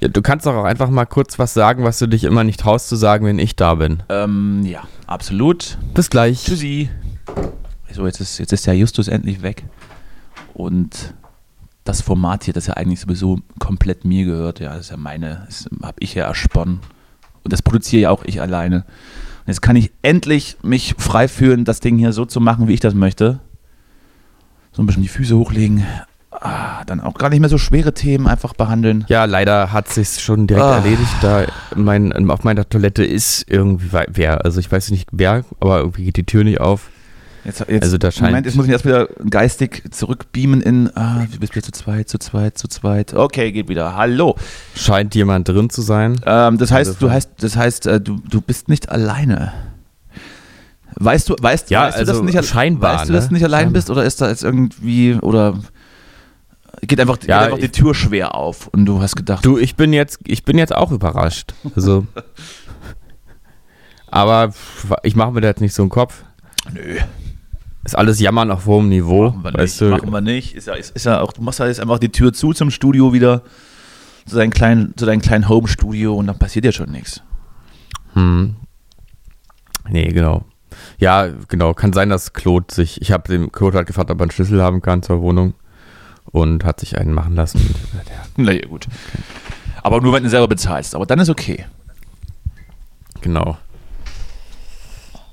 Ja, 0.00 0.08
du 0.08 0.20
kannst 0.20 0.44
doch 0.44 0.54
auch 0.54 0.64
einfach 0.64 0.90
mal 0.90 1.06
kurz 1.06 1.38
was 1.38 1.54
sagen, 1.54 1.84
was 1.84 1.98
du 1.98 2.06
dich 2.06 2.24
immer 2.24 2.44
nicht 2.44 2.60
traust 2.60 2.88
zu 2.88 2.96
sagen, 2.96 3.24
wenn 3.24 3.38
ich 3.38 3.56
da 3.56 3.76
bin. 3.76 4.02
Ähm, 4.10 4.62
ja, 4.66 4.82
absolut. 5.06 5.78
Bis 5.94 6.10
gleich. 6.10 6.44
Tschüssi. 6.44 6.90
So, 7.92 8.04
jetzt 8.04 8.20
ist, 8.20 8.38
jetzt 8.38 8.52
ist 8.52 8.66
der 8.66 8.76
Justus 8.76 9.08
endlich 9.08 9.40
weg. 9.40 9.64
Und 10.52 11.14
das 11.84 12.02
Format 12.02 12.44
hier, 12.44 12.52
das 12.52 12.66
ja 12.66 12.74
eigentlich 12.74 13.00
sowieso 13.00 13.38
komplett 13.58 14.04
mir 14.04 14.24
gehört, 14.26 14.60
ja, 14.60 14.74
das 14.74 14.86
ist 14.86 14.90
ja 14.90 14.96
meine, 14.96 15.44
das 15.46 15.68
habe 15.82 15.96
ich 16.00 16.14
ja 16.14 16.24
ersponnen. 16.24 16.80
Und 17.42 17.52
das 17.52 17.62
produziere 17.62 18.02
ja 18.02 18.10
auch 18.10 18.24
ich 18.24 18.40
alleine. 18.40 18.84
Und 19.46 19.52
jetzt 19.52 19.62
kann 19.62 19.76
ich 19.76 19.92
endlich 20.02 20.56
mich 20.62 20.96
frei 20.98 21.28
fühlen, 21.28 21.64
das 21.64 21.78
Ding 21.78 21.98
hier 21.98 22.12
so 22.12 22.24
zu 22.24 22.40
machen, 22.40 22.66
wie 22.66 22.74
ich 22.74 22.80
das 22.80 22.94
möchte. 22.94 23.38
So 24.72 24.82
ein 24.82 24.86
bisschen 24.86 25.02
die 25.04 25.08
Füße 25.08 25.36
hochlegen. 25.36 25.84
Ah, 26.32 26.84
dann 26.84 27.00
auch 27.00 27.14
gar 27.14 27.30
nicht 27.30 27.38
mehr 27.40 27.48
so 27.48 27.56
schwere 27.56 27.94
Themen 27.94 28.26
einfach 28.26 28.52
behandeln. 28.54 29.04
Ja, 29.08 29.24
leider 29.24 29.72
hat 29.72 29.88
sich 29.88 30.20
schon 30.20 30.46
direkt 30.46 30.66
Ah. 30.66 30.76
erledigt, 30.78 31.14
da 31.22 31.44
mein, 31.74 32.28
auf 32.28 32.44
meiner 32.44 32.68
Toilette 32.68 33.04
ist 33.04 33.46
irgendwie 33.48 33.88
wer. 34.08 34.44
Also 34.44 34.60
ich 34.60 34.70
weiß 34.70 34.90
nicht 34.90 35.08
wer, 35.12 35.44
aber 35.60 35.78
irgendwie 35.78 36.04
geht 36.04 36.16
die 36.16 36.26
Tür 36.26 36.44
nicht 36.44 36.60
auf. 36.60 36.90
Jetzt, 37.46 37.64
jetzt, 37.68 37.82
Also 37.84 37.96
da 37.96 38.10
scheint- 38.10 38.30
Moment, 38.30 38.46
jetzt 38.46 38.56
muss 38.56 38.66
ich 38.66 38.72
erst 38.72 38.84
wieder 38.84 39.06
geistig 39.30 39.84
zurückbeamen 39.92 40.60
in, 40.62 40.90
ah, 40.96 41.24
du 41.30 41.38
bist 41.38 41.54
wieder 41.54 41.64
zu 41.64 41.70
zweit, 41.70 42.08
zu 42.08 42.18
zweit, 42.18 42.58
zu 42.58 42.66
zweit. 42.66 43.14
Okay, 43.14 43.52
geht 43.52 43.68
wieder. 43.68 43.94
Hallo. 43.94 44.34
Scheint 44.74 45.14
jemand 45.14 45.48
drin 45.48 45.70
zu 45.70 45.80
sein. 45.80 46.20
Ähm, 46.26 46.58
das 46.58 46.72
heißt, 46.72 46.88
Also 46.96 47.06
du 47.06 47.12
heißt, 47.12 47.30
das 47.38 47.56
heißt, 47.56 47.86
äh, 47.86 48.00
du, 48.00 48.20
du 48.28 48.40
bist 48.40 48.68
nicht 48.68 48.88
alleine. 48.90 49.52
Weißt 50.96 51.28
du, 51.28 51.36
weißt, 51.40 51.70
Ja, 51.70 51.82
weißt 51.82 51.96
du 51.96 52.00
also 52.00 52.12
das 52.14 52.22
nicht, 52.34 52.44
scheinbar, 52.48 52.94
weißt 53.00 53.10
du, 53.10 53.12
dass 53.12 53.28
du 53.28 53.32
ne? 53.34 53.38
nicht 53.38 53.44
allein 53.44 53.60
Scheinbar. 53.66 53.72
bist 53.74 53.90
oder 53.90 54.04
ist 54.04 54.20
da 54.20 54.28
jetzt 54.28 54.42
irgendwie 54.42 55.14
oder 55.14 55.56
geht 56.82 56.98
einfach, 57.00 57.18
Ja, 57.26 57.38
geht 57.42 57.44
einfach 57.46 57.58
die 57.58 57.64
ich- 57.66 57.70
Tür 57.72 57.94
schwer 57.94 58.34
auf 58.34 58.66
und 58.68 58.86
du 58.86 59.00
hast 59.00 59.14
gedacht, 59.14 59.44
Du, 59.44 59.56
ich 59.56 59.76
bin 59.76 59.92
jetzt, 59.92 60.18
ich 60.26 60.42
bin 60.44 60.58
jetzt 60.58 60.74
auch 60.74 60.90
überrascht. 60.90 61.54
Also. 61.76 62.06
aber 64.10 64.52
ich 65.02 65.14
mache 65.14 65.30
mir 65.32 65.42
da 65.42 65.48
jetzt 65.48 65.60
nicht 65.60 65.74
so 65.74 65.82
einen 65.82 65.90
Kopf. 65.90 66.24
nö, 66.72 66.96
Ist 67.86 67.96
alles 67.96 68.18
Jammern 68.18 68.50
auf 68.50 68.66
hohem 68.66 68.88
Niveau. 68.88 69.30
machen 69.30 69.44
wir 69.44 69.54
weißt 69.54 69.80
nicht, 69.80 69.92
du? 69.92 69.96
machen 69.96 70.10
wir 70.10 70.20
nicht. 70.20 70.56
Ist 70.56 70.66
ja, 70.66 70.74
ist, 70.74 70.96
ist 70.96 71.06
ja 71.06 71.20
auch, 71.20 71.32
du 71.32 71.40
machst 71.40 71.60
ja 71.60 71.68
jetzt 71.68 71.78
einfach 71.78 72.00
die 72.00 72.10
Tür 72.10 72.32
zu 72.32 72.52
zum 72.52 72.72
Studio 72.72 73.12
wieder, 73.12 73.42
zu 74.26 74.34
deinem 74.34 74.50
kleinen, 74.50 74.92
zu 74.96 75.06
deinem 75.06 75.20
kleinen 75.20 75.48
Home-Studio 75.48 76.16
und 76.16 76.26
dann 76.26 76.36
passiert 76.36 76.64
ja 76.64 76.72
schon 76.72 76.90
nichts. 76.90 77.22
Hm. 78.14 78.56
Nee, 79.88 80.08
genau. 80.08 80.44
Ja, 80.98 81.28
genau. 81.46 81.74
Kann 81.74 81.92
sein, 81.92 82.08
dass 82.08 82.32
Claude 82.32 82.74
sich. 82.74 83.00
Ich 83.00 83.12
habe 83.12 83.28
dem 83.28 83.52
Claude 83.52 83.76
halt 83.76 83.86
gefragt, 83.86 84.10
ob 84.10 84.18
er 84.18 84.22
einen 84.22 84.32
Schlüssel 84.32 84.60
haben 84.60 84.82
kann 84.82 85.04
zur 85.04 85.20
Wohnung. 85.20 85.54
Und 86.32 86.64
hat 86.64 86.80
sich 86.80 86.98
einen 86.98 87.12
machen 87.12 87.36
lassen. 87.36 87.58
Und 87.58 88.08
ja, 88.10 88.22
Na 88.36 88.50
ja, 88.50 88.66
gut. 88.66 88.88
Aber 89.84 90.00
nur, 90.00 90.12
wenn 90.12 90.24
du 90.24 90.28
selber 90.28 90.48
bezahlst. 90.48 90.96
Aber 90.96 91.06
dann 91.06 91.20
ist 91.20 91.30
okay. 91.30 91.66
genau. 93.20 93.56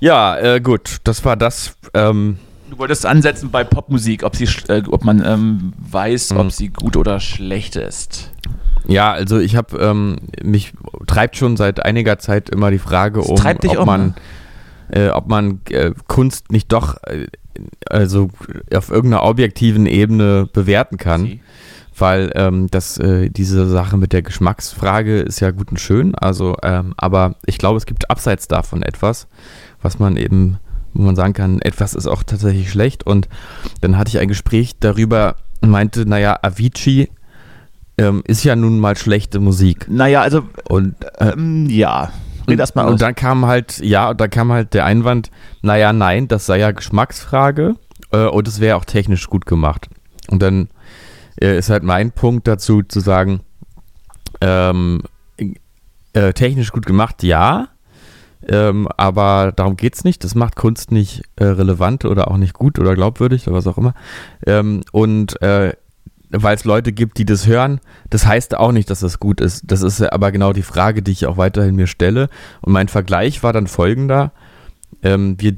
Ja, 0.00 0.36
äh, 0.36 0.60
gut. 0.60 0.98
Das 1.04 1.24
war 1.24 1.36
das. 1.36 1.76
Ähm, 1.94 2.38
Du 2.70 2.78
wolltest 2.78 3.06
ansetzen 3.06 3.50
bei 3.50 3.62
Popmusik, 3.62 4.24
ob, 4.24 4.34
sie, 4.34 4.48
äh, 4.68 4.82
ob 4.90 5.04
man 5.04 5.24
ähm, 5.24 5.72
weiß, 5.78 6.32
Mhm. 6.32 6.40
ob 6.40 6.50
sie 6.50 6.68
gut 6.70 6.96
oder 6.96 7.20
schlecht 7.20 7.76
ist. 7.76 8.32
ja, 8.88 9.12
also 9.12 9.38
ich 9.38 9.54
habe 9.54 9.78
ähm, 9.78 10.16
mich 10.42 10.72
treibt 11.06 11.36
schon 11.36 11.56
seit 11.56 11.84
einiger 11.84 12.18
Zeit 12.18 12.50
immer 12.50 12.70
die 12.70 12.78
Frage 12.78 13.20
um, 13.20 13.36
ob 13.38 13.76
auch, 13.78 13.86
man, 13.86 14.14
äh, 14.90 15.08
ob 15.08 15.28
man 15.28 15.60
äh, 15.70 15.92
Kunst 16.08 16.50
nicht 16.50 16.72
doch 16.72 16.96
äh, 17.04 17.26
also 17.88 18.30
auf 18.74 18.90
irgendeiner 18.90 19.22
objektiven 19.22 19.86
Ebene 19.86 20.48
bewerten 20.52 20.96
kann. 20.96 21.20
Sie. 21.26 21.40
weil 21.96 22.32
ähm, 22.34 22.66
das, 22.72 22.98
äh, 22.98 23.30
diese 23.30 23.68
Sache 23.68 23.96
mit 23.96 24.12
der 24.12 24.22
Geschmacksfrage 24.22 25.20
ist 25.20 25.38
ja 25.38 25.52
gut 25.52 25.70
und 25.70 25.78
schön, 25.78 26.16
also, 26.16 26.56
ähm, 26.64 26.92
aber 26.96 27.36
ich 27.46 27.56
glaube, 27.58 27.76
es 27.76 27.86
gibt 27.86 28.10
abseits 28.10 28.48
davon 28.48 28.82
etwas, 28.82 29.28
was 29.84 29.98
man 29.98 30.16
eben, 30.16 30.58
wo 30.94 31.02
man 31.02 31.14
sagen 31.14 31.34
kann, 31.34 31.60
etwas 31.60 31.94
ist 31.94 32.06
auch 32.06 32.22
tatsächlich 32.22 32.70
schlecht 32.70 33.06
und 33.06 33.28
dann 33.80 33.98
hatte 33.98 34.08
ich 34.08 34.18
ein 34.18 34.28
Gespräch 34.28 34.78
darüber 34.80 35.36
und 35.60 35.70
meinte, 35.70 36.06
naja, 36.06 36.38
Avicii 36.42 37.10
ähm, 37.96 38.22
ist 38.26 38.42
ja 38.44 38.56
nun 38.56 38.80
mal 38.80 38.96
schlechte 38.96 39.38
Musik 39.38 39.86
Naja, 39.88 40.22
also, 40.22 40.42
und 40.68 40.96
äh, 41.18 41.30
ähm, 41.32 41.66
ja. 41.70 42.10
Red 42.48 42.58
erst 42.58 42.76
mal 42.76 42.86
und 42.86 42.94
aus. 42.94 43.00
dann 43.00 43.14
kam 43.14 43.46
halt, 43.46 43.78
ja, 43.78 44.10
und 44.10 44.20
dann 44.20 44.30
kam 44.30 44.52
halt 44.52 44.74
der 44.74 44.84
Einwand, 44.84 45.30
naja, 45.62 45.92
nein, 45.92 46.28
das 46.28 46.46
sei 46.46 46.58
ja 46.58 46.72
Geschmacksfrage 46.72 47.76
äh, 48.10 48.26
und 48.26 48.48
es 48.48 48.60
wäre 48.60 48.76
auch 48.76 48.84
technisch 48.84 49.28
gut 49.28 49.46
gemacht. 49.46 49.88
Und 50.28 50.42
dann 50.42 50.68
äh, 51.40 51.56
ist 51.56 51.70
halt 51.70 51.82
mein 51.82 52.10
Punkt 52.12 52.46
dazu 52.46 52.82
zu 52.82 53.00
sagen, 53.00 53.40
ähm, 54.40 55.02
äh, 56.12 56.32
technisch 56.32 56.72
gut 56.72 56.86
gemacht, 56.86 57.22
ja. 57.22 57.68
Ähm, 58.48 58.88
aber 58.96 59.52
darum 59.54 59.76
geht 59.76 59.94
es 59.94 60.04
nicht. 60.04 60.24
Das 60.24 60.34
macht 60.34 60.56
Kunst 60.56 60.92
nicht 60.92 61.22
äh, 61.36 61.44
relevant 61.44 62.04
oder 62.04 62.30
auch 62.30 62.36
nicht 62.36 62.54
gut 62.54 62.78
oder 62.78 62.94
glaubwürdig 62.94 63.46
oder 63.46 63.56
was 63.56 63.66
auch 63.66 63.78
immer. 63.78 63.94
Ähm, 64.46 64.82
und 64.92 65.40
äh, 65.42 65.72
weil 66.30 66.56
es 66.56 66.64
Leute 66.64 66.92
gibt, 66.92 67.18
die 67.18 67.24
das 67.24 67.46
hören, 67.46 67.80
das 68.10 68.26
heißt 68.26 68.56
auch 68.56 68.72
nicht, 68.72 68.90
dass 68.90 69.00
das 69.00 69.20
gut 69.20 69.40
ist. 69.40 69.70
Das 69.70 69.82
ist 69.82 70.02
aber 70.02 70.32
genau 70.32 70.52
die 70.52 70.62
Frage, 70.62 71.02
die 71.02 71.12
ich 71.12 71.26
auch 71.26 71.36
weiterhin 71.36 71.76
mir 71.76 71.86
stelle. 71.86 72.28
Und 72.60 72.72
mein 72.72 72.88
Vergleich 72.88 73.42
war 73.42 73.52
dann 73.52 73.66
folgender. 73.66 74.32
Ähm, 75.02 75.36
wir 75.38 75.56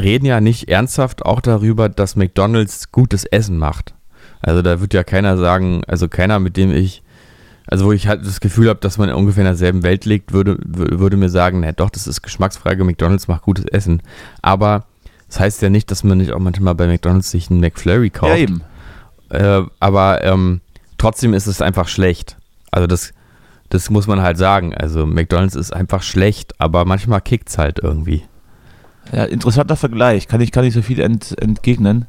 reden 0.00 0.26
ja 0.26 0.40
nicht 0.40 0.68
ernsthaft 0.68 1.24
auch 1.24 1.40
darüber, 1.40 1.88
dass 1.88 2.16
McDonald's 2.16 2.90
gutes 2.90 3.24
Essen 3.24 3.58
macht. 3.58 3.94
Also 4.40 4.62
da 4.62 4.80
wird 4.80 4.94
ja 4.94 5.04
keiner 5.04 5.36
sagen, 5.36 5.82
also 5.86 6.08
keiner, 6.08 6.40
mit 6.40 6.56
dem 6.56 6.72
ich, 6.72 7.02
also 7.66 7.86
wo 7.86 7.92
ich 7.92 8.08
halt 8.08 8.26
das 8.26 8.40
Gefühl 8.40 8.68
habe, 8.68 8.80
dass 8.80 8.98
man 8.98 9.10
ungefähr 9.10 9.42
in 9.42 9.46
derselben 9.46 9.82
Welt 9.82 10.04
liegt, 10.04 10.32
würde, 10.32 10.58
würde 10.64 11.16
mir 11.16 11.30
sagen, 11.30 11.60
na 11.60 11.72
doch, 11.72 11.90
das 11.90 12.06
ist 12.06 12.22
Geschmacksfrage, 12.22 12.84
McDonald's 12.84 13.28
macht 13.28 13.42
gutes 13.42 13.64
Essen. 13.66 14.02
Aber 14.42 14.86
das 15.28 15.40
heißt 15.40 15.62
ja 15.62 15.70
nicht, 15.70 15.90
dass 15.90 16.04
man 16.04 16.18
nicht 16.18 16.32
auch 16.32 16.38
manchmal 16.38 16.74
bei 16.74 16.86
McDonald's 16.86 17.30
sich 17.30 17.50
einen 17.50 17.60
McFlurry 17.60 18.10
kauft. 18.10 18.32
Ja, 18.32 18.38
eben. 18.38 18.62
Äh, 19.30 19.62
aber 19.80 20.22
ähm, 20.22 20.60
trotzdem 20.98 21.32
ist 21.32 21.46
es 21.46 21.62
einfach 21.62 21.88
schlecht. 21.88 22.36
Also 22.70 22.86
das, 22.86 23.12
das 23.70 23.88
muss 23.90 24.06
man 24.06 24.20
halt 24.20 24.36
sagen. 24.36 24.74
Also 24.74 25.06
McDonald's 25.06 25.56
ist 25.56 25.72
einfach 25.72 26.02
schlecht, 26.02 26.60
aber 26.60 26.84
manchmal 26.84 27.20
kickt 27.20 27.48
es 27.48 27.58
halt 27.58 27.78
irgendwie. 27.78 28.24
Ja, 29.12 29.24
interessanter 29.24 29.76
Vergleich. 29.76 30.28
Kann 30.28 30.40
ich, 30.40 30.52
kann 30.52 30.64
ich 30.64 30.74
so 30.74 30.82
viel 30.82 31.00
ent, 31.00 31.36
entgegnen. 31.40 32.06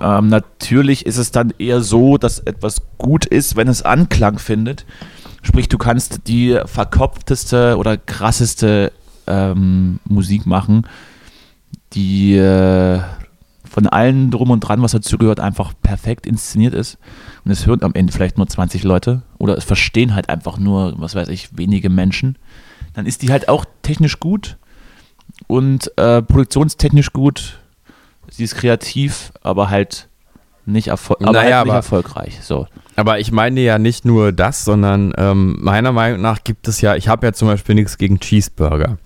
Ähm, 0.00 0.28
natürlich 0.28 1.06
ist 1.06 1.18
es 1.18 1.30
dann 1.30 1.52
eher 1.58 1.80
so, 1.80 2.18
dass 2.18 2.38
etwas 2.38 2.82
gut 2.98 3.26
ist, 3.26 3.56
wenn 3.56 3.68
es 3.68 3.82
Anklang 3.82 4.38
findet. 4.38 4.86
Sprich, 5.42 5.68
du 5.68 5.78
kannst 5.78 6.28
die 6.28 6.58
verkopfteste 6.66 7.76
oder 7.76 7.96
krasseste 7.96 8.92
ähm, 9.26 9.98
Musik 10.04 10.46
machen, 10.46 10.86
die 11.92 12.36
äh, 12.36 13.00
von 13.72 13.86
allen 13.86 14.30
drum 14.30 14.50
und 14.50 14.60
dran, 14.60 14.82
was 14.82 14.92
dazugehört, 14.92 15.40
einfach 15.40 15.72
perfekt 15.82 16.26
inszeniert 16.26 16.74
ist. 16.74 16.98
Und 17.44 17.50
es 17.50 17.66
hören 17.66 17.82
am 17.82 17.94
Ende 17.94 18.12
vielleicht 18.12 18.36
nur 18.36 18.46
20 18.46 18.84
Leute 18.84 19.22
oder 19.38 19.56
es 19.56 19.64
verstehen 19.64 20.14
halt 20.14 20.28
einfach 20.28 20.58
nur, 20.58 20.94
was 20.98 21.14
weiß 21.14 21.28
ich, 21.28 21.56
wenige 21.56 21.88
Menschen. 21.88 22.36
Dann 22.92 23.06
ist 23.06 23.22
die 23.22 23.30
halt 23.32 23.48
auch 23.48 23.64
technisch 23.82 24.20
gut 24.20 24.58
und 25.46 25.90
äh, 25.96 26.22
produktionstechnisch 26.22 27.12
gut 27.12 27.61
sie 28.32 28.44
ist 28.44 28.56
kreativ, 28.56 29.32
aber 29.42 29.70
halt 29.70 30.08
nicht, 30.64 30.88
erfol 30.88 31.16
aber 31.20 31.32
naja, 31.32 31.56
halt 31.56 31.64
nicht 31.64 31.70
aber, 31.70 31.74
erfolgreich. 31.74 32.38
So. 32.42 32.66
Aber 32.96 33.18
ich 33.18 33.32
meine 33.32 33.60
ja 33.60 33.78
nicht 33.78 34.04
nur 34.04 34.32
das, 34.32 34.64
sondern 34.64 35.12
ähm, 35.16 35.56
meiner 35.60 35.92
Meinung 35.92 36.20
nach 36.20 36.44
gibt 36.44 36.68
es 36.68 36.80
ja, 36.80 36.94
ich 36.94 37.08
habe 37.08 37.26
ja 37.26 37.32
zum 37.32 37.48
Beispiel 37.48 37.74
nichts 37.74 37.98
gegen 37.98 38.20
Cheeseburger. 38.20 38.98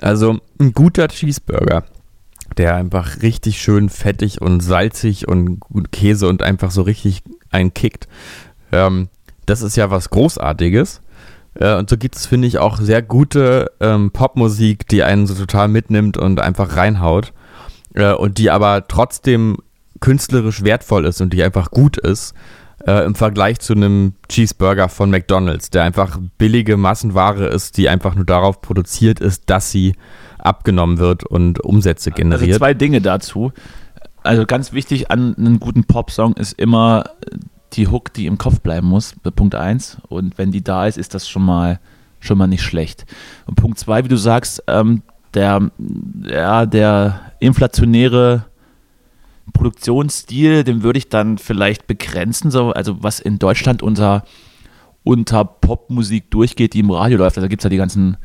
Also 0.00 0.38
ein 0.58 0.72
guter 0.72 1.08
Cheeseburger, 1.08 1.84
der 2.56 2.76
einfach 2.76 3.22
richtig 3.22 3.60
schön 3.60 3.88
fettig 3.88 4.40
und 4.40 4.60
salzig 4.60 5.28
und 5.28 5.60
gut 5.60 5.92
Käse 5.92 6.28
und 6.28 6.42
einfach 6.42 6.70
so 6.70 6.82
richtig 6.82 7.22
einkickt. 7.50 8.08
Ähm, 8.72 9.08
das 9.46 9.62
ist 9.62 9.76
ja 9.76 9.90
was 9.90 10.10
Großartiges. 10.10 11.02
Äh, 11.54 11.76
und 11.76 11.90
so 11.90 11.98
gibt 11.98 12.16
es, 12.16 12.26
finde 12.26 12.48
ich, 12.48 12.58
auch 12.58 12.78
sehr 12.78 13.02
gute 13.02 13.70
ähm, 13.80 14.10
Popmusik, 14.10 14.88
die 14.88 15.02
einen 15.02 15.26
so 15.26 15.34
total 15.34 15.68
mitnimmt 15.68 16.16
und 16.16 16.40
einfach 16.40 16.76
reinhaut 16.76 17.34
äh, 17.94 18.12
und 18.12 18.38
die 18.38 18.50
aber 18.50 18.86
trotzdem 18.88 19.58
künstlerisch 20.00 20.64
wertvoll 20.64 21.06
ist 21.06 21.20
und 21.20 21.32
die 21.32 21.42
einfach 21.42 21.70
gut 21.70 21.96
ist, 21.96 22.34
äh, 22.86 23.04
im 23.04 23.14
Vergleich 23.14 23.60
zu 23.60 23.74
einem 23.74 24.14
Cheeseburger 24.28 24.88
von 24.88 25.10
McDonald's, 25.10 25.70
der 25.70 25.84
einfach 25.84 26.18
billige 26.38 26.76
Massenware 26.76 27.46
ist, 27.46 27.76
die 27.76 27.88
einfach 27.88 28.14
nur 28.14 28.24
darauf 28.24 28.60
produziert 28.60 29.20
ist, 29.20 29.48
dass 29.48 29.70
sie 29.70 29.94
abgenommen 30.38 30.98
wird 30.98 31.24
und 31.24 31.64
Umsätze 31.64 32.10
also 32.10 32.16
generiert. 32.16 32.48
Also 32.50 32.58
zwei 32.58 32.74
Dinge 32.74 33.00
dazu. 33.00 33.52
Also 34.24 34.46
ganz 34.46 34.72
wichtig 34.72 35.10
an 35.10 35.36
einem 35.36 35.60
guten 35.60 35.84
Popsong 35.84 36.34
ist 36.34 36.52
immer 36.54 37.04
die 37.72 37.88
Hook, 37.88 38.12
die 38.12 38.26
im 38.26 38.38
Kopf 38.38 38.60
bleiben 38.60 38.86
muss, 38.86 39.14
Punkt 39.34 39.54
1. 39.54 39.98
Und 40.08 40.38
wenn 40.38 40.52
die 40.52 40.62
da 40.62 40.86
ist, 40.86 40.98
ist 40.98 41.14
das 41.14 41.28
schon 41.28 41.44
mal, 41.44 41.80
schon 42.20 42.38
mal 42.38 42.46
nicht 42.46 42.62
schlecht. 42.62 43.06
Und 43.46 43.56
Punkt 43.56 43.78
2, 43.78 44.04
wie 44.04 44.08
du 44.08 44.16
sagst, 44.16 44.62
ähm, 44.66 45.02
der, 45.34 45.70
ja, 46.24 46.66
der 46.66 47.31
inflationäre 47.42 48.46
Produktionsstil, 49.52 50.64
den 50.64 50.82
würde 50.82 50.98
ich 50.98 51.08
dann 51.08 51.38
vielleicht 51.38 51.86
begrenzen, 51.86 52.50
so, 52.50 52.70
also 52.70 53.02
was 53.02 53.20
in 53.20 53.38
Deutschland 53.38 53.82
unter, 53.82 54.24
unter 55.02 55.44
Popmusik 55.44 56.30
durchgeht, 56.30 56.74
die 56.74 56.80
im 56.80 56.90
Radio 56.90 57.18
läuft. 57.18 57.36
Also 57.36 57.48
gibt 57.48 57.60
es 57.60 57.64
ja 57.64 57.70
die 57.70 57.76
ganzen, 57.76 58.16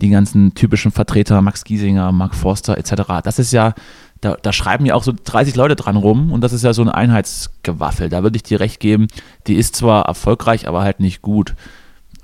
die 0.00 0.08
ganzen 0.08 0.54
typischen 0.54 0.90
Vertreter, 0.90 1.42
Max 1.42 1.64
Giesinger, 1.64 2.10
Mark 2.12 2.34
Forster 2.34 2.78
etc. 2.78 3.22
Das 3.22 3.38
ist 3.38 3.52
ja, 3.52 3.74
da, 4.22 4.36
da, 4.40 4.52
schreiben 4.52 4.86
ja 4.86 4.94
auch 4.94 5.02
so 5.02 5.12
30 5.12 5.54
Leute 5.56 5.76
dran 5.76 5.96
rum 5.96 6.32
und 6.32 6.40
das 6.40 6.52
ist 6.52 6.64
ja 6.64 6.72
so 6.72 6.82
ein 6.82 6.88
Einheitsgewaffel. 6.88 8.08
Da 8.08 8.22
würde 8.22 8.36
ich 8.36 8.42
dir 8.42 8.60
recht 8.60 8.80
geben, 8.80 9.08
die 9.46 9.54
ist 9.54 9.76
zwar 9.76 10.06
erfolgreich, 10.06 10.66
aber 10.66 10.82
halt 10.82 11.00
nicht 11.00 11.20
gut. 11.20 11.54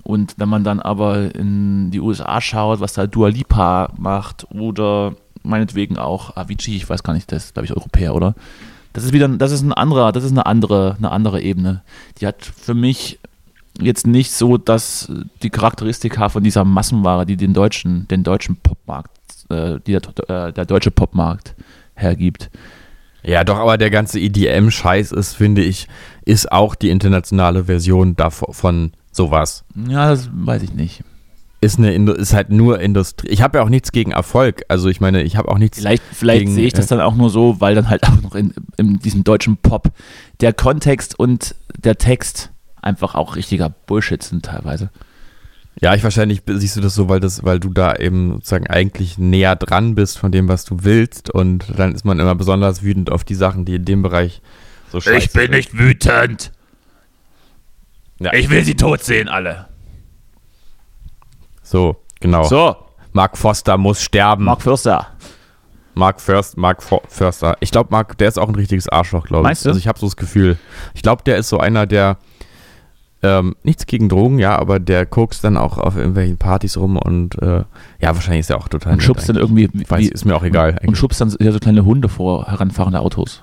Und 0.02 0.34
wenn 0.38 0.48
man 0.48 0.64
dann 0.64 0.80
aber 0.80 1.34
in 1.34 1.90
die 1.90 2.00
USA 2.00 2.40
schaut, 2.40 2.80
was 2.80 2.94
da 2.94 3.06
Dua 3.06 3.28
Lipa 3.28 3.92
macht 3.98 4.46
oder 4.50 5.14
meinetwegen 5.42 5.98
auch 5.98 6.36
Avicii, 6.36 6.76
ich 6.76 6.88
weiß 6.88 7.02
gar 7.02 7.14
nicht, 7.14 7.30
das 7.32 7.46
ist 7.46 7.54
glaube 7.54 7.66
ich 7.66 7.76
Europäer, 7.76 8.14
oder? 8.14 8.34
Das 8.92 9.04
ist 9.04 9.12
wieder, 9.12 9.28
das 9.28 9.52
ist 9.52 9.62
ein 9.62 9.72
anderer, 9.72 10.12
das 10.12 10.24
ist 10.24 10.32
eine 10.32 10.46
andere, 10.46 10.96
eine 10.98 11.10
andere 11.10 11.40
Ebene. 11.40 11.82
Die 12.20 12.26
hat 12.26 12.44
für 12.44 12.74
mich 12.74 13.18
jetzt 13.80 14.06
nicht 14.06 14.32
so, 14.32 14.58
dass 14.58 15.10
die 15.42 15.50
Charakteristika 15.50 16.28
von 16.28 16.42
dieser 16.42 16.64
Massenware, 16.64 17.26
die 17.26 17.36
den 17.36 17.54
deutschen, 17.54 18.08
den 18.08 18.24
deutschen 18.24 18.56
Popmarkt, 18.56 19.10
äh, 19.50 19.78
die 19.86 19.92
der, 19.92 20.02
äh, 20.28 20.52
der 20.52 20.64
deutsche 20.64 20.90
Popmarkt 20.90 21.54
hergibt. 21.94 22.50
Ja, 23.22 23.44
doch, 23.44 23.58
aber 23.58 23.78
der 23.78 23.90
ganze 23.90 24.20
EDM-Scheiß 24.20 25.12
ist, 25.12 25.34
finde 25.34 25.62
ich, 25.62 25.88
ist 26.24 26.50
auch 26.50 26.74
die 26.74 26.90
internationale 26.90 27.64
Version 27.64 28.16
davon 28.16 28.92
sowas. 29.12 29.64
Ja, 29.88 30.10
das 30.10 30.30
weiß 30.32 30.62
ich 30.62 30.72
nicht. 30.72 31.02
Ist, 31.60 31.78
eine, 31.78 31.92
ist 32.12 32.34
halt 32.34 32.50
nur 32.50 32.78
Industrie. 32.78 33.28
Ich 33.28 33.42
habe 33.42 33.58
ja 33.58 33.64
auch 33.64 33.68
nichts 33.68 33.90
gegen 33.90 34.12
Erfolg. 34.12 34.62
Also 34.68 34.88
ich 34.88 35.00
meine, 35.00 35.22
ich 35.22 35.36
habe 35.36 35.48
auch 35.48 35.58
nichts 35.58 35.78
Vielleicht, 35.78 36.02
vielleicht 36.12 36.40
gegen, 36.42 36.54
sehe 36.54 36.66
ich 36.66 36.72
das 36.72 36.86
äh, 36.86 36.90
dann 36.90 37.00
auch 37.00 37.16
nur 37.16 37.30
so, 37.30 37.60
weil 37.60 37.74
dann 37.74 37.90
halt 37.90 38.02
auch 38.08 38.22
noch 38.22 38.34
in, 38.36 38.54
in 38.76 38.98
diesem 39.00 39.24
deutschen 39.24 39.56
Pop 39.56 39.90
der 40.40 40.52
Kontext 40.52 41.18
und 41.18 41.56
der 41.76 41.96
Text 41.98 42.50
einfach 42.80 43.16
auch 43.16 43.34
richtiger 43.34 43.70
Bullshit 43.70 44.22
sind 44.22 44.44
teilweise. 44.44 44.90
Ja, 45.80 45.94
ich 45.94 46.02
wahrscheinlich 46.02 46.42
siehst 46.46 46.76
du 46.76 46.80
das 46.80 46.94
so, 46.94 47.08
weil 47.08 47.20
das, 47.20 47.44
weil 47.44 47.60
du 47.60 47.70
da 47.70 47.94
eben 47.96 48.34
sozusagen 48.34 48.66
eigentlich 48.66 49.16
näher 49.18 49.54
dran 49.54 49.94
bist 49.94 50.18
von 50.18 50.32
dem, 50.32 50.48
was 50.48 50.64
du 50.64 50.78
willst 50.82 51.30
und 51.30 51.66
dann 51.76 51.94
ist 51.94 52.04
man 52.04 52.18
immer 52.18 52.34
besonders 52.34 52.82
wütend 52.82 53.10
auf 53.10 53.22
die 53.24 53.36
Sachen, 53.36 53.64
die 53.64 53.76
in 53.76 53.84
dem 53.84 54.02
Bereich 54.02 54.42
so 54.90 55.00
scheiße 55.00 55.16
Ich 55.18 55.32
bin 55.32 55.42
sind. 55.42 55.50
nicht 55.52 55.78
wütend. 55.78 56.52
Ja. 58.18 58.32
Ich 58.32 58.50
will 58.50 58.64
sie 58.64 58.74
tot 58.74 59.04
sehen, 59.04 59.28
alle. 59.28 59.67
So, 61.68 61.96
genau. 62.20 62.44
So. 62.44 62.76
Mark 63.12 63.36
Foster 63.36 63.76
muss 63.76 64.00
sterben. 64.00 64.44
Mark 64.44 64.62
Förster. 64.62 65.08
Mark 65.94 66.20
First, 66.20 66.56
Mark 66.56 66.82
Förster. 66.82 67.56
Ich 67.60 67.72
glaube, 67.72 67.88
Mark, 67.90 68.16
der 68.18 68.28
ist 68.28 68.38
auch 68.38 68.48
ein 68.48 68.54
richtiges 68.54 68.88
Arschloch, 68.88 69.26
glaube 69.26 69.42
ich. 69.42 69.48
Meinst 69.48 69.64
du? 69.64 69.70
Also 69.70 69.78
ich 69.78 69.88
habe 69.88 69.98
so 69.98 70.06
das 70.06 70.16
Gefühl. 70.16 70.56
Ich 70.94 71.02
glaube, 71.02 71.24
der 71.24 71.36
ist 71.36 71.48
so 71.48 71.58
einer, 71.58 71.86
der 71.86 72.18
ähm, 73.22 73.56
nichts 73.64 73.84
gegen 73.86 74.08
Drogen, 74.08 74.38
ja, 74.38 74.56
aber 74.56 74.78
der 74.78 75.06
kokst 75.06 75.42
dann 75.42 75.56
auch 75.56 75.76
auf 75.76 75.96
irgendwelchen 75.96 76.38
Partys 76.38 76.76
rum 76.76 76.96
und 76.96 77.42
äh, 77.42 77.64
ja, 78.00 78.14
wahrscheinlich 78.14 78.40
ist 78.40 78.50
er 78.50 78.58
auch 78.58 78.68
total. 78.68 78.92
Und 78.92 79.02
schubst 79.02 79.28
dann 79.28 79.36
irgendwie. 79.36 79.68
Weiß, 79.88 80.06
ist 80.08 80.24
mir 80.24 80.36
auch 80.36 80.44
egal. 80.44 80.78
Und, 80.80 80.90
und 80.90 80.94
schubst 80.94 81.20
dann 81.20 81.34
ja 81.40 81.50
so 81.50 81.58
kleine 81.58 81.84
Hunde 81.84 82.08
vor 82.08 82.46
heranfahrende 82.46 83.00
Autos. 83.00 83.42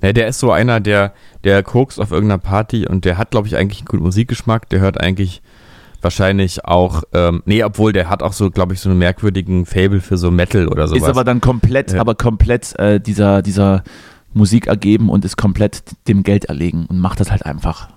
Ne, 0.00 0.14
der 0.14 0.28
ist 0.28 0.38
so 0.38 0.50
einer, 0.50 0.80
der, 0.80 1.12
der 1.44 1.62
kokst 1.62 2.00
auf 2.00 2.10
irgendeiner 2.10 2.38
Party 2.38 2.88
und 2.88 3.04
der 3.04 3.18
hat, 3.18 3.30
glaube 3.30 3.46
ich, 3.46 3.56
eigentlich 3.56 3.80
einen 3.80 3.88
guten 3.88 4.02
Musikgeschmack. 4.02 4.68
Der 4.70 4.80
hört 4.80 4.98
eigentlich 4.98 5.42
wahrscheinlich 6.02 6.64
auch, 6.64 7.02
ähm, 7.12 7.42
nee, 7.46 7.62
obwohl 7.62 7.92
der 7.92 8.08
hat 8.08 8.22
auch 8.22 8.32
so, 8.32 8.50
glaube 8.50 8.74
ich, 8.74 8.80
so 8.80 8.90
einen 8.90 8.98
merkwürdigen 8.98 9.66
Fable 9.66 10.00
für 10.00 10.16
so 10.16 10.30
Metal 10.30 10.68
oder 10.68 10.88
sowas. 10.88 11.02
Ist 11.02 11.08
aber 11.08 11.24
dann 11.24 11.40
komplett, 11.40 11.92
ja. 11.92 12.00
aber 12.00 12.14
komplett 12.14 12.78
äh, 12.78 13.00
dieser, 13.00 13.42
dieser 13.42 13.82
Musik 14.34 14.66
ergeben 14.66 15.10
und 15.10 15.24
ist 15.24 15.36
komplett 15.36 15.82
dem 16.08 16.22
Geld 16.22 16.46
erlegen 16.46 16.86
und 16.86 16.98
macht 16.98 17.20
das 17.20 17.30
halt 17.30 17.44
einfach. 17.44 17.88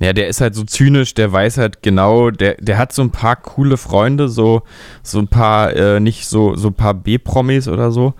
Ja, 0.00 0.12
der 0.12 0.26
ist 0.26 0.40
halt 0.40 0.54
so 0.56 0.64
zynisch, 0.64 1.14
der 1.14 1.32
weiß 1.32 1.58
halt 1.58 1.82
genau, 1.82 2.30
der, 2.30 2.54
der 2.54 2.76
hat 2.76 2.92
so 2.92 3.02
ein 3.02 3.10
paar 3.10 3.36
coole 3.36 3.76
Freunde, 3.76 4.28
so, 4.28 4.62
so 5.02 5.20
ein 5.20 5.28
paar, 5.28 5.74
äh, 5.76 6.00
nicht 6.00 6.26
so, 6.26 6.56
so 6.56 6.68
ein 6.68 6.74
paar 6.74 6.94
B-Promis 6.94 7.68
oder 7.68 7.92
so, 7.92 8.14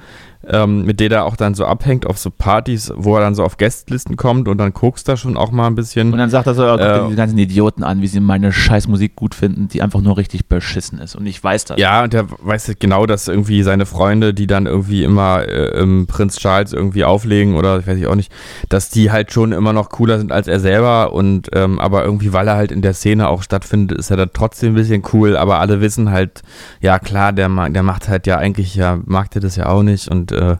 ähm, 0.48 0.84
mit 0.84 1.00
der 1.00 1.10
er 1.10 1.24
auch 1.24 1.36
dann 1.36 1.54
so 1.54 1.64
abhängt 1.66 2.06
auf 2.06 2.18
so 2.18 2.30
Partys, 2.30 2.92
wo 2.96 3.14
er 3.16 3.20
dann 3.20 3.34
so 3.34 3.44
auf 3.44 3.56
Gästlisten 3.56 4.16
kommt 4.16 4.48
und 4.48 4.58
dann 4.58 4.72
guckst 4.72 5.08
da 5.08 5.16
schon 5.16 5.36
auch 5.36 5.50
mal 5.50 5.66
ein 5.66 5.74
bisschen. 5.74 6.12
Und 6.12 6.18
dann 6.18 6.30
sagt 6.30 6.46
er 6.46 6.54
so, 6.54 6.64
oh, 6.64 6.76
Äh, 6.76 7.08
die 7.08 7.16
ganzen 7.16 7.38
Idioten 7.38 7.82
an, 7.82 8.00
wie 8.00 8.06
sie 8.06 8.20
meine 8.20 8.52
scheiß 8.52 8.88
Musik 8.88 9.16
gut 9.16 9.34
finden, 9.34 9.68
die 9.68 9.82
einfach 9.82 10.00
nur 10.00 10.16
richtig 10.16 10.46
beschissen 10.46 10.98
ist. 10.98 11.14
Und 11.16 11.26
ich 11.26 11.42
weiß 11.42 11.66
das. 11.66 11.78
Ja, 11.78 12.04
und 12.04 12.12
der 12.12 12.26
weiß 12.42 12.68
halt 12.68 12.80
genau, 12.80 13.06
dass 13.06 13.28
irgendwie 13.28 13.62
seine 13.62 13.86
Freunde, 13.86 14.32
die 14.32 14.46
dann 14.46 14.66
irgendwie 14.66 15.04
immer 15.04 15.46
äh, 15.46 15.78
im 15.78 16.06
Prinz 16.06 16.38
Charles 16.38 16.72
irgendwie 16.72 17.04
auflegen 17.04 17.54
oder 17.54 17.78
ich 17.78 17.86
weiß 17.86 17.98
ich 17.98 18.06
auch 18.06 18.14
nicht, 18.14 18.32
dass 18.68 18.88
die 18.88 19.10
halt 19.10 19.32
schon 19.32 19.52
immer 19.52 19.72
noch 19.72 19.90
cooler 19.90 20.18
sind 20.18 20.32
als 20.32 20.48
er 20.48 20.60
selber 20.60 21.12
und 21.12 21.48
ähm, 21.52 21.78
aber 21.78 22.04
irgendwie, 22.04 22.32
weil 22.32 22.48
er 22.48 22.56
halt 22.56 22.72
in 22.72 22.82
der 22.82 22.94
Szene 22.94 23.28
auch 23.28 23.42
stattfindet, 23.42 23.98
ist 23.98 24.10
er 24.10 24.16
da 24.16 24.26
trotzdem 24.26 24.72
ein 24.72 24.76
bisschen 24.76 25.02
cool, 25.12 25.36
aber 25.36 25.60
alle 25.60 25.80
wissen 25.80 26.10
halt, 26.10 26.42
ja 26.80 26.98
klar, 26.98 27.32
der, 27.32 27.48
der 27.70 27.82
macht 27.82 28.08
halt 28.08 28.26
ja 28.26 28.38
eigentlich, 28.38 28.74
ja, 28.74 28.98
mag 29.04 29.30
der 29.30 29.42
das 29.42 29.56
ja 29.56 29.66
auch 29.66 29.82
nicht 29.82 30.08
und 30.08 30.29
äh, 30.32 30.56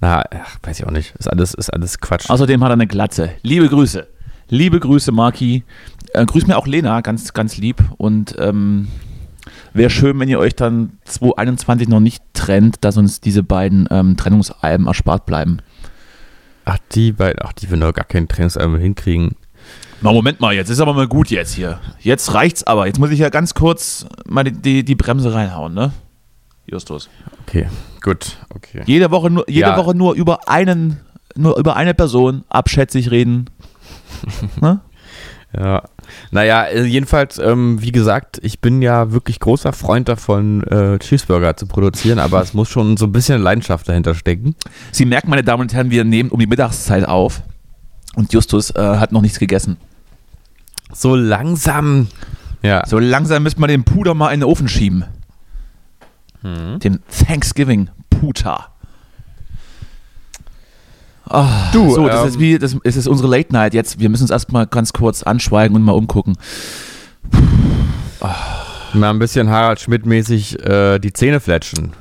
na, 0.00 0.24
ach, 0.30 0.56
weiß 0.62 0.80
ich 0.80 0.86
auch 0.86 0.90
nicht, 0.90 1.14
ist 1.18 1.28
alles, 1.28 1.54
ist 1.54 1.70
alles 1.72 2.00
Quatsch. 2.00 2.28
Außerdem 2.28 2.62
hat 2.62 2.70
er 2.70 2.74
eine 2.74 2.86
Glatze. 2.86 3.30
Liebe 3.42 3.68
Grüße. 3.68 4.06
Liebe 4.48 4.78
Grüße, 4.78 5.10
Marki. 5.10 5.64
Äh, 6.12 6.24
grüß 6.24 6.46
mir 6.46 6.56
auch 6.56 6.66
Lena, 6.66 7.00
ganz, 7.00 7.32
ganz 7.32 7.56
lieb. 7.56 7.82
Und 7.96 8.36
ähm, 8.38 8.88
wäre 9.72 9.90
schön, 9.90 10.18
wenn 10.20 10.28
ihr 10.28 10.38
euch 10.38 10.54
dann 10.54 10.98
2021 11.04 11.88
noch 11.88 12.00
nicht 12.00 12.22
trennt, 12.34 12.76
dass 12.82 12.96
uns 12.96 13.20
diese 13.20 13.42
beiden 13.42 13.88
ähm, 13.90 14.16
Trennungsalben 14.16 14.86
erspart 14.86 15.26
bleiben. 15.26 15.58
Ach, 16.64 16.78
die 16.92 17.12
beiden, 17.12 17.40
ach, 17.42 17.52
die 17.52 17.70
wir 17.70 17.76
noch 17.76 17.92
gar 17.92 18.04
keinen 18.04 18.28
Trainingsalbum 18.28 18.78
hinkriegen. 18.78 19.36
Na, 20.02 20.12
Moment 20.12 20.40
mal, 20.40 20.54
jetzt 20.54 20.68
ist 20.68 20.80
aber 20.80 20.94
mal 20.94 21.08
gut 21.08 21.30
jetzt 21.30 21.54
hier. 21.54 21.80
Jetzt 22.00 22.34
reicht's 22.34 22.64
aber. 22.64 22.86
Jetzt 22.86 22.98
muss 22.98 23.10
ich 23.10 23.18
ja 23.18 23.30
ganz 23.30 23.54
kurz 23.54 24.06
mal 24.26 24.44
die, 24.44 24.52
die, 24.52 24.84
die 24.84 24.94
Bremse 24.94 25.32
reinhauen, 25.32 25.74
ne? 25.74 25.92
Justus. 26.66 27.08
Okay, 27.46 27.68
gut, 28.02 28.36
okay. 28.54 28.82
Jede 28.86 29.10
Woche 29.10 29.30
nur, 29.30 29.48
jede 29.48 29.68
Ja. 29.68 29.76
Woche 29.76 29.94
nur 29.94 30.14
über 30.14 30.48
einen, 30.48 30.98
nur 31.36 31.56
über 31.58 31.76
eine 31.76 31.94
Person 31.94 32.44
abschätzig 32.48 33.10
reden. 33.10 33.48
ne? 34.60 34.80
Ja, 35.56 35.84
naja, 36.30 36.64
äh, 36.64 36.84
jedenfalls, 36.84 37.38
ähm, 37.38 37.80
wie 37.80 37.92
gesagt, 37.92 38.38
ich 38.42 38.60
bin 38.60 38.82
ja 38.82 39.12
wirklich 39.12 39.40
großer 39.40 39.72
Freund 39.72 40.08
davon, 40.08 40.62
äh, 40.64 40.98
Cheeseburger 40.98 41.56
zu 41.56 41.66
produzieren, 41.66 42.18
aber 42.18 42.42
es 42.42 42.52
muss 42.52 42.68
schon 42.68 42.96
so 42.96 43.06
ein 43.06 43.12
bisschen 43.12 43.40
Leidenschaft 43.40 43.88
dahinter 43.88 44.14
stecken. 44.14 44.54
Sie 44.92 45.04
merken, 45.06 45.30
meine 45.30 45.44
Damen 45.44 45.62
und 45.62 45.72
Herren, 45.72 45.90
wir 45.90 46.04
nehmen 46.04 46.30
um 46.30 46.40
die 46.40 46.46
Mittagszeit 46.46 47.06
auf 47.06 47.42
und 48.16 48.32
Justus 48.32 48.70
äh, 48.70 48.80
hat 48.80 49.12
noch 49.12 49.22
nichts 49.22 49.38
gegessen. 49.38 49.76
So 50.92 51.14
langsam. 51.14 52.08
Ja, 52.62 52.84
So 52.86 52.98
langsam 52.98 53.42
müssen 53.42 53.60
wir 53.60 53.68
den 53.68 53.84
Puder 53.84 54.14
mal 54.14 54.32
in 54.32 54.40
den 54.40 54.48
Ofen 54.48 54.68
schieben. 54.68 55.04
Den 56.82 57.00
Thanksgiving 57.08 57.90
Puter. 58.10 58.68
Ah, 61.28 61.70
Du, 61.72 61.92
so, 61.92 62.06
das 62.06 62.22
ähm, 62.22 62.28
ist 62.28 62.38
wie, 62.38 62.58
das, 62.58 62.76
es 62.84 62.96
ist 62.96 63.08
unsere 63.08 63.28
Late 63.28 63.52
Night 63.52 63.74
jetzt. 63.74 63.98
Wir 63.98 64.08
müssen 64.08 64.22
uns 64.24 64.30
erstmal 64.30 64.66
ganz 64.66 64.92
kurz 64.92 65.22
anschweigen 65.24 65.74
und 65.76 65.82
mal 65.82 65.92
umgucken. 65.92 66.36
mal 68.92 69.10
ein 69.10 69.18
bisschen 69.18 69.50
Harald 69.50 69.80
Schmidt-mäßig 69.80 70.64
äh, 70.64 70.98
die 71.00 71.12
Zähne 71.12 71.40
fletschen. 71.40 71.92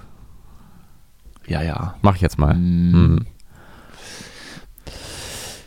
Ja, 1.48 1.62
ja. 1.62 1.96
Mach 2.02 2.16
ich 2.16 2.22
jetzt 2.22 2.38
mal. 2.38 2.54
Mhm. 2.54 3.26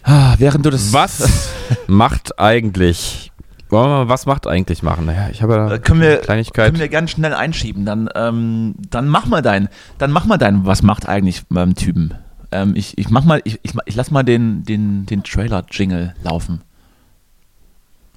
Ah, 0.03 0.35
während 0.39 0.65
du 0.65 0.71
das. 0.71 0.93
Was 0.93 1.51
macht 1.87 2.39
eigentlich, 2.39 3.33
wollen 3.71 3.85
wir 3.91 4.05
mal, 4.05 4.09
was 4.09 4.27
macht 4.27 4.47
eigentlich 4.47 4.83
machen? 4.83 5.07
Naja, 5.07 5.29
ich 5.31 5.43
habe 5.43 5.55
ja 5.55 5.73
Äh, 5.73 5.79
können 5.79 6.01
wir, 6.01 6.19
Kleinigkeit. 6.19 6.67
können 6.67 6.81
wir 6.81 6.89
ganz 6.89 7.11
schnell 7.11 7.35
einschieben. 7.35 7.85
Dann, 7.85 8.09
ähm, 8.15 8.75
dann 8.91 9.09
mach 9.09 9.27
mal 9.27 9.43
dein, 9.43 9.69
dann 9.99 10.11
mach 10.11 10.25
mal 10.27 10.39
dein, 10.39 10.65
was 10.67 10.83
macht 10.83 11.09
eigentlich 11.09 11.43
beim 11.49 11.75
Typen. 11.75 12.15
Ähm, 12.51 12.73
ich, 12.77 12.97
ich 12.97 13.11
mach 13.11 13.25
mal, 13.25 13.41
ich, 13.45 13.61
ich, 13.63 13.73
ich 13.87 13.95
lass 13.95 14.11
mal 14.11 14.23
den, 14.23 14.65
den, 14.65 15.05
den 15.07 15.23
Trailer-Jingle 15.23 16.15
laufen. 16.25 16.63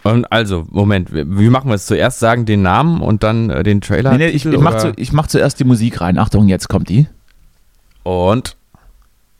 Und 0.03 0.31
also, 0.31 0.65
Moment, 0.71 1.13
wie 1.13 1.25
wie 1.39 1.49
machen 1.49 1.69
wir 1.69 1.75
es? 1.75 1.85
Zuerst 1.85 2.19
sagen 2.19 2.45
den 2.45 2.61
Namen 2.63 3.01
und 3.01 3.21
dann 3.23 3.49
äh, 3.51 3.61
den 3.63 3.81
Trailer? 3.81 4.11
Nee, 4.13 4.17
nee, 4.17 4.27
ich, 4.27 4.45
ich, 4.45 4.59
mach 4.59 4.77
zu, 4.77 4.93
ich 4.95 5.11
mach 5.13 5.27
zuerst 5.27 5.59
die 5.59 5.63
Musik 5.63 6.01
rein. 6.01 6.17
Achtung, 6.17 6.47
jetzt 6.47 6.69
kommt 6.69 6.89
die. 6.89 7.07
und 8.03 8.55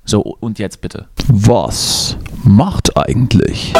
So, 0.06 0.22
und 0.22 0.60
jetzt 0.60 0.82
bitte. 0.82 1.08
Was 1.28 2.18
macht 2.44 2.96
eigentlich? 2.98 3.74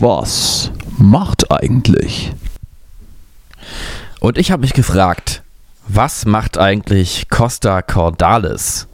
Was 0.00 0.70
macht 0.96 1.50
eigentlich? 1.52 2.32
Und 4.18 4.38
ich 4.38 4.50
habe 4.50 4.62
mich 4.62 4.72
gefragt, 4.72 5.42
was 5.88 6.24
macht 6.24 6.56
eigentlich 6.56 7.28
Costa 7.28 7.82
Cordalis, 7.82 8.86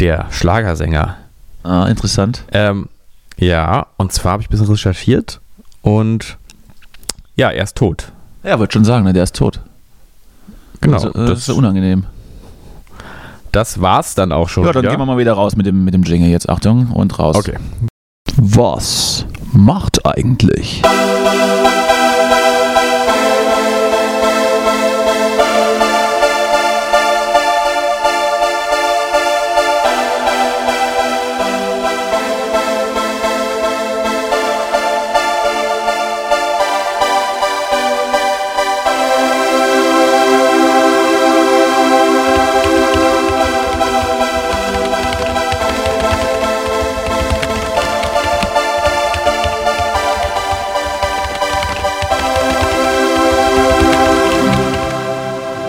der 0.00 0.28
Schlagersänger? 0.30 1.18
Ah, 1.64 1.84
interessant. 1.86 2.44
Ähm, 2.50 2.88
ja, 3.36 3.88
und 3.98 4.14
zwar 4.14 4.32
habe 4.32 4.42
ich 4.42 4.48
ein 4.48 4.52
bisschen 4.52 4.68
recherchiert 4.68 5.42
und 5.82 6.38
ja, 7.36 7.50
er 7.50 7.64
ist 7.64 7.76
tot. 7.76 8.10
Ja, 8.42 8.58
wollte 8.58 8.72
schon 8.72 8.86
sagen, 8.86 9.04
ne, 9.04 9.12
der 9.12 9.24
ist 9.24 9.36
tot. 9.36 9.60
Genau. 10.80 10.94
Also, 10.94 11.08
äh, 11.10 11.12
das 11.12 11.28
das, 11.28 11.38
ist 11.40 11.48
ja 11.48 11.54
unangenehm. 11.54 12.06
das 13.52 13.82
war's 13.82 14.14
dann 14.14 14.32
auch 14.32 14.48
schon. 14.48 14.64
Ja, 14.64 14.72
dann 14.72 14.82
wieder. 14.82 14.92
gehen 14.92 15.00
wir 15.00 15.04
mal 15.06 15.18
wieder 15.18 15.34
raus 15.34 15.56
mit 15.56 15.66
dem, 15.66 15.84
mit 15.84 15.92
dem 15.92 16.04
Jingle 16.04 16.30
jetzt. 16.30 16.48
Achtung 16.48 16.90
und 16.90 17.18
raus. 17.18 17.36
Okay. 17.36 17.58
Was 18.36 19.21
macht 19.52 20.04
eigentlich? 20.06 20.82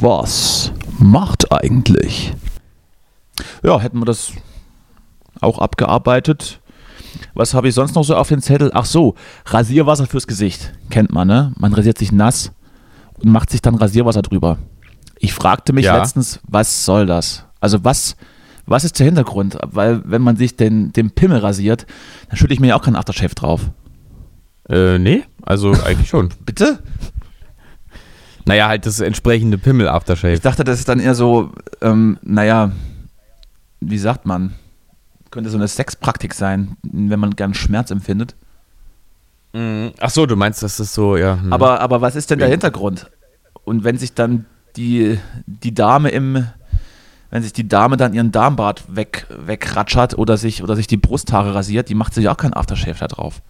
Was 0.03 0.73
macht 0.99 1.53
eigentlich? 1.53 2.33
Ja, 3.63 3.79
hätten 3.79 3.99
wir 3.99 4.05
das 4.05 4.33
auch 5.39 5.59
abgearbeitet. 5.59 6.59
Was 7.35 7.53
habe 7.53 7.69
ich 7.69 7.73
sonst 7.73 7.95
noch 7.95 8.03
so 8.03 8.13
auf 8.17 8.27
den 8.27 8.41
Zettel? 8.41 8.69
Ach 8.73 8.83
so, 8.83 9.15
Rasierwasser 9.45 10.05
fürs 10.05 10.27
Gesicht. 10.27 10.73
Kennt 10.89 11.13
man, 11.13 11.29
ne? 11.29 11.53
Man 11.57 11.71
rasiert 11.73 11.97
sich 11.97 12.11
nass 12.11 12.51
und 13.23 13.31
macht 13.31 13.49
sich 13.49 13.61
dann 13.61 13.75
Rasierwasser 13.75 14.23
drüber. 14.23 14.57
Ich 15.19 15.33
fragte 15.33 15.71
mich 15.71 15.85
Ja. 15.85 15.95
letztens, 15.95 16.41
was 16.49 16.83
soll 16.83 17.05
das? 17.05 17.45
Also 17.61 17.85
was, 17.85 18.17
was 18.65 18.83
ist 18.83 18.99
der 18.99 19.05
Hintergrund? 19.05 19.57
Weil 19.65 20.01
wenn 20.03 20.21
man 20.21 20.35
sich 20.35 20.57
den, 20.57 20.91
den 20.91 21.11
Pimmel 21.11 21.37
rasiert, 21.37 21.85
dann 22.27 22.35
schütte 22.35 22.53
ich 22.53 22.59
mir 22.59 22.67
ja 22.67 22.75
auch 22.75 22.81
keinen 22.83 22.97
Aftershave 22.97 23.35
drauf. 23.35 23.69
Äh, 24.67 24.99
nee, 24.99 25.23
also 25.43 25.71
eigentlich 25.71 26.09
schon. 26.09 26.27
Bitte? 26.45 26.79
Naja, 28.45 28.67
halt 28.67 28.85
das 28.85 28.99
entsprechende 28.99 29.57
Pimmel-Aftershave. 29.57 30.33
Ich 30.33 30.41
dachte, 30.41 30.63
das 30.63 30.79
ist 30.79 30.89
dann 30.89 30.99
eher 30.99 31.15
so, 31.15 31.51
ähm, 31.81 32.17
naja, 32.21 32.71
wie 33.79 33.97
sagt 33.97 34.25
man? 34.25 34.53
Könnte 35.31 35.49
so 35.49 35.57
eine 35.57 35.67
Sexpraktik 35.67 36.33
sein, 36.33 36.77
wenn 36.83 37.19
man 37.19 37.31
gern 37.31 37.53
Schmerz 37.53 37.89
empfindet. 37.91 38.35
Ach 39.99 40.09
so, 40.09 40.25
du 40.25 40.35
meinst, 40.35 40.63
das 40.63 40.79
ist 40.79 40.93
so, 40.93 41.15
ja. 41.15 41.39
hm. 41.39 41.53
Aber, 41.53 41.79
aber 41.79 42.01
was 42.01 42.15
ist 42.15 42.31
denn 42.31 42.39
der 42.39 42.47
Hintergrund? 42.47 43.11
Und 43.63 43.83
wenn 43.83 43.97
sich 43.99 44.13
dann 44.15 44.45
die, 44.75 45.19
die 45.45 45.75
Dame 45.75 46.09
im, 46.09 46.47
wenn 47.29 47.43
sich 47.43 47.53
die 47.53 47.67
Dame 47.67 47.95
dann 47.95 48.13
ihren 48.13 48.31
Darmbart 48.31 48.83
weg, 48.95 49.27
wegratschert 49.29 50.17
oder 50.17 50.37
sich, 50.37 50.63
oder 50.63 50.75
sich 50.75 50.87
die 50.87 50.97
Brusthaare 50.97 51.53
rasiert, 51.53 51.89
die 51.89 51.95
macht 51.95 52.15
sich 52.15 52.27
auch 52.29 52.37
kein 52.37 52.53
Aftershave 52.53 52.97
da 52.99 53.07
drauf. 53.07 53.43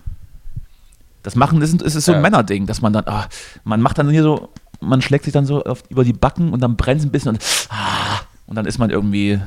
Das 1.23 1.35
machen, 1.35 1.61
das 1.61 1.71
ist, 1.71 1.81
ist 1.81 2.03
so 2.03 2.11
ein 2.11 2.17
Ja. 2.17 2.21
Männerding, 2.21 2.65
dass 2.65 2.81
man 2.81 2.91
dann, 2.91 3.05
ah, 3.07 3.27
man 3.63 3.79
macht 3.81 3.97
dann 3.97 4.09
hier 4.09 4.23
so, 4.23 4.49
man 4.83 5.01
schlägt 5.01 5.23
sich 5.25 5.33
dann 5.33 5.45
so 5.45 5.63
auf, 5.63 5.83
über 5.89 6.03
die 6.03 6.13
Backen 6.13 6.51
und 6.53 6.61
dann 6.61 6.75
brennt 6.75 6.99
es 7.01 7.05
ein 7.05 7.11
bisschen 7.11 7.29
und, 7.29 7.43
ah, 7.69 8.19
und 8.47 8.55
dann 8.55 8.65
ist 8.65 8.77
man 8.77 8.89
irgendwie, 8.89 9.39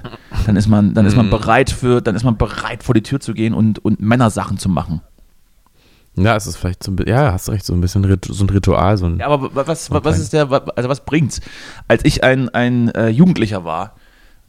dann 0.46 0.56
ist 0.56 0.66
man, 0.68 0.94
dann 0.94 1.06
ist 1.06 1.16
man 1.16 1.26
Mhm. 1.26 1.30
bereit 1.30 1.70
für, 1.70 2.00
dann 2.00 2.14
ist 2.16 2.24
man 2.24 2.36
bereit 2.36 2.82
vor 2.82 2.94
die 2.94 3.02
Tür 3.02 3.20
zu 3.20 3.34
gehen 3.34 3.54
und, 3.54 3.78
und 3.84 4.00
Männersachen 4.00 4.58
zu 4.58 4.68
machen. 4.68 5.00
Ja, 6.18 6.34
es 6.34 6.46
ist 6.46 6.56
vielleicht 6.56 6.82
so 6.82 6.90
ein 6.92 6.96
bisschen, 6.96 7.12
ja, 7.14 7.32
hast 7.32 7.50
recht, 7.50 7.66
so 7.66 7.74
ein 7.74 7.80
bisschen 7.82 8.02
so 8.24 8.44
ein 8.44 8.48
Ritual, 8.50 8.96
so 8.96 9.04
ein, 9.06 9.18
Ja, 9.18 9.26
aber 9.26 9.54
wa- 9.54 9.66
was, 9.66 9.90
wa- 9.90 10.00
was 10.02 10.14
Okay. 10.14 10.22
ist 10.22 10.32
der, 10.32 10.50
also 10.76 10.88
was 10.88 11.04
bringt's? 11.04 11.42
Als 11.88 12.04
ich 12.06 12.24
ein, 12.24 12.48
ein 12.48 12.88
äh, 12.94 13.08
Jugendlicher 13.08 13.64
war 13.66 13.96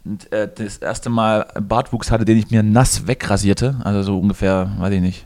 und 0.05 0.31
äh, 0.31 0.49
das 0.53 0.77
erste 0.77 1.09
Mal 1.09 1.45
Bartwuchs 1.61 2.09
hatte, 2.09 2.23
den 2.23 2.37
ich 2.37 2.49
mir 2.51 2.63
nass 2.63 3.05
wegrasierte, 3.05 3.75
also 3.83 4.01
so 4.01 4.17
ungefähr, 4.17 4.71
weiß 4.79 4.93
ich 4.93 5.01
nicht, 5.01 5.25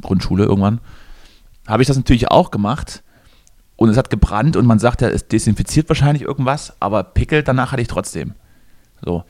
Grundschule 0.00 0.44
irgendwann, 0.44 0.80
habe 1.66 1.82
ich 1.82 1.88
das 1.88 1.96
natürlich 1.96 2.30
auch 2.30 2.50
gemacht 2.50 3.02
und 3.78 3.88
es 3.88 3.96
hat 3.96 4.10
gebrannt 4.10 4.56
und 4.56 4.66
man 4.66 4.80
sagt 4.80 5.02
ja, 5.02 5.08
es 5.08 5.28
desinfiziert 5.28 5.88
wahrscheinlich 5.88 6.24
irgendwas, 6.24 6.74
aber 6.80 7.04
Pickel 7.04 7.44
danach 7.44 7.70
hatte 7.70 7.80
ich 7.80 7.86
trotzdem. 7.86 8.34
So. 9.04 9.22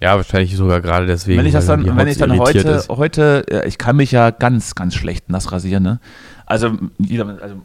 ja, 0.00 0.16
wahrscheinlich 0.16 0.56
sogar 0.56 0.80
gerade 0.80 1.06
deswegen. 1.06 1.38
Wenn 1.38 1.44
ich 1.44 1.52
das 1.52 1.66
dann, 1.66 1.84
wenn 1.96 2.08
ich 2.08 2.16
dann 2.16 2.38
heute, 2.38 2.58
ist. 2.60 2.88
heute, 2.88 3.44
äh, 3.50 3.68
ich 3.68 3.76
kann 3.76 3.96
mich 3.96 4.10
ja 4.10 4.30
ganz, 4.30 4.74
ganz 4.74 4.94
schlecht 4.94 5.28
nass 5.28 5.52
rasieren, 5.52 5.82
ne? 5.82 6.00
Also, 6.46 6.78
jeder, 6.98 7.26
also 7.42 7.56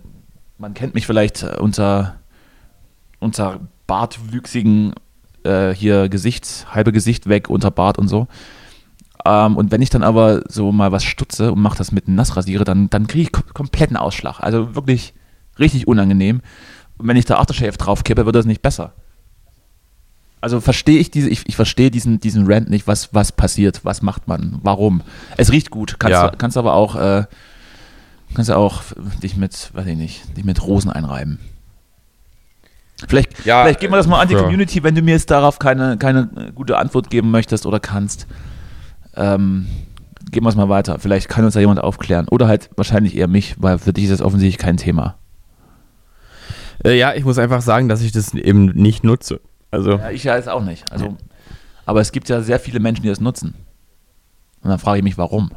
man 0.57 0.73
kennt 0.73 0.93
mich 0.93 1.07
vielleicht 1.07 1.43
äh, 1.43 1.55
unter, 1.57 2.17
unter 3.19 3.61
bartwüchsigen 3.87 4.93
äh, 5.43 5.73
hier 5.73 6.09
Gesicht, 6.09 6.67
halbe 6.69 6.91
Gesicht 6.91 7.29
weg, 7.29 7.49
unter 7.49 7.71
Bart 7.71 7.97
und 7.97 8.09
so. 8.09 8.27
Ähm, 9.25 9.55
und 9.55 9.71
wenn 9.71 9.81
ich 9.81 9.89
dann 9.89 10.03
aber 10.03 10.41
so 10.49 10.73
mal 10.73 10.91
was 10.91 11.05
stutze 11.05 11.53
und 11.53 11.61
mache 11.61 11.77
das 11.77 11.93
mit 11.93 12.07
einem 12.07 12.17
Nassrasiere, 12.17 12.65
dann, 12.65 12.89
dann 12.89 13.07
kriege 13.07 13.23
ich 13.23 13.31
kom 13.31 13.45
kompletten 13.53 13.95
Ausschlag. 13.95 14.41
Also 14.41 14.75
wirklich 14.75 15.13
richtig 15.59 15.87
unangenehm. 15.87 16.41
Und 16.97 17.07
wenn 17.07 17.17
ich 17.17 17.25
da 17.25 17.37
Aftershave 17.37 17.77
drauf 17.77 18.03
kippe, 18.03 18.25
wird 18.25 18.35
das 18.35 18.45
nicht 18.45 18.61
besser. 18.61 18.93
Also 20.41 20.61
verstehe 20.61 20.99
ich 20.99 21.09
diese, 21.11 21.29
ich, 21.29 21.47
ich 21.47 21.55
verstehe 21.55 21.89
diesen, 21.89 22.19
diesen 22.19 22.45
Rant 22.51 22.69
nicht, 22.69 22.87
was, 22.87 23.13
was 23.13 23.31
passiert, 23.31 23.81
was 23.83 24.01
macht 24.01 24.27
man, 24.27 24.59
warum. 24.61 25.01
Es 25.37 25.51
riecht 25.51 25.71
gut, 25.71 25.95
kannst, 25.99 26.13
Ja. 26.13 26.29
du- 26.29 26.37
kannst 26.37 26.55
aber 26.57 26.73
auch, 26.75 26.95
äh, 26.95 27.23
kannst 28.35 28.51
auch 28.51 28.83
dich 29.23 29.35
mit, 29.37 29.71
weiß 29.73 29.87
ich 29.87 29.97
nicht, 29.97 30.37
dich 30.37 30.43
mit 30.45 30.61
Rosen 30.63 30.91
einreiben. 30.91 31.39
Vielleicht, 33.07 33.43
Ja, 33.45 33.63
vielleicht 33.63 33.79
geben 33.81 33.93
wir 33.93 33.97
das 33.97 34.07
mal 34.07 34.21
an 34.21 34.27
die 34.27 34.35
ja. 34.35 34.41
Community, 34.41 34.83
wenn 34.83 34.95
du 34.95 35.01
mir 35.01 35.11
jetzt 35.11 35.29
darauf 35.31 35.59
keine, 35.59 35.97
keine 35.97 36.51
gute 36.55 36.77
Antwort 36.77 37.09
geben 37.09 37.29
möchtest 37.31 37.65
oder 37.65 37.79
kannst. 37.79 38.25
Ähm, 39.15 39.67
geben 40.31 40.45
wir 40.45 40.49
es 40.49 40.55
mal 40.55 40.69
weiter. 40.69 40.97
Vielleicht 40.99 41.27
kann 41.27 41.43
uns 41.43 41.55
da 41.55 41.59
jemand 41.59 41.79
aufklären. 41.81 42.27
Oder 42.29 42.47
halt 42.47 42.69
wahrscheinlich 42.77 43.15
eher 43.17 43.27
mich, 43.27 43.55
weil 43.57 43.79
für 43.79 43.93
dich 43.93 44.05
ist 44.05 44.11
das 44.11 44.21
offensichtlich 44.21 44.57
kein 44.57 44.77
Thema. 44.77 45.15
Äh, 46.83 46.97
ja, 46.97 47.13
ich 47.13 47.23
muss 47.23 47.37
einfach 47.37 47.61
sagen, 47.61 47.87
dass 47.89 48.01
ich 48.01 48.11
das 48.11 48.33
eben 48.33 48.65
nicht 48.67 49.03
nutze. 49.03 49.39
Also, 49.71 49.91
Ja, 49.91 50.09
ich 50.11 50.23
ja 50.23 50.35
jetzt 50.35 50.49
auch 50.49 50.63
nicht. 50.63 50.91
Also, 50.91 51.15
aber 51.85 52.01
es 52.01 52.11
gibt 52.11 52.29
ja 52.29 52.41
sehr 52.41 52.59
viele 52.59 52.79
Menschen, 52.79 53.03
die 53.03 53.09
das 53.09 53.19
nutzen. 53.21 53.53
Und 54.61 54.69
dann 54.69 54.79
frage 54.79 54.97
ich 54.99 55.03
mich, 55.03 55.17
warum. 55.17 55.51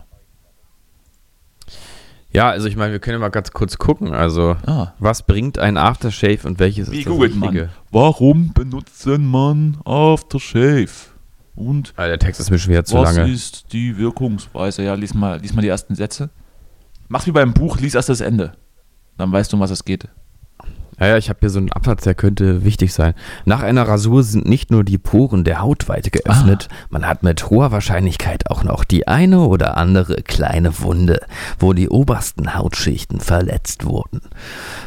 ja, 2.30 2.50
also 2.50 2.68
ich 2.68 2.76
meine, 2.76 2.92
wir 2.92 2.98
können 3.00 3.20
mal 3.20 3.30
ganz 3.30 3.52
kurz 3.52 3.78
gucken. 3.78 4.12
Also, 4.12 4.56
Ah. 4.66 4.92
was 4.98 5.22
bringt 5.26 5.58
ein 5.58 5.76
Aftershave 5.76 6.46
und 6.46 6.58
welches 6.58 6.90
Wie 6.90 6.98
ist 6.98 7.06
das 7.06 7.12
googelt 7.12 7.34
man? 7.36 7.70
Warum 7.90 8.52
benutzen 8.52 9.26
man 9.26 9.78
Aftershave? 9.84 10.90
Und 11.54 11.92
Ah, 11.96 12.06
der 12.06 12.18
Text 12.18 12.40
ist 12.40 12.50
mir 12.50 12.58
schon 12.58 12.70
wieder 12.70 12.84
zu 12.84 12.96
was 12.98 13.16
lange. 13.16 13.32
ist 13.32 13.72
die 13.72 13.96
Wirkungsweise? 13.96 14.82
Ja, 14.84 14.94
lies 14.94 15.14
mal, 15.14 15.40
lies 15.40 15.54
mal 15.54 15.62
die 15.62 15.68
ersten 15.68 15.94
Sätze. 15.94 16.30
Mach's 17.08 17.26
wie 17.26 17.32
beim 17.32 17.52
Buch, 17.54 17.78
lies 17.80 17.94
erst 17.94 18.10
das 18.10 18.20
Ende. 18.20 18.52
Dann 19.16 19.32
weißt 19.32 19.50
du, 19.52 19.56
um 19.56 19.60
was 19.60 19.70
es 19.70 19.84
geht. 19.84 20.06
Ja, 21.00 21.08
ja, 21.08 21.16
ich 21.16 21.28
habe 21.28 21.38
hier 21.40 21.50
so 21.50 21.58
einen 21.58 21.72
Absatz, 21.72 22.02
der 22.02 22.14
könnte 22.14 22.64
wichtig 22.64 22.92
sein. 22.92 23.14
Nach 23.44 23.62
einer 23.62 23.86
Rasur 23.86 24.24
sind 24.24 24.48
nicht 24.48 24.70
nur 24.70 24.82
die 24.82 24.98
Poren 24.98 25.44
der 25.44 25.60
Hautweite 25.60 26.10
geöffnet, 26.10 26.68
man 26.90 27.06
hat 27.06 27.22
mit 27.22 27.50
hoher 27.50 27.70
Wahrscheinlichkeit 27.70 28.50
auch 28.50 28.64
noch 28.64 28.84
die 28.84 29.06
eine 29.06 29.40
oder 29.40 29.76
andere 29.76 30.22
kleine 30.22 30.80
Wunde, 30.80 31.20
wo 31.58 31.72
die 31.72 31.88
obersten 31.88 32.54
Hautschichten 32.56 33.20
verletzt 33.20 33.84
wurden. 33.84 34.22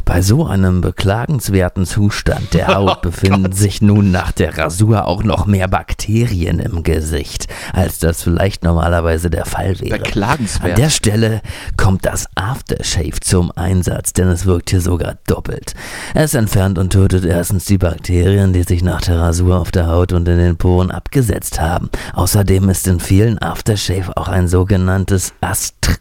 Bei 0.04 0.22
so 0.22 0.46
einem 0.46 0.82
beklagenswerten 0.82 1.86
Zustand 1.86 2.54
der 2.54 2.68
Haut 2.76 3.02
befinden 3.02 3.54
sich 3.54 3.82
nun 3.82 4.12
nach 4.12 4.32
der 4.32 4.58
Rasur 4.58 5.08
auch 5.08 5.24
noch 5.24 5.46
mehr 5.46 5.68
Bakterien 5.68 6.60
im 6.60 6.84
Gesicht, 6.84 7.48
als 7.74 8.00
das 8.00 8.24
vielleicht 8.24 8.64
normalerweise 8.64 9.30
der 9.30 9.46
Fall 9.46 9.80
wäre. 9.80 10.00
Beklagenswert. 10.00 10.72
An 10.72 10.76
der 10.76 10.90
Stelle 10.90 11.42
kommt 11.78 12.06
das 12.06 12.28
Aftershave 12.36 13.20
zum 13.22 13.52
Einsatz, 13.52 14.14
denn 14.14 14.28
es 14.28 14.46
wirkt 14.46 14.72
hier 14.72 14.82
sogar 14.82 15.16
doppelt. 15.28 15.74
Es 16.14 16.34
entfernt 16.34 16.78
und 16.78 16.92
tötet 16.92 17.26
erstens 17.26 17.66
die 17.66 17.78
Bakterien, 17.78 18.54
die 18.54 18.64
sich 18.64 18.84
nach 18.84 19.02
der 19.02 19.20
Rasur 19.20 19.60
auf 19.60 19.72
der 19.72 19.88
Haut 19.88 20.14
und 20.14 20.28
in 20.28 20.38
den 20.38 20.58
Poren 20.58 20.92
abgesetzt 20.92 21.60
haben. 21.60 21.90
Außerdem 22.14 22.70
ist 22.70 22.88
in 22.88 23.00
vielen 23.00 23.42
Aftershave 23.42 24.16
auch 24.18 24.28
ein 24.28 24.48
sogenanntes 24.48 25.34
Astr 25.42 25.98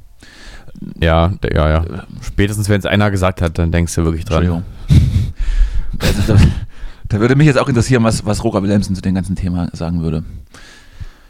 Ja, 1.02 1.34
ja, 1.54 1.70
ja. 1.70 1.86
Spätestens, 2.22 2.70
wenn 2.70 2.80
es 2.80 2.86
einer 2.86 3.12
gesagt 3.12 3.42
hat, 3.42 3.58
dann 3.58 3.72
denkst 3.72 3.94
du 3.96 4.06
wirklich 4.06 4.24
dran. 4.26 4.44
Entschuldigung. 4.44 4.64
da, 7.10 7.20
würde 7.20 7.36
mich 7.36 7.46
jetzt 7.48 7.60
auch 7.60 7.68
interessieren, 7.68 8.04
was, 8.04 8.26
was 8.26 8.44
Roger 8.44 8.64
Willemsen 8.64 8.96
zu 8.96 9.02
dem 9.02 9.16
ganzen 9.16 9.36
Thema 9.36 9.68
sagen 9.74 10.02
würde. 10.02 10.24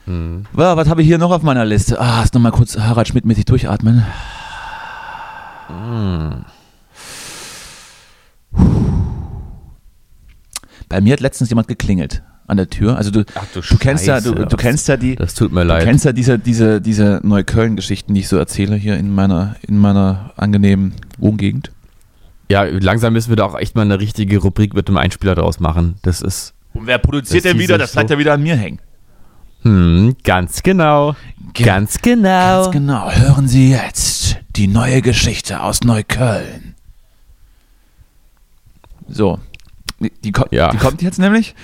Mhm. 0.05 0.45
Ja, 0.57 0.77
was 0.77 0.87
habe 0.87 1.01
ich 1.01 1.07
hier 1.07 1.17
noch 1.17 1.31
auf 1.31 1.41
meiner 1.43 1.65
Liste? 1.65 1.99
Ah, 1.99 2.21
ist 2.23 2.33
nochmal 2.33 2.51
kurz 2.51 2.77
Harald 2.77 3.07
Schmidt-mäßig 3.07 3.45
durchatmen. 3.45 4.05
Bei 10.89 11.01
mir 11.01 11.13
hat 11.13 11.19
letztens 11.21 11.49
jemand 11.49 11.67
geklingelt 11.67 12.21
an 12.45 12.57
der 12.57 12.69
Tür. 12.69 12.97
Also 12.97 13.09
du, 13.09 13.23
Ach 13.35 13.45
du 13.53 13.61
du 13.61 13.77
kennst 13.77 14.05
ja, 14.05 14.19
du, 14.19 14.33
du 14.33 14.57
kennst 14.57 14.87
ja 14.87 14.97
die, 14.97 15.15
Das 15.15 15.33
tut 15.33 15.51
mir 15.51 15.61
du 15.61 15.67
leid. 15.67 15.83
kennst 15.85 16.05
ja 16.05 16.11
diese, 16.11 16.37
diese, 16.37 16.81
diese 16.81 17.21
Neukölln-Geschichten, 17.23 18.13
die 18.13 18.19
ich 18.21 18.27
so 18.27 18.37
erzähle 18.37 18.75
hier 18.75 18.97
in 18.97 19.13
meiner, 19.13 19.55
in 19.67 19.77
meiner 19.77 20.31
angenehmen 20.35 20.93
Wohngegend. 21.17 21.71
Ja, 22.49 22.63
langsam 22.63 23.13
müssen 23.13 23.29
wir 23.29 23.37
da 23.37 23.45
auch 23.45 23.57
echt 23.57 23.75
mal 23.75 23.83
eine 23.83 23.99
richtige 23.99 24.37
Rubrik 24.39 24.73
mit 24.73 24.87
einem 24.87 24.97
Einspieler 24.97 25.35
draus 25.35 25.59
machen. 25.59 25.95
Das 26.01 26.21
ist, 26.21 26.53
Und 26.73 26.85
wer 26.85 26.97
produziert 26.97 27.45
denn 27.45 27.57
wieder? 27.57 27.77
Das 27.77 27.93
bleibt 27.93 28.09
so. 28.09 28.15
ja 28.15 28.19
wieder 28.19 28.33
an 28.33 28.43
mir 28.43 28.57
hängen. 28.57 28.79
hm, 29.61 30.15
ganz 30.23 30.61
genau. 30.61 31.15
Ge- 31.53 31.65
ganz 31.65 32.01
genau. 32.01 32.63
Ganz 32.63 32.71
genau. 32.71 33.09
Hören 33.11 33.47
Sie 33.47 33.71
jetzt 33.71 34.37
die 34.57 34.67
neue 34.67 35.01
Geschichte 35.01 35.61
aus 35.63 35.81
Neukölln. 35.83 36.75
So. 39.07 39.39
Die, 39.99 40.11
die, 40.23 40.31
ko- 40.31 40.47
Ja. 40.51 40.69
die 40.71 40.77
kommt 40.77 41.01
jetzt 41.01 41.19
nämlich. 41.19 41.55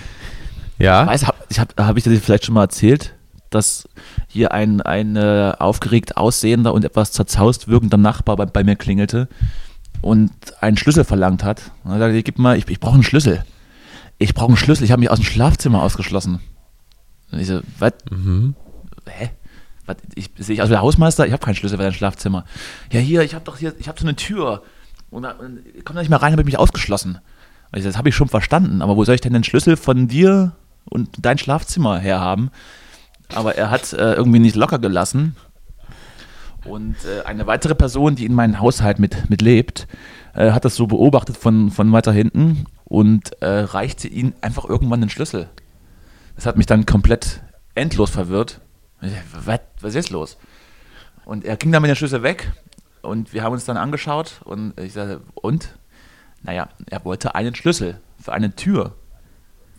Ja, 0.77 1.05
Weiß, 1.07 1.25
hab, 1.27 1.35
ich 1.49 1.59
habe 1.59 1.73
hab 1.77 1.97
ich 1.97 2.03
dir 2.05 2.19
vielleicht 2.21 2.45
schon 2.45 2.55
mal 2.55 2.63
erzählt, 2.63 3.13
dass 3.49 3.89
hier 4.27 4.53
ein, 4.53 4.81
ein 4.81 5.15
äh, 5.17 5.53
aufgeregt 5.59 6.15
aussehender 6.17 6.73
und 6.73 6.85
etwas 6.85 7.11
zerzaust 7.11 7.67
wirkender 7.67 7.97
Nachbar 7.97 8.37
bei, 8.37 8.45
bei 8.45 8.63
mir 8.63 8.75
klingelte 8.75 9.27
und 10.01 10.31
einen 10.61 10.77
Schlüssel 10.77 11.03
verlangt 11.03 11.43
hat. 11.43 11.71
Und 11.83 11.91
er 11.91 11.99
sagte, 11.99 12.23
gib 12.23 12.39
mal, 12.39 12.57
ich, 12.57 12.67
ich 12.69 12.79
brauche 12.79 12.93
einen 12.93 13.03
Schlüssel. 13.03 13.43
Ich 14.19 14.33
brauche 14.33 14.47
einen 14.49 14.57
Schlüssel. 14.57 14.85
Ich 14.85 14.91
habe 14.91 14.99
mich 15.01 15.09
aus 15.11 15.19
dem 15.19 15.25
Schlafzimmer 15.25 15.81
ausgeschlossen. 15.83 16.39
Und 17.31 17.39
ich 17.39 17.47
so, 17.47 17.59
was? 17.79 17.93
mhm. 18.09 18.55
hä? 19.07 19.31
Was, 19.85 19.97
ich, 20.15 20.29
sehe 20.37 20.53
ich 20.53 20.61
aus 20.61 20.69
wie 20.69 20.73
der 20.73 20.81
Hausmeister? 20.81 21.25
Ich 21.25 21.33
habe 21.33 21.43
keinen 21.43 21.55
Schlüssel 21.55 21.77
für 21.77 21.83
dein 21.83 21.93
Schlafzimmer. 21.93 22.45
Ja, 22.91 22.99
hier, 23.01 23.23
ich 23.23 23.33
habe 23.33 23.43
doch 23.43 23.57
hier, 23.57 23.73
ich 23.79 23.87
habe 23.89 23.99
so 23.99 24.05
eine 24.05 24.15
Tür. 24.15 24.61
Und, 25.11 25.23
da- 25.23 25.31
und 25.31 25.61
ich 25.73 25.83
da 25.83 25.93
nicht 25.93 26.09
mehr 26.09 26.21
rein, 26.21 26.31
habe 26.31 26.41
ich 26.41 26.45
mich 26.45 26.59
ausgeschlossen. 26.59 27.19
Ich 27.73 27.83
das 27.83 27.97
habe 27.97 28.09
ich 28.09 28.15
schon 28.15 28.29
verstanden, 28.29 28.81
aber 28.81 28.97
wo 28.97 29.03
soll 29.03 29.15
ich 29.15 29.21
denn 29.21 29.33
den 29.33 29.43
Schlüssel 29.43 29.77
von 29.77 30.07
dir 30.07 30.53
und 30.85 31.09
dein 31.19 31.37
Schlafzimmer 31.37 31.99
herhaben? 31.99 32.49
Aber 33.33 33.55
er 33.55 33.69
hat 33.69 33.93
äh, 33.93 34.13
irgendwie 34.13 34.39
nicht 34.39 34.55
locker 34.55 34.79
gelassen. 34.79 35.35
Und 36.65 36.95
äh, 37.05 37.25
eine 37.25 37.47
weitere 37.47 37.75
Person, 37.75 38.15
die 38.15 38.25
in 38.25 38.33
meinem 38.33 38.59
Haushalt 38.59 38.99
mit, 38.99 39.29
mit 39.29 39.41
äh, 39.43 40.51
hat 40.51 40.65
das 40.65 40.75
so 40.75 40.87
beobachtet 40.87 41.37
von, 41.37 41.71
von 41.71 41.91
weiter 41.91 42.11
hinten 42.11 42.65
und 42.85 43.39
äh, 43.41 43.47
reichte 43.47 44.07
ihm 44.07 44.33
einfach 44.41 44.65
irgendwann 44.65 45.01
den 45.01 45.09
Schlüssel. 45.09 45.47
Das 46.35 46.45
hat 46.45 46.57
mich 46.57 46.65
dann 46.65 46.85
komplett 46.85 47.41
endlos 47.75 48.09
verwirrt. 48.09 48.61
Was, 49.45 49.59
was 49.79 49.95
ist 49.95 50.09
los? 50.09 50.37
Und 51.25 51.45
er 51.45 51.55
ging 51.57 51.71
dann 51.71 51.81
mit 51.81 51.89
der 51.89 51.95
Schlüssel 51.95 52.23
weg 52.23 52.51
und 53.01 53.33
wir 53.33 53.43
haben 53.43 53.53
uns 53.53 53.65
dann 53.65 53.77
angeschaut 53.77 54.41
und 54.45 54.79
ich 54.79 54.93
sagte, 54.93 55.21
und? 55.35 55.77
Naja, 56.43 56.69
er 56.89 57.03
wollte 57.03 57.35
einen 57.35 57.53
Schlüssel 57.55 57.99
für 58.21 58.31
eine 58.31 58.55
Tür, 58.55 58.93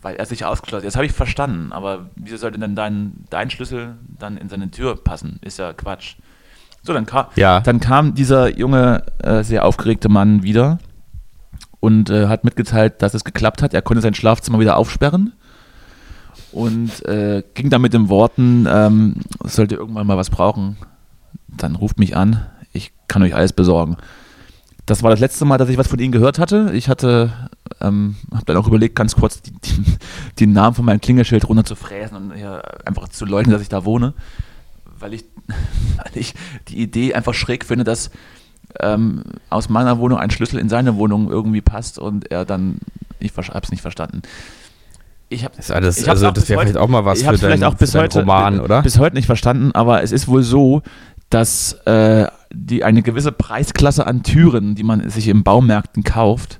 weil 0.01 0.15
er 0.15 0.25
sich 0.25 0.45
ausgeschlossen 0.45 0.83
hat. 0.83 0.87
Das 0.87 0.95
habe 0.95 1.05
ich 1.05 1.11
verstanden, 1.11 1.71
aber 1.71 2.09
wieso 2.15 2.37
sollte 2.37 2.59
denn 2.59 2.75
dein, 2.75 3.25
dein 3.29 3.49
Schlüssel 3.49 3.95
dann 4.19 4.37
in 4.37 4.47
seine 4.49 4.69
Tür 4.69 4.95
passen? 4.95 5.39
Ist 5.41 5.57
ja 5.59 5.73
Quatsch. 5.73 6.15
So, 6.83 6.93
dann, 6.93 7.05
ka 7.05 7.29
Ja. 7.35 7.59
dann 7.61 7.79
kam 7.79 8.13
dieser 8.15 8.57
junge, 8.57 9.03
äh, 9.23 9.43
sehr 9.43 9.65
aufgeregte 9.65 10.09
Mann 10.09 10.43
wieder 10.43 10.79
und 11.79 12.09
äh, 12.09 12.27
hat 12.27 12.43
mitgeteilt, 12.43 13.01
dass 13.01 13.13
es 13.13 13.23
geklappt 13.23 13.61
hat. 13.61 13.73
Er 13.73 13.81
konnte 13.81 14.01
sein 14.01 14.13
Schlafzimmer 14.13 14.59
wieder 14.59 14.77
aufsperren 14.77 15.33
und 16.51 17.05
äh, 17.05 17.43
ging 17.53 17.69
dann 17.69 17.81
mit 17.81 17.93
den 17.93 18.09
Worten, 18.09 18.67
ähm, 18.69 19.15
sollte 19.43 19.75
irgendwann 19.75 20.07
mal 20.07 20.17
was 20.17 20.29
brauchen, 20.29 20.77
dann 21.47 21.75
ruft 21.75 21.99
mich 21.99 22.15
an, 22.15 22.45
ich 22.73 22.91
kann 23.07 23.23
euch 23.23 23.35
alles 23.35 23.53
besorgen. 23.53 23.97
Das 24.85 25.03
war 25.03 25.11
das 25.11 25.19
letzte 25.19 25.45
Mal, 25.45 25.57
dass 25.57 25.69
ich 25.69 25.77
was 25.77 25.87
von 25.87 25.99
ihnen 25.99 26.11
gehört 26.11 26.39
hatte. 26.39 26.71
Ich 26.73 26.89
hatte, 26.89 27.31
ähm, 27.79 28.15
habe 28.33 28.45
dann 28.45 28.57
auch 28.57 28.67
überlegt, 28.67 28.95
ganz 28.95 29.15
kurz 29.15 29.41
die, 29.41 29.51
die, 29.51 29.83
den 30.39 30.53
Namen 30.53 30.75
von 30.75 30.85
meinem 30.85 31.01
Klingelschild 31.01 31.47
runter 31.47 31.63
zu 31.63 31.75
fräsen 31.75 32.17
und 32.17 32.33
hier 32.33 32.61
einfach 32.85 33.07
zu 33.09 33.25
leugnen, 33.25 33.53
dass 33.53 33.61
ich 33.61 33.69
da 33.69 33.85
wohne, 33.85 34.13
weil 34.99 35.13
ich, 35.13 35.25
weil 35.97 36.11
ich 36.15 36.33
die 36.67 36.79
Idee 36.79 37.13
einfach 37.13 37.33
schräg 37.33 37.65
finde, 37.65 37.83
dass 37.83 38.11
ähm, 38.79 39.23
aus 39.49 39.69
meiner 39.69 39.99
Wohnung 39.99 40.17
ein 40.17 40.31
Schlüssel 40.31 40.59
in 40.59 40.69
seine 40.69 40.95
Wohnung 40.95 41.29
irgendwie 41.29 41.61
passt 41.61 41.99
und 41.99 42.31
er 42.31 42.45
dann, 42.45 42.79
ich 43.19 43.31
habe 43.37 43.61
es 43.61 43.71
nicht 43.71 43.81
verstanden. 43.81 44.21
Ich 45.29 45.45
habe 45.45 45.55
Das 45.55 45.71
alles, 45.71 45.97
ich 45.97 46.09
also 46.09 46.29
das 46.31 46.49
wäre 46.49 46.59
vielleicht 46.59 46.77
auch 46.77 46.89
mal 46.89 47.05
was 47.05 47.19
für 47.19 47.37
deinen 47.37 47.77
für 47.77 47.85
deinen 47.85 48.03
heute, 48.03 48.19
Roman, 48.19 48.59
oder? 48.59 48.81
Bis 48.81 48.99
heute 48.99 49.15
nicht 49.15 49.27
verstanden, 49.27 49.71
aber 49.73 50.03
es 50.03 50.11
ist 50.11 50.27
wohl 50.27 50.43
so, 50.43 50.81
dass 51.31 51.73
äh, 51.85 52.27
die 52.53 52.83
eine 52.83 53.01
gewisse 53.01 53.31
Preisklasse 53.31 54.05
an 54.05 54.21
Türen, 54.21 54.75
die 54.75 54.83
man 54.83 55.09
sich 55.09 55.27
in 55.27 55.43
Baumärkten 55.43 56.03
kauft, 56.03 56.59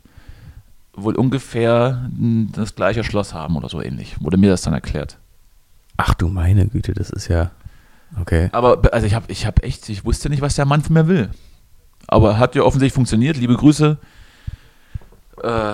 wohl 0.93 1.15
ungefähr 1.15 2.09
das 2.53 2.75
gleiche 2.75 3.03
Schloss 3.03 3.33
haben 3.33 3.55
oder 3.55 3.69
so 3.69 3.81
ähnlich. 3.81 4.15
Wurde 4.21 4.37
mir 4.37 4.49
das 4.49 4.61
dann 4.63 4.73
erklärt. 4.73 5.17
Ach 5.97 6.13
du 6.13 6.27
meine 6.29 6.67
Güte, 6.67 6.93
das 6.93 7.09
ist 7.09 7.27
ja. 7.27 7.51
Okay. 8.19 8.49
Aber 8.51 8.77
be- 8.77 8.91
also 8.91 9.05
ich 9.07 9.13
habe 9.13 9.25
ich 9.31 9.45
hab 9.45 9.63
echt, 9.63 9.87
ich 9.89 10.03
wusste 10.03 10.29
nicht, 10.29 10.41
was 10.41 10.55
der 10.55 10.65
Mann 10.65 10.81
von 10.81 10.93
mir 10.93 11.07
will. 11.07 11.29
Aber 12.07 12.37
hat 12.39 12.55
ja 12.55 12.63
offensichtlich 12.63 12.93
funktioniert. 12.93 13.37
Liebe 13.37 13.55
Grüße. 13.55 13.97
Äh, 15.43 15.73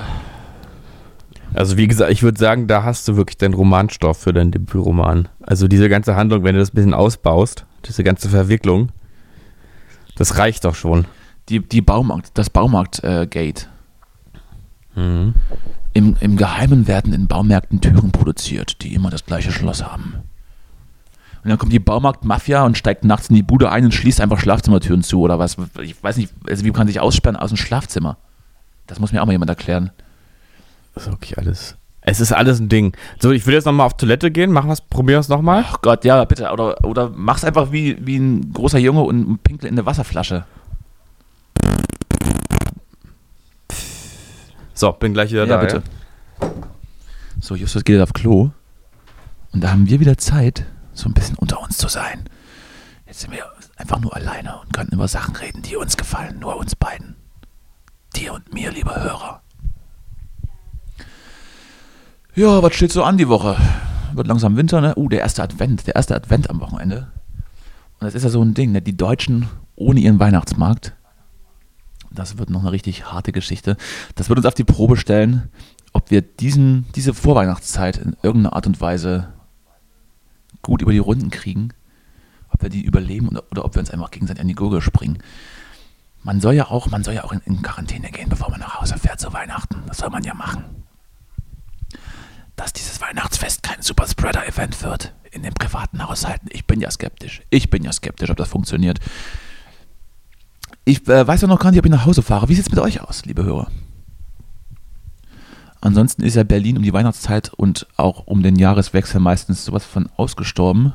Also 1.57 1.75
wie 1.75 1.87
gesagt, 1.87 2.11
ich 2.11 2.21
würde 2.21 2.37
sagen, 2.37 2.67
da 2.67 2.83
hast 2.83 3.07
du 3.07 3.15
wirklich 3.15 3.37
deinen 3.37 3.55
Romanstoff 3.55 4.19
für 4.19 4.31
deinen 4.31 4.51
Debütroman. 4.51 5.27
Also 5.41 5.67
diese 5.67 5.89
ganze 5.89 6.15
Handlung, 6.15 6.43
wenn 6.43 6.53
du 6.53 6.59
das 6.59 6.69
ein 6.71 6.75
bisschen 6.75 6.93
ausbaust, 6.93 7.65
diese 7.85 8.03
ganze 8.03 8.29
Verwicklung, 8.29 8.89
das 10.15 10.37
reicht 10.37 10.65
doch 10.65 10.75
schon. 10.75 11.05
die, 11.49 11.59
die 11.59 11.81
Baumarkt, 11.81 12.31
das 12.35 12.51
Baumarkt-Gate. 12.51 13.69
Mhm. 14.95 15.33
Im, 15.93 16.15
Im 16.19 16.37
Geheimen 16.37 16.87
werden 16.87 17.11
in 17.11 17.25
Baumärkten 17.25 17.81
Türen 17.81 18.11
produziert, 18.11 18.83
die 18.83 18.93
immer 18.93 19.09
das 19.09 19.25
gleiche 19.25 19.51
Schloss 19.51 19.83
haben. 19.83 20.13
Und 21.43 21.49
dann 21.49 21.57
kommt 21.57 21.73
die 21.73 21.79
Baumarkt-Mafia 21.79 22.63
und 22.65 22.77
steigt 22.77 23.03
nachts 23.03 23.29
in 23.29 23.35
die 23.35 23.41
Bude 23.41 23.71
ein 23.71 23.85
und 23.85 23.93
schließt 23.95 24.21
einfach 24.21 24.39
Schlafzimmertüren 24.39 25.01
zu 25.01 25.21
oder 25.21 25.39
was. 25.39 25.57
Ich 25.81 26.03
weiß 26.03 26.17
nicht, 26.17 26.31
also 26.47 26.63
wie 26.65 26.69
kann 26.69 26.81
man 26.81 26.87
sich 26.87 26.99
aussperren 26.99 27.35
aus 27.35 27.49
dem 27.49 27.57
Schlafzimmer? 27.57 28.17
Das 28.85 28.99
muss 28.99 29.11
mir 29.11 29.23
auch 29.23 29.25
mal 29.25 29.31
jemand 29.31 29.49
erklären. 29.49 29.89
Das 30.97 31.05
ist 31.05 31.11
wirklich 31.13 31.37
alles. 31.37 31.75
Es 32.01 32.19
ist 32.19 32.31
alles 32.31 32.59
ein 32.59 32.69
Ding. 32.69 32.95
So, 33.19 33.31
ich 33.31 33.45
will 33.45 33.53
jetzt 33.53 33.65
nochmal 33.65 33.85
auf 33.85 33.97
Toilette 33.97 34.31
gehen. 34.31 34.51
Machen 34.51 34.67
wir 34.69 34.73
es, 34.73 34.81
probieren 34.81 35.17
wir 35.17 35.19
es 35.19 35.27
nochmal. 35.29 35.63
Ach 35.67 35.81
Gott, 35.81 36.05
ja, 36.05 36.23
bitte. 36.25 36.49
Oder, 36.51 36.83
oder 36.83 37.09
mach's 37.13 37.43
einfach 37.43 37.71
wie, 37.71 37.97
wie 38.05 38.17
ein 38.17 38.53
großer 38.53 38.79
Junge 38.79 39.03
und 39.03 39.43
pinkel 39.43 39.67
in 39.67 39.75
eine 39.75 39.85
Wasserflasche. 39.85 40.45
So, 44.73 44.91
bin 44.93 45.13
gleich 45.13 45.31
wieder 45.31 45.45
Ja, 45.45 45.57
da. 45.57 45.61
bitte. 45.61 45.83
So, 47.41 47.55
Justus 47.55 47.83
geht 47.83 47.95
jetzt 47.97 48.03
auf 48.09 48.13
Klo. 48.13 48.51
Und 49.51 49.63
da 49.63 49.71
haben 49.71 49.87
wir 49.87 49.99
wieder 49.99 50.17
Zeit, 50.17 50.65
so 50.93 51.09
ein 51.09 51.13
bisschen 51.13 51.35
unter 51.35 51.61
uns 51.61 51.77
zu 51.77 51.87
sein. 51.87 52.23
Jetzt 53.05 53.21
sind 53.21 53.31
wir 53.33 53.45
einfach 53.75 53.99
nur 53.99 54.15
alleine 54.15 54.59
und 54.61 54.73
können 54.73 54.89
über 54.91 55.07
Sachen 55.07 55.35
reden, 55.35 55.61
die 55.61 55.75
uns 55.75 55.97
gefallen. 55.97 56.39
Nur 56.39 56.57
uns 56.57 56.75
beiden. 56.75 57.15
Dir 58.15 58.33
und 58.33 58.53
mir, 58.53 58.71
liebe 58.71 58.95
Hörer. 58.95 59.41
Ja, 62.37 62.61
was 62.61 62.75
steht 62.75 62.91
so 62.91 63.03
an 63.03 63.17
die 63.17 63.29
Woche? 63.29 63.57
Wird 64.13 64.27
langsam 64.27 64.57
Winter, 64.57 64.79
ne? 64.79 64.93
Uh, 64.95 65.09
der 65.09 65.21
erste 65.21 65.41
Advent. 65.41 65.87
Der 65.87 65.95
erste 65.95 66.15
Advent 66.15 66.51
am 66.51 66.59
Wochenende. 66.59 67.07
Und 67.99 68.05
das 68.05 68.13
ist 68.13 68.21
ja 68.21 68.29
so 68.29 68.43
ein 68.43 68.53
Ding, 68.53 68.73
ne? 68.73 68.79
Die 68.79 68.95
Deutschen 68.95 69.49
ohne 69.75 70.01
ihren 70.01 70.19
Weihnachtsmarkt. 70.19 70.93
Das 72.11 72.37
wird 72.37 72.51
noch 72.51 72.59
eine 72.59 72.71
richtig 72.71 73.11
harte 73.11 73.31
Geschichte. 73.31 73.75
Das 74.13 74.29
wird 74.29 74.37
uns 74.37 74.45
auf 74.45 74.53
die 74.53 74.63
Probe 74.63 74.97
stellen, 74.97 75.49
ob 75.93 76.11
wir 76.11 76.21
diesen, 76.21 76.85
diese 76.93 77.15
Vorweihnachtszeit 77.15 77.97
in 77.97 78.15
irgendeiner 78.21 78.55
Art 78.55 78.67
und 78.67 78.79
Weise 78.81 79.33
gut 80.61 80.83
über 80.83 80.91
die 80.91 80.99
Runden 80.99 81.31
kriegen, 81.31 81.69
ob 82.51 82.61
wir 82.61 82.69
die 82.69 82.83
überleben 82.83 83.29
oder, 83.29 83.45
oder 83.49 83.65
ob 83.65 83.73
wir 83.73 83.79
uns 83.79 83.89
einfach 83.89 84.11
gegenseitig 84.11 84.41
an 84.41 84.47
die 84.47 84.53
Gurgel 84.53 84.81
springen. 84.81 85.23
Man 86.21 86.39
soll 86.39 86.53
ja 86.53 86.69
auch, 86.69 86.85
man 86.91 87.03
soll 87.03 87.15
ja 87.15 87.23
auch 87.23 87.31
in, 87.31 87.41
in 87.45 87.63
Quarantäne 87.63 88.11
gehen, 88.11 88.29
bevor 88.29 88.51
man 88.51 88.59
nach 88.59 88.79
Hause 88.79 88.99
fährt 88.99 89.19
zu 89.19 89.33
Weihnachten. 89.33 89.81
Das 89.87 89.97
soll 89.97 90.11
man 90.11 90.23
ja 90.23 90.35
machen. 90.35 90.77
Dass 92.57 92.73
dieses 92.73 92.99
Weihnachtsfest 92.99 93.63
kein 93.63 93.81
Superspreader-Event 93.81 94.83
wird 94.83 95.13
in 95.31 95.43
den 95.43 95.53
privaten 95.53 96.05
Haushalten. 96.05 96.49
Ich 96.51 96.67
bin 96.67 96.81
ja 96.81 96.91
skeptisch. 96.91 97.41
Ich 97.49 97.69
bin 97.69 97.83
ja 97.83 97.93
skeptisch, 97.93 98.29
ob 98.29 98.35
das 98.35 98.49
funktioniert. 98.49 98.99
Ich 100.83 101.07
äh, 101.07 101.25
weiß 101.25 101.41
ja 101.41 101.47
noch 101.47 101.59
gar 101.59 101.71
nicht, 101.71 101.79
ob 101.79 101.85
ich 101.85 101.91
nach 101.91 102.05
Hause 102.05 102.21
fahre. 102.21 102.49
Wie 102.49 102.55
sieht 102.55 102.65
es 102.65 102.71
mit 102.71 102.79
euch 102.79 103.01
aus, 103.01 103.23
liebe 103.25 103.43
Hörer? 103.43 103.67
Ansonsten 105.81 106.23
ist 106.23 106.35
ja 106.35 106.43
Berlin 106.43 106.77
um 106.77 106.83
die 106.83 106.93
Weihnachtszeit 106.93 107.53
und 107.53 107.87
auch 107.95 108.25
um 108.25 108.41
den 108.41 108.55
Jahreswechsel 108.55 109.19
meistens 109.19 109.63
sowas 109.63 109.85
von 109.85 110.09
ausgestorben, 110.17 110.93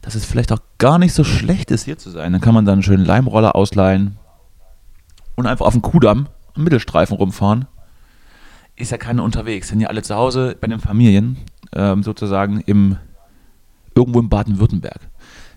dass 0.00 0.14
es 0.14 0.24
vielleicht 0.24 0.52
auch 0.52 0.60
gar 0.78 0.98
nicht 0.98 1.14
so 1.14 1.24
schlecht 1.24 1.70
ist, 1.70 1.84
hier 1.84 1.98
zu 1.98 2.10
sein. 2.10 2.32
Dann 2.32 2.40
kann 2.40 2.54
man 2.54 2.64
dann 2.64 2.74
einen 2.74 2.82
schönen 2.82 3.04
Leimroller 3.04 3.56
ausleihen 3.56 4.18
und 5.34 5.46
einfach 5.46 5.66
auf 5.66 5.72
dem 5.72 5.82
Kudamm 5.82 6.28
am 6.54 6.62
Mittelstreifen 6.62 7.16
rumfahren. 7.16 7.66
Ist 8.76 8.90
ja 8.90 8.98
keiner 8.98 9.22
unterwegs, 9.22 9.68
sind 9.68 9.80
ja 9.80 9.88
alle 9.88 10.02
zu 10.02 10.14
Hause 10.16 10.56
bei 10.60 10.66
den 10.66 10.80
Familien, 10.80 11.36
ähm, 11.72 12.02
sozusagen 12.02 12.60
im, 12.60 12.96
irgendwo 13.94 14.20
in 14.20 14.28
Baden-Württemberg. 14.28 15.00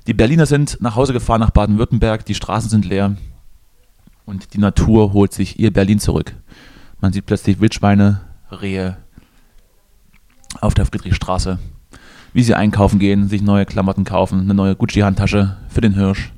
Die 0.05 0.13
Berliner 0.13 0.45
sind 0.45 0.77
nach 0.81 0.95
Hause 0.95 1.13
gefahren 1.13 1.41
nach 1.41 1.49
Baden-Württemberg, 1.49 2.25
die 2.25 2.35
Straßen 2.35 2.69
sind 2.69 2.85
leer 2.85 3.17
und 4.25 4.53
die 4.53 4.59
Natur 4.59 5.13
holt 5.13 5.33
sich 5.33 5.59
ihr 5.59 5.73
Berlin 5.73 5.99
zurück. 5.99 6.35
Man 7.01 7.11
sieht 7.11 7.25
plötzlich 7.25 7.59
Wildschweine, 7.59 8.21
Rehe 8.51 8.97
auf 10.61 10.73
der 10.73 10.85
Friedrichstraße, 10.85 11.59
wie 12.33 12.43
sie 12.43 12.53
einkaufen 12.53 12.99
gehen, 12.99 13.27
sich 13.27 13.41
neue 13.41 13.65
Klamotten 13.65 14.03
kaufen, 14.03 14.41
eine 14.41 14.53
neue 14.53 14.75
Gucci-Handtasche 14.75 15.57
für 15.69 15.81
den 15.81 15.93
Hirsch. 15.93 16.31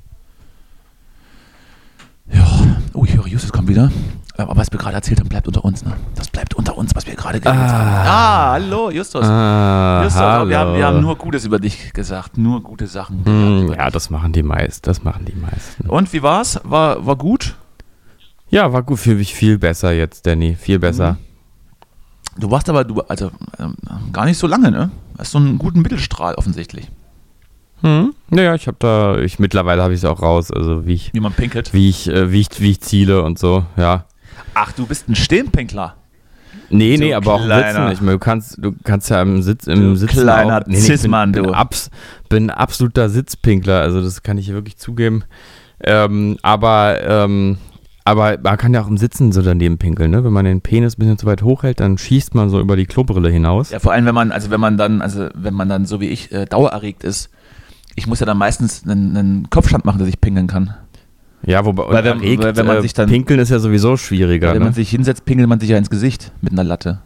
Ja, 2.32 2.48
oh, 2.94 3.04
ich 3.06 3.16
höre, 3.16 3.28
Justus 3.28 3.52
kommt 3.52 3.68
wieder. 3.68 3.92
Aber 4.40 4.56
was 4.58 4.72
wir 4.72 4.80
gerade 4.80 4.96
erzählt 4.96 5.20
haben, 5.20 5.30
bleibt 5.30 5.48
unter 5.48 5.66
uns. 5.66 5.84
Ne? 5.84 5.94
Das 6.16 6.30
bleibt 6.30 6.54
unter 6.54 6.78
uns, 6.78 6.96
was 6.96 7.06
wir 7.06 7.16
gerade 7.16 7.40
geredet 7.40 7.62
haben. 7.62 8.08
Ah, 8.08 8.52
hallo, 8.54 8.90
Justus. 8.90 9.26
Ah, 9.26 10.04
Justus, 10.04 10.22
hallo. 10.22 10.50
wir 10.50 10.60
haben, 10.60 10.76
wir 10.76 10.86
haben 10.86 11.02
nur 11.02 11.16
Gutes 11.18 11.46
über 11.46 11.60
dich 11.60 11.94
gesagt, 11.94 12.38
nur 12.38 12.62
gute 12.64 12.88
Sachen. 12.88 13.22
Über 13.22 13.76
ja, 13.76 13.90
das 13.90 14.10
machen 14.10 14.32
die 14.32 14.44
meisten. 14.44 14.86
Das 14.86 15.04
machen 15.04 15.26
die 15.26 15.36
meisten. 15.36 15.90
Und 15.90 16.14
wie 16.14 16.24
war's? 16.24 16.60
War, 16.64 17.06
war 17.06 17.16
gut? 17.18 17.56
Ja, 18.50 18.72
war 18.74 18.84
gut 18.84 19.00
für 19.00 19.16
mich 19.16 19.34
viel 19.34 19.58
besser 19.58 19.92
jetzt, 19.92 20.26
Danny. 20.26 20.56
Viel 20.56 20.80
besser. 20.80 21.18
Du 22.38 22.50
warst 22.50 22.70
aber, 22.70 22.86
du, 22.86 23.02
also 23.02 23.32
ähm, 23.60 23.76
gar 24.14 24.26
nicht 24.26 24.38
so 24.38 24.48
lange, 24.48 24.72
ne? 24.72 24.90
Hast 25.18 25.32
so 25.32 25.38
einen 25.38 25.58
guten 25.58 25.82
Mittelstrahl 25.82 26.36
offensichtlich. 26.36 26.90
Hm? 27.82 28.14
Naja, 28.30 28.56
ich 28.56 28.68
habe 28.68 28.78
da, 28.80 29.18
ich 29.20 29.40
mittlerweile 29.40 29.84
habe 29.84 29.94
ich 29.94 30.00
es 30.00 30.06
auch 30.06 30.22
raus, 30.22 30.52
also 30.52 30.86
wie 30.86 30.94
ich, 30.94 31.14
Wie 31.14 31.20
man 31.20 31.34
pinkelt. 31.34 31.74
wie 31.74 31.90
ich, 31.90 32.08
äh, 32.10 32.32
wie 32.32 32.42
ich, 32.42 32.48
wie 32.60 32.72
ich 32.72 32.82
ziele 32.82 33.24
und 33.24 33.40
so, 33.40 33.66
ja. 33.78 34.06
Ach, 34.54 34.72
du 34.72 34.86
bist 34.86 35.08
ein 35.10 35.16
Stehenpinkler. 35.16 35.96
Nee, 36.72 36.98
Du 36.98 37.04
nee, 37.04 37.14
aber 37.14 37.34
auch 37.34 37.42
sitzen. 37.42 37.92
Ich 37.92 38.02
meine, 38.02 38.14
du 38.14 38.20
kannst, 38.20 38.58
du 38.64 38.74
kannst 38.84 39.10
ja 39.10 39.22
im 39.22 39.42
Sitz, 39.42 39.68
im 39.68 39.80
Du 39.82 39.96
Sitzen 39.96 40.22
kleiner 40.22 40.58
auch, 40.58 40.68
nee, 40.68 40.80
nee, 40.80 40.94
ich 40.94 41.02
bin, 41.02 41.34
du. 41.34 41.44
bin, 41.44 41.54
abs, 41.54 41.90
bin 42.30 42.46
ein 42.48 42.50
absoluter 42.52 43.10
Sitzpinkler, 43.10 43.82
also 43.82 44.02
das 44.02 44.24
kann 44.24 44.38
ich 44.38 44.46
hier 44.46 44.56
wirklich 44.56 44.78
zugeben. 44.78 45.24
Ähm, 45.84 46.38
aber 46.42 47.00
ähm, 47.04 47.58
Aber 48.06 48.38
man 48.44 48.58
kann 48.58 48.74
ja 48.74 48.82
auch 48.82 48.88
im 48.88 48.98
Sitzen 48.98 49.32
so 49.32 49.42
daneben 49.42 49.78
pinkeln, 49.78 50.10
ne? 50.12 50.24
Wenn 50.24 50.34
man 50.34 50.46
den 50.46 50.62
Penis 50.62 50.96
ein 50.96 51.00
bisschen 51.00 51.18
zu 51.20 51.26
weit 51.28 51.44
hochhält, 51.44 51.80
dann 51.80 51.98
schießt 51.98 52.34
man 52.34 52.50
so 52.50 52.60
über 52.60 52.76
die 52.76 52.86
Klobrille 52.88 53.30
hinaus. 53.30 53.70
Ja, 53.70 53.80
vor 53.80 53.92
allem, 53.92 54.06
wenn 54.06 54.16
man, 54.16 54.32
also 54.32 54.50
wenn 54.50 54.60
man 54.60 54.78
dann, 54.78 55.02
also 55.02 55.30
wenn 55.36 55.54
man 55.54 55.70
dann 55.70 55.86
so 55.86 56.02
wie 56.02 56.10
ich 56.10 56.32
äh, 56.32 56.46
dauererregt 56.46 57.04
ist, 57.04 57.30
ich 57.96 58.08
muss 58.08 58.20
ja 58.20 58.26
dann 58.26 58.38
meistens 58.38 58.84
einen, 58.84 59.16
einen 59.16 59.50
Kopfstand 59.50 59.86
machen, 59.86 60.00
dass 60.00 60.08
ich 60.08 60.20
pinkeln 60.20 60.48
kann. 60.48 60.74
Ja, 61.44 61.64
wobei 61.66 61.84
Weil 61.88 62.04
wenn- 62.04 62.18
erregt, 62.22 62.44
weil 62.44 62.56
wenn 62.56 62.66
man 62.66 62.78
äh, 62.78 62.82
sich 62.82 62.94
dann- 62.94 63.10
pinkeln 63.10 63.40
ist 63.40 63.50
ja 63.50 63.60
sowieso 63.60 63.96
schwieriger. 63.98 64.50
wenn 64.54 64.60
Ne? 64.60 64.66
man 64.66 64.74
sich 64.74 64.90
hinsetzt, 64.90 65.26
pinkelt 65.26 65.48
man 65.50 65.60
sich 65.60 65.70
ja 65.70 65.78
ins 65.78 65.90
Gesicht 65.90 66.32
mit 66.42 66.52
einer 66.54 66.64
Latte. 66.64 67.00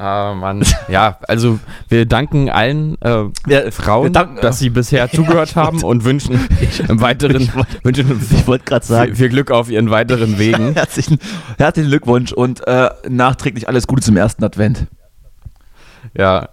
Ah, 0.01 0.33
Mann. 0.33 0.63
Ja, 0.87 1.19
also 1.27 1.59
wir 1.89 2.07
danken 2.07 2.49
allen 2.51 2.97
äh, 3.03 3.25
Ja, 3.49 3.69
Frauen, 3.73 4.13
danken- 4.13 4.41
dass 4.41 4.61
sie 4.61 4.71
bisher 4.71 5.11
zugehört 5.11 5.57
haben 5.57 5.83
und 5.83 6.05
wünschen 6.05 6.39
im 6.89 7.01
weiteren 7.01 7.51
wünschen 7.83 8.13
uns 8.13 8.31
Ich 8.31 8.47
wollte 8.47 8.65
gerade 8.65 8.87
viel, 8.87 9.17
viel 9.17 9.29
Glück 9.29 9.51
auf 9.51 9.69
ihren 9.69 9.91
weiteren 9.91 10.39
Wegen. 10.39 10.75
herzlichen, 10.75 11.19
herzlichen 11.59 11.89
Glückwunsch 11.89 12.31
und 12.33 12.65
äh, 12.69 12.91
nachträglich 13.09 13.67
alles 13.67 13.89
Gute 13.89 14.03
zum 14.03 14.17
ersten 14.17 14.45
Advent. 14.45 14.87
Ja. 16.17 16.51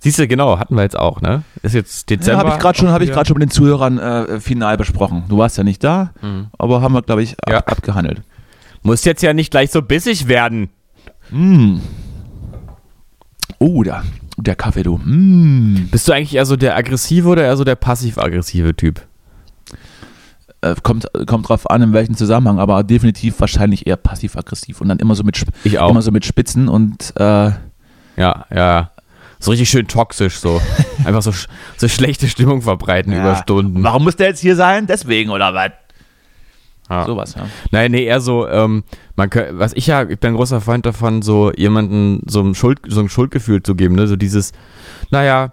Siehst 0.00 0.18
du, 0.18 0.28
genau, 0.28 0.58
hatten 0.58 0.76
wir 0.76 0.82
jetzt 0.82 0.98
auch, 0.98 1.20
ne? 1.20 1.42
Ist 1.62 1.74
jetzt 1.74 2.08
Ja, 2.10 2.16
Dezember. 2.16 2.38
habe 2.40 2.50
ich 2.50 2.58
gerade 2.58 2.78
schon, 2.78 2.88
habe 2.88 3.02
ich 3.04 3.08
Ja. 3.10 3.14
gerade 3.16 3.26
schon 3.28 3.34
mit 3.38 3.42
den 3.42 3.50
Zuhörern 3.50 3.98
äh, 3.98 4.40
final 4.40 4.76
besprochen. 4.76 5.24
Du 5.28 5.38
warst 5.38 5.58
ja 5.58 5.64
nicht 5.64 5.82
da, 5.82 6.10
Mhm. 6.22 6.46
aber 6.58 6.80
haben 6.82 6.92
wir, 6.94 7.02
glaube 7.02 7.22
ich, 7.22 7.32
ab, 7.44 7.50
Ja. 7.50 7.58
abgehandelt. 7.58 8.22
Muss 8.82 9.04
jetzt 9.04 9.22
ja 9.22 9.32
nicht 9.34 9.50
gleich 9.50 9.70
so 9.72 9.82
bissig 9.82 10.28
werden. 10.28 10.68
Mm. 11.30 11.78
Oh, 13.58 13.82
der, 13.82 14.04
der 14.36 14.54
Kaffee, 14.54 14.84
du. 14.84 14.98
Mm. 14.98 15.88
Bist 15.90 16.06
du 16.06 16.12
eigentlich 16.12 16.34
eher 16.34 16.46
so 16.46 16.56
der 16.56 16.76
aggressive 16.76 17.28
oder 17.28 17.42
eher 17.44 17.56
so 17.56 17.64
der 17.64 17.74
passiv-aggressive 17.74 18.76
Typ? 18.76 19.02
Äh, 20.60 20.74
kommt, 20.82 21.06
kommt 21.26 21.48
drauf 21.48 21.68
an, 21.70 21.82
in 21.82 21.92
welchem 21.92 22.16
Zusammenhang, 22.16 22.58
aber 22.60 22.82
definitiv 22.84 23.38
wahrscheinlich 23.40 23.86
eher 23.86 23.96
passiv-aggressiv 23.96 24.80
und 24.80 24.88
dann 24.88 24.98
immer 25.00 25.14
so 25.14 25.24
mit, 25.24 25.36
Sp- 25.38 25.50
Ich 25.64 25.78
auch. 25.78 25.90
immer 25.90 26.02
so 26.02 26.10
mit 26.12 26.24
Spitzen 26.24 26.68
und 26.68 27.12
äh, 27.16 27.50
Ja, 28.16 28.46
ja. 28.54 28.90
So 29.40 29.50
richtig 29.52 29.70
schön 29.70 29.86
toxisch 29.86 30.38
so. 30.38 30.60
Einfach 31.04 31.22
so, 31.22 31.32
so 31.76 31.88
schlechte 31.88 32.28
Stimmung 32.28 32.62
verbreiten 32.62 33.12
über 33.12 33.36
Stunden. 33.36 33.82
Warum 33.82 34.04
muss 34.04 34.16
der 34.16 34.28
jetzt 34.28 34.40
hier 34.40 34.56
sein? 34.56 34.86
Deswegen 34.86 35.30
oder 35.30 35.54
was? 35.54 35.70
Ja. 36.90 37.04
Sowas, 37.04 37.34
ja. 37.36 37.46
Nein, 37.70 37.92
nee, 37.92 38.04
eher 38.04 38.20
so, 38.20 38.48
ähm, 38.48 38.82
man 39.14 39.28
kö- 39.28 39.48
was 39.52 39.74
ich 39.74 39.86
ja, 39.86 40.02
ich 40.08 40.18
bin 40.18 40.30
ein 40.32 40.36
großer 40.36 40.60
Freund 40.62 40.86
davon, 40.86 41.20
so 41.20 41.52
jemanden 41.52 42.22
so 42.26 42.40
ein, 42.40 42.54
Schuld, 42.54 42.80
so 42.88 43.00
ein 43.00 43.10
Schuldgefühl 43.10 43.62
zu 43.62 43.74
geben, 43.74 43.94
ne? 43.94 44.06
So 44.06 44.16
dieses, 44.16 44.52
naja, 45.10 45.52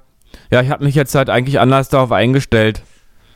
ja, 0.49 0.61
ich 0.61 0.69
habe 0.69 0.85
mich 0.85 0.95
jetzt 0.95 1.13
halt 1.13 1.29
eigentlich 1.29 1.59
anders 1.59 1.89
darauf 1.89 2.11
eingestellt. 2.13 2.83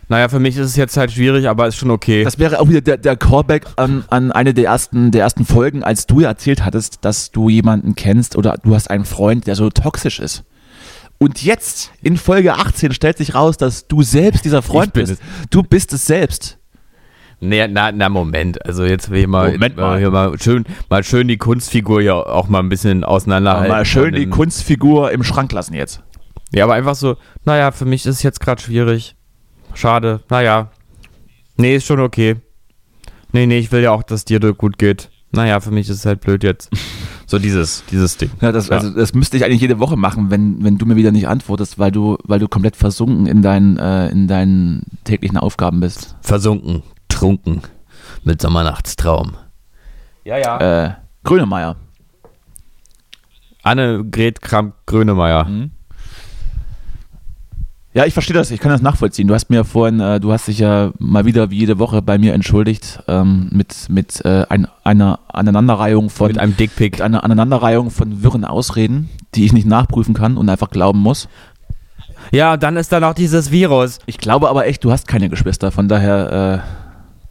Naja, 0.10 0.28
für 0.28 0.40
mich 0.40 0.58
ist 0.58 0.66
es 0.66 0.76
jetzt 0.76 0.98
halt 0.98 1.12
schwierig, 1.12 1.48
aber 1.48 1.68
ist 1.68 1.76
schon 1.76 1.92
okay. 1.92 2.24
Das 2.24 2.40
wäre 2.40 2.60
auch 2.60 2.68
wieder 2.68 2.82
der, 2.82 2.98
der 2.98 3.16
Callback 3.16 3.68
an, 3.76 4.04
an 4.10 4.32
eine 4.32 4.56
der 4.56 4.66
ersten, 4.66 5.12
der 5.12 5.22
ersten 5.22 5.46
Folgen, 5.46 5.84
als 5.84 6.08
du 6.08 6.22
ja 6.22 6.30
erzählt 6.30 6.66
hattest, 6.66 7.06
dass 7.06 7.30
du 7.32 7.48
jemanden 7.48 7.94
kennst 7.94 8.36
oder 8.36 8.58
du 8.64 8.74
hast 8.74 8.90
einen 8.90 9.06
Freund, 9.06 9.46
der 9.46 9.54
so 9.54 9.70
toxisch 9.70 10.20
ist. 10.20 10.44
Und 11.20 11.44
jetzt, 11.44 11.92
in 12.02 12.18
Folge 12.18 12.56
18, 12.56 12.92
stellt 12.94 13.18
sich 13.18 13.36
raus, 13.36 13.58
dass 13.58 13.88
du 13.88 14.02
selbst 14.02 14.46
dieser 14.46 14.64
Freund 14.64 14.94
bist. 14.94 15.22
Du 15.52 15.62
bist 15.62 15.94
es 15.94 16.08
selbst. 16.08 16.58
Nee, 17.40 17.68
na, 17.68 17.92
na, 17.92 18.10
Moment. 18.10 18.66
Also 18.66 18.86
jetzt 18.86 19.12
will 19.12 19.22
ich 19.22 19.28
mal, 19.28 19.52
Moment 19.52 19.78
mal. 19.78 20.00
Hier 20.00 20.10
mal 20.10 20.38
schön, 20.40 20.66
mal 20.90 21.04
schön 21.04 21.28
die 21.28 21.38
Kunstfigur 21.38 22.02
ja 22.02 22.16
auch 22.16 22.48
mal 22.48 22.60
ein 22.60 22.70
bisschen 22.70 23.04
auseinanderhalten. 23.04 23.70
mal 23.70 23.86
schön 23.86 24.16
die 24.16 24.28
Kunstfigur 24.28 25.12
im 25.12 25.24
Schrank 25.24 25.52
lassen 25.52 25.76
jetzt. 25.76 26.02
Ja, 26.52 26.64
aber 26.64 26.74
einfach 26.74 26.96
so, 26.96 27.16
naja, 27.46 27.72
für 27.72 27.86
mich 27.86 28.06
ist 28.08 28.16
es 28.16 28.24
jetzt 28.24 28.40
gerade 28.40 28.62
schwierig. 28.62 29.16
Schade, 29.80 30.20
naja. 30.30 30.72
Nee, 31.56 31.78
ist 31.78 31.86
schon 31.86 32.02
okay. 32.02 32.36
Nee, 33.32 33.46
nee, 33.46 33.60
ich 33.60 33.72
will 33.72 33.82
ja 33.82 33.92
auch, 33.92 34.04
dass 34.04 34.26
dir 34.26 34.42
gut 34.54 34.78
geht. 34.78 35.10
Naja, 35.32 35.62
für 35.62 35.72
mich 35.72 35.88
ist 35.88 36.00
es 36.00 36.06
halt 36.06 36.20
blöd 36.20 36.44
jetzt. 36.44 36.70
So 37.28 37.38
dieses, 37.38 37.84
dieses 37.92 38.18
Ding. 38.18 38.32
Ja, 38.42 38.52
das, 38.52 38.70
Ja. 38.70 38.78
Also, 38.78 38.90
das 38.90 39.14
müsste 39.14 39.38
ich 39.38 39.46
eigentlich 39.46 39.62
jede 39.62 39.78
Woche 39.78 39.96
machen, 39.96 40.32
wenn, 40.32 40.64
wenn 40.64 40.80
du 40.80 40.88
mir 40.88 40.96
wieder 40.96 41.12
nicht 41.12 41.28
antwortest, 41.28 41.78
weil 41.78 41.92
du, 41.92 42.18
weil 42.24 42.40
du 42.40 42.48
komplett 42.48 42.76
versunken 42.76 43.28
in 43.28 43.44
deinen, 43.44 43.78
äh, 43.78 44.10
in 44.10 44.28
deinen 44.28 44.82
täglichen 45.04 45.38
Aufgaben 45.38 45.80
bist. 45.80 46.16
Versunken, 46.22 46.82
trunken, 47.08 47.62
mit 48.24 48.42
Sommernachtstraum. 48.42 49.34
Ja, 50.24 50.40
ja. 50.40 50.86
Äh, 50.88 50.94
Grönemeyer. 51.24 51.76
Annegret 53.62 54.42
Kramp-Grönemeyer. 54.42 55.46
Mhm. 55.46 55.72
Ja, 57.92 58.06
ich 58.06 58.14
verstehe 58.14 58.36
das, 58.36 58.52
ich 58.52 58.60
kann 58.60 58.72
das 58.72 58.84
nachvollziehen. 58.84 59.28
Du 59.28 59.34
hast 59.34 59.50
mir 59.50 59.64
vorhin, 59.66 60.00
äh, 60.00 60.20
du 60.20 60.32
hast 60.32 60.48
dich 60.48 60.60
ja 60.60 60.92
mal 61.00 61.26
wieder 61.26 61.50
wie 61.50 61.58
jede 61.58 61.80
Woche 61.80 62.04
bei 62.04 62.20
mir 62.20 62.34
entschuldigt 62.34 63.04
ähm, 63.08 63.50
mit, 63.52 63.88
mit 63.90 64.24
äh, 64.26 64.46
ein, 64.48 64.68
einer 64.84 65.20
Aneinanderreihung 65.28 66.12
von 66.12 66.28
Mit 66.28 66.38
einem 66.38 66.56
Dickpick. 66.56 66.94
mit 66.94 67.02
einer 67.02 67.24
Aneinanderreihung 67.24 67.90
von 67.90 68.22
wirren 68.22 68.46
Ausreden, 68.46 69.10
die 69.34 69.44
ich 69.44 69.54
nicht 69.54 69.66
nachprüfen 69.66 70.14
kann 70.14 70.38
und 70.38 70.50
einfach 70.50 70.70
glauben 70.70 71.00
muss. 71.00 71.28
Ja, 72.32 72.58
dann 72.58 72.78
ist 72.78 72.92
da 72.92 73.00
noch 73.00 73.16
dieses 73.16 73.50
Virus. 73.50 73.98
Ich 74.06 74.20
glaube 74.20 74.50
aber 74.50 74.68
echt, 74.68 74.84
du 74.84 74.92
hast 74.92 75.08
keine 75.08 75.30
Geschwister, 75.30 75.72
von 75.72 75.88
daher, 75.88 76.64
äh, 76.64 77.26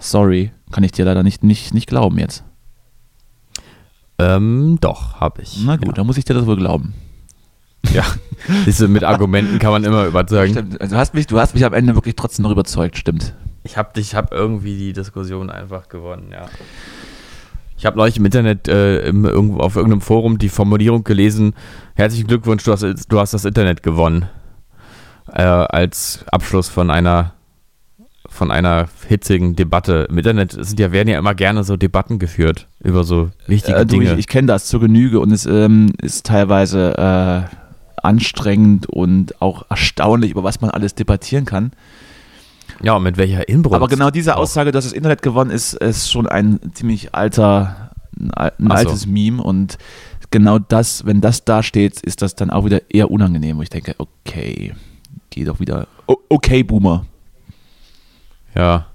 sorry, 0.00 0.50
kann 0.72 0.82
ich 0.82 0.90
dir 0.92 1.04
leider 1.04 1.22
nicht, 1.22 1.44
nicht, 1.44 1.74
nicht 1.74 1.86
glauben 1.86 2.18
jetzt. 2.18 2.42
Ähm, 4.18 4.78
doch, 4.80 5.20
hab 5.20 5.38
ich. 5.38 5.62
Na 5.64 5.76
gut, 5.76 5.96
dann 5.96 6.06
muss 6.06 6.16
ich 6.16 6.24
dir 6.24 6.34
das 6.34 6.46
wohl 6.46 6.56
glauben. 6.56 6.94
Ja. 7.92 8.04
Siehst 8.64 8.80
du, 8.80 8.88
mit 8.88 9.02
Argumenten 9.04 9.58
kann 9.58 9.70
man 9.70 9.84
immer 9.84 10.06
überzeugen. 10.06 10.52
Stimmt, 10.52 10.80
also 10.80 10.94
du 10.94 11.00
hast 11.00 11.14
mich, 11.14 11.26
du 11.26 11.38
hast 11.38 11.54
mich 11.54 11.64
am 11.64 11.72
Ende 11.72 11.94
wirklich 11.94 12.16
trotzdem 12.16 12.44
noch 12.44 12.50
überzeugt, 12.50 12.96
stimmt. 12.96 13.34
Ich 13.64 13.76
habe 13.76 13.98
ich 13.98 14.14
hab 14.14 14.32
irgendwie 14.32 14.76
die 14.76 14.92
Diskussion 14.92 15.50
einfach 15.50 15.88
gewonnen, 15.88 16.28
ja. 16.32 16.46
Ich 17.78 17.84
habe 17.84 17.96
neulich 17.96 18.16
im 18.16 18.24
Internet 18.24 18.68
äh, 18.68 19.06
im, 19.06 19.24
irgendwo 19.24 19.58
auf 19.58 19.76
irgendeinem 19.76 20.00
Forum 20.00 20.38
die 20.38 20.48
Formulierung 20.48 21.04
gelesen: 21.04 21.54
Herzlichen 21.94 22.26
Glückwunsch, 22.26 22.64
du 22.64 22.72
hast, 22.72 22.82
du 22.82 23.20
hast 23.20 23.34
das 23.34 23.44
Internet 23.44 23.82
gewonnen. 23.82 24.26
Äh, 25.32 25.42
als 25.42 26.24
Abschluss 26.30 26.68
von 26.68 26.90
einer 26.90 27.32
von 28.28 28.50
einer 28.50 28.88
hitzigen 29.08 29.56
Debatte. 29.56 30.06
Im 30.10 30.18
Internet 30.18 30.52
sind 30.52 30.78
ja, 30.78 30.92
werden 30.92 31.08
ja 31.08 31.18
immer 31.18 31.34
gerne 31.34 31.64
so 31.64 31.76
Debatten 31.76 32.18
geführt 32.18 32.68
über 32.82 33.02
so 33.02 33.30
wichtige 33.46 33.78
Äh, 33.78 33.86
du, 33.86 33.98
Dinge. 33.98 34.12
ich 34.12 34.18
ich 34.20 34.26
kenne 34.26 34.46
das 34.46 34.66
zur 34.66 34.80
Genüge 34.80 35.20
und 35.20 35.32
es 35.32 35.46
ähm, 35.46 35.92
ist 36.02 36.26
teilweise 36.26 37.48
äh, 37.50 37.56
anstrengend 38.06 38.86
und 38.86 39.40
auch 39.42 39.64
erstaunlich, 39.68 40.30
über 40.30 40.44
was 40.44 40.60
man 40.60 40.70
alles 40.70 40.94
debattieren 40.94 41.44
kann. 41.44 41.72
ja, 42.82 42.94
und 42.94 43.02
mit 43.02 43.16
welcher 43.16 43.48
Inbrunst. 43.48 43.76
Aber 43.76 43.88
genau 43.88 44.10
diese. 44.10 44.36
Aussage, 44.36 44.72
dass 44.72 44.84
das 44.84 44.92
Internet 44.92 45.22
gewonnen 45.22 45.50
ist, 45.50 45.74
ist 45.74 46.10
schon 46.10 46.26
ein 46.26 46.60
ziemlich 46.74 47.14
alter, 47.14 47.90
ein, 48.18 48.30
al- 48.32 48.52
ein 48.58 48.70
Ach 48.72 48.78
so. 48.78 48.88
altes 48.88 49.06
Meme 49.06 49.42
und 49.42 49.78
genau 50.30 50.58
das, 50.58 51.04
wenn 51.06 51.20
das 51.20 51.44
da 51.44 51.62
steht, 51.62 52.00
ist 52.00 52.22
das 52.22 52.34
dann 52.34 52.50
auch 52.50 52.64
wieder 52.64 52.80
eher 52.90 53.10
unangenehm, 53.10 53.58
wo 53.58 53.62
ich 53.62 53.70
denke, 53.70 53.94
okay, 53.98 54.74
geh 55.30 55.44
doch 55.44 55.60
wieder, 55.60 55.86
okay, 56.06 56.62
Boomer. 56.62 57.06
Ja. 58.54 58.86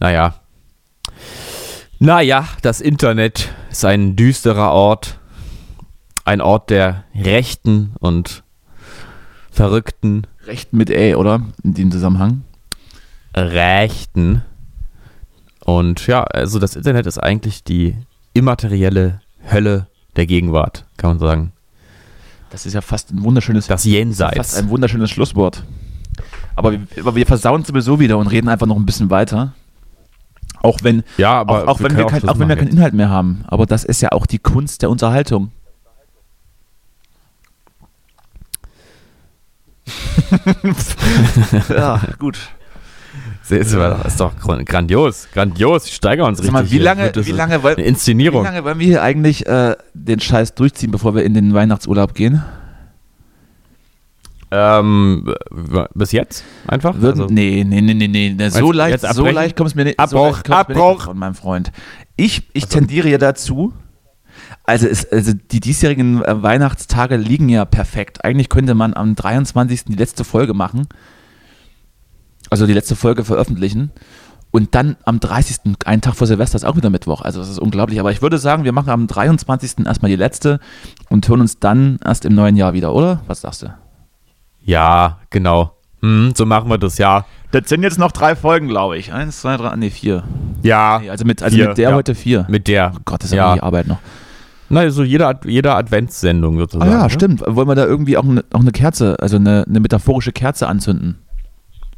Naja. 0.00 0.34
Naja, 1.98 2.46
das 2.62 2.80
Internet 2.80 3.48
ist 3.70 3.84
ein 3.84 4.14
düsterer 4.14 4.70
Ort. 4.72 5.18
Ein 6.28 6.42
Ort 6.42 6.68
der 6.68 7.04
Rechten 7.14 7.94
und 8.00 8.42
Verrückten. 9.50 10.26
Recht 10.46 10.74
mit 10.74 10.90
Ä, 10.90 11.14
oder? 11.14 11.40
In 11.64 11.72
dem 11.72 11.90
Zusammenhang. 11.90 12.42
Rechten. 13.34 14.42
Und 15.64 16.06
ja, 16.06 16.24
also 16.24 16.58
das 16.58 16.76
Internet 16.76 17.06
ist 17.06 17.16
eigentlich 17.16 17.64
die 17.64 17.96
immaterielle 18.34 19.22
Hölle 19.50 19.86
der 20.16 20.26
Gegenwart, 20.26 20.84
kann 20.98 21.12
man 21.12 21.18
sagen. 21.18 21.52
Das 22.50 22.66
ist 22.66 22.74
ja 22.74 22.82
fast 22.82 23.10
ein 23.10 23.22
wunderschönes, 23.22 23.66
Das 23.66 23.80
fast 23.80 23.86
Jenseits. 23.86 24.54
ein 24.54 24.68
wunderschönes 24.68 25.08
Schlusswort. 25.08 25.64
Aber 26.56 26.72
wir, 26.72 26.80
aber 27.00 27.14
wir 27.14 27.24
versauen 27.24 27.64
sowieso 27.64 28.00
wieder 28.00 28.18
und 28.18 28.26
reden 28.26 28.50
einfach 28.50 28.66
noch 28.66 28.76
ein 28.76 28.84
bisschen 28.84 29.08
weiter. 29.08 29.54
Auch 30.60 30.80
wenn, 30.82 31.04
Ja, 31.16 31.40
aber 31.40 31.62
auch, 31.62 31.68
auch 31.68 31.80
wenn, 31.80 31.96
können 31.96 31.98
wir, 32.00 32.06
kein, 32.20 32.28
auch 32.28 32.38
wenn 32.38 32.50
wir 32.50 32.56
keinen 32.56 32.68
Inhalt 32.68 32.92
mehr 32.92 33.08
haben. 33.08 33.44
Aber 33.46 33.64
das 33.64 33.82
ist 33.84 34.02
ja 34.02 34.12
auch 34.12 34.26
die 34.26 34.38
Kunst 34.38 34.82
der 34.82 34.90
Unterhaltung. 34.90 35.52
ja, 41.68 42.00
gut. 42.18 42.38
jetzt. 43.42 43.98
Das 44.04 44.12
ist 44.12 44.20
doch 44.20 44.36
gran- 44.38 44.64
grandios. 44.64 45.28
Grandios. 45.32 45.86
Ich 45.86 45.94
steigere 45.94 46.26
uns 46.26 46.38
Sag 46.38 46.52
richtig. 46.52 46.70
wie 46.72 46.78
lange, 46.82 47.12
wie 47.14 47.32
lange, 47.32 47.62
wollen, 47.62 47.76
Eine 47.76 47.84
wie 47.84 47.88
Inszenierung. 47.88 48.44
lange 48.44 48.62
wollen 48.64 48.78
wir 48.78 48.86
hier 48.86 49.02
eigentlich 49.02 49.46
äh, 49.46 49.76
den 49.94 50.20
Scheiß 50.20 50.54
durchziehen, 50.54 50.90
bevor 50.90 51.14
wir 51.14 51.24
in 51.24 51.34
den 51.34 51.54
Weihnachtsurlaub 51.54 52.14
gehen? 52.14 52.42
Ähm, 54.50 55.34
bis 55.94 56.12
jetzt 56.12 56.42
einfach? 56.66 56.94
Würden, 57.00 57.22
Also- 57.22 57.34
nee, 57.34 57.64
nee, 57.66 57.80
nee, 57.82 57.94
nee, 57.94 58.08
nee. 58.08 58.48
So 58.48 58.60
du 58.60 58.72
leicht, 58.72 59.00
so 59.00 59.26
leicht 59.26 59.56
kommt 59.56 59.68
es 59.70 59.74
mir 59.74 59.84
nicht. 59.84 59.98
Abbruch, 59.98 60.38
so 60.38 60.42
mir 60.42 60.74
nicht 60.74 60.78
Abbruch. 60.78 61.04
Von 61.04 61.18
meinem 61.18 61.34
Freund. 61.34 61.70
Ich, 62.16 62.48
ich 62.54 62.66
tendiere 62.66 63.08
ja 63.08 63.18
dazu. 63.18 63.72
Also, 64.64 64.86
es, 64.86 65.10
also 65.10 65.32
die 65.32 65.60
diesjährigen 65.60 66.22
äh, 66.24 66.42
Weihnachtstage 66.42 67.16
liegen 67.16 67.48
ja 67.48 67.64
perfekt. 67.64 68.24
Eigentlich 68.24 68.48
könnte 68.48 68.74
man 68.74 68.94
am 68.94 69.14
23. 69.14 69.84
die 69.86 69.94
letzte 69.94 70.24
Folge 70.24 70.54
machen. 70.54 70.86
also 72.50 72.66
die 72.66 72.72
letzte 72.74 72.96
Folge 72.96 73.24
veröffentlichen. 73.24 73.90
Und 74.50 74.74
dann 74.74 74.96
am 75.04 75.20
30. 75.20 75.76
einen 75.84 76.00
Tag 76.00 76.14
vor 76.16 76.26
Silvester 76.26 76.56
ist 76.56 76.64
auch 76.64 76.76
wieder 76.76 76.88
Mittwoch. 76.88 77.20
Also 77.20 77.38
das 77.40 77.50
ist 77.50 77.58
unglaublich. 77.58 78.00
Aber 78.00 78.10
ich 78.12 78.22
würde 78.22 78.38
sagen, 78.38 78.64
wir 78.64 78.72
machen 78.72 78.88
am 78.90 79.06
23. 79.06 79.86
erstmal 79.86 80.10
die 80.10 80.16
letzte 80.16 80.58
und 81.10 81.28
hören 81.28 81.40
uns 81.42 81.58
dann 81.58 81.98
erst 82.04 82.24
im 82.24 82.34
neuen 82.34 82.56
Jahr 82.56 82.72
wieder, 82.72 82.94
oder? 82.94 83.20
Was 83.26 83.42
sagst 83.42 83.62
du? 83.62 83.74
Ja, 84.62 85.18
genau. 85.30 85.72
Hm, 86.00 86.32
so 86.36 86.46
machen 86.46 86.70
wir 86.70 86.78
das, 86.78 86.96
ja. 86.98 87.26
Das 87.50 87.68
sind 87.68 87.82
jetzt 87.82 87.98
noch 87.98 88.12
drei 88.12 88.36
Folgen, 88.36 88.68
glaube 88.68 88.96
ich. 88.98 89.12
Eins, 89.12 89.40
zwei, 89.40 89.56
drei, 89.56 89.74
nee, 89.76 89.90
vier. 89.90 90.22
Ja. 90.62 90.98
Nee, 91.00 91.10
also 91.10 91.24
mit, 91.24 91.42
also 91.42 91.54
Vier, 91.56 91.68
mit 91.68 91.78
der 91.78 91.90
ja. 91.90 91.96
heute 91.96 92.14
vier. 92.14 92.46
Mit 92.48 92.68
der. 92.68 92.92
Oh 92.94 93.00
Gott, 93.04 93.22
das 93.22 93.30
ist 93.30 93.36
ja 93.36 93.54
die 93.54 93.62
Arbeit 93.62 93.86
noch. 93.86 93.98
Na, 94.70 94.88
so 94.90 95.02
jeder, 95.02 95.28
Ad- 95.28 95.48
jeder 95.50 95.76
Adventssendung 95.76 96.56
Ah 96.56 96.60
sozusagen. 96.60 96.90
ja, 96.90 97.02
ne? 97.04 97.10
stimmt. 97.10 97.42
Wollen 97.46 97.68
wir 97.68 97.74
da 97.74 97.86
irgendwie 97.86 98.16
auch 98.18 98.24
eine, 98.24 98.44
auch 98.52 98.60
eine 98.60 98.72
Kerze, 98.72 99.16
also 99.20 99.36
eine, 99.36 99.64
eine 99.68 99.80
metaphorische 99.80 100.32
Kerze 100.32 100.66
anzünden? 100.68 101.18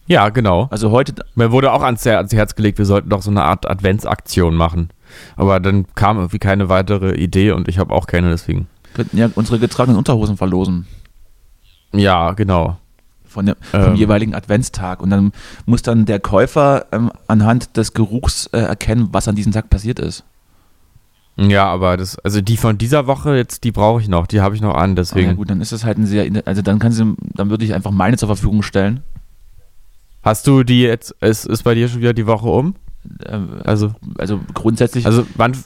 Ja, 0.07 0.29
genau. 0.31 0.66
Also 0.71 0.91
heute, 0.91 1.14
Mir 1.35 1.53
wurde 1.53 1.73
auch 1.73 1.83
ans, 1.83 2.07
ans 2.07 2.33
Herz 2.33 2.55
gelegt, 2.57 2.79
wir 2.79 2.85
sollten 2.87 3.09
doch 3.11 3.23
so 3.23 3.31
eine 3.31 3.43
Art 3.45 3.68
Adventsaktion 3.68 4.55
machen. 4.57 4.91
Aber 5.37 5.61
dann 5.61 5.87
kam 5.95 6.16
irgendwie 6.18 6.39
keine 6.39 6.68
weitere 6.68 7.14
Idee 7.14 7.53
und 7.53 7.68
ich 7.68 7.79
habe 7.79 7.93
auch 7.95 8.07
keine, 8.07 8.31
deswegen. 8.31 8.66
könnten 8.95 9.16
ja 9.16 9.29
unsere 9.35 9.59
getragenen 9.59 9.99
Unterhosen 9.99 10.37
verlosen. 10.37 10.87
Ja, 11.93 12.33
genau. 12.33 12.79
Von 13.25 13.47
dem, 13.47 13.55
vom 13.62 13.81
Ähm. 13.91 13.95
jeweiligen 13.95 14.35
Adventstag. 14.35 15.01
Und 15.03 15.11
dann 15.11 15.33
muss 15.66 15.83
dann 15.83 16.05
der 16.07 16.18
Käufer 16.18 16.87
ähm, 16.93 17.11
anhand 17.29 17.77
des 17.77 17.93
Geruchs 17.95 18.47
äh, 18.49 18.59
erkennen, 18.59 19.09
was 19.12 19.29
an 19.29 19.37
diesem 19.37 19.53
Tag 19.53 19.71
passiert 19.71 19.99
ist. 20.01 20.25
Ja, 21.37 21.66
aber 21.66 21.97
das, 21.97 22.18
also 22.18 22.41
die 22.43 22.57
von 22.57 22.76
dieser 22.76 23.07
Woche 23.07 23.35
jetzt, 23.37 23.64
die 23.64 23.72
brauche 23.72 24.01
ich 24.01 24.09
noch, 24.09 24.26
die 24.26 24.41
habe 24.41 24.55
ich 24.55 24.61
noch 24.61 24.74
an, 24.74 24.93
Ah, 24.93 24.95
deswegen. 24.97 25.28
ja, 25.28 25.33
gut, 25.35 25.49
dann 25.51 25.61
ist 25.61 25.72
es 25.72 25.85
halt 25.85 25.97
ein 25.99 26.07
sehr, 26.07 26.31
also 26.45 26.61
dann 26.61 26.78
kann 26.78 26.93
sie, 26.93 27.14
dann 27.35 27.49
würde 27.51 27.64
ich 27.64 27.72
einfach 27.72 27.91
meine 27.93 28.16
zur 28.18 28.28
Verfügung 28.28 28.62
stellen. 28.62 29.01
Hast 30.22 30.47
du 30.47 30.64
die 30.64 30.83
jetzt, 30.83 31.12
ist, 31.20 31.47
ist 31.47 31.62
bei 31.62 31.74
dir 31.74 31.89
schon 31.89 32.01
wieder 32.01 32.12
die 32.12 32.26
Woche 32.26 32.49
um? 32.49 32.74
Ähm, 33.26 33.49
Also, 33.64 33.95
also 34.18 34.41
grundsätzlich, 34.53 35.07
also 35.07 35.26
wann, 35.37 35.57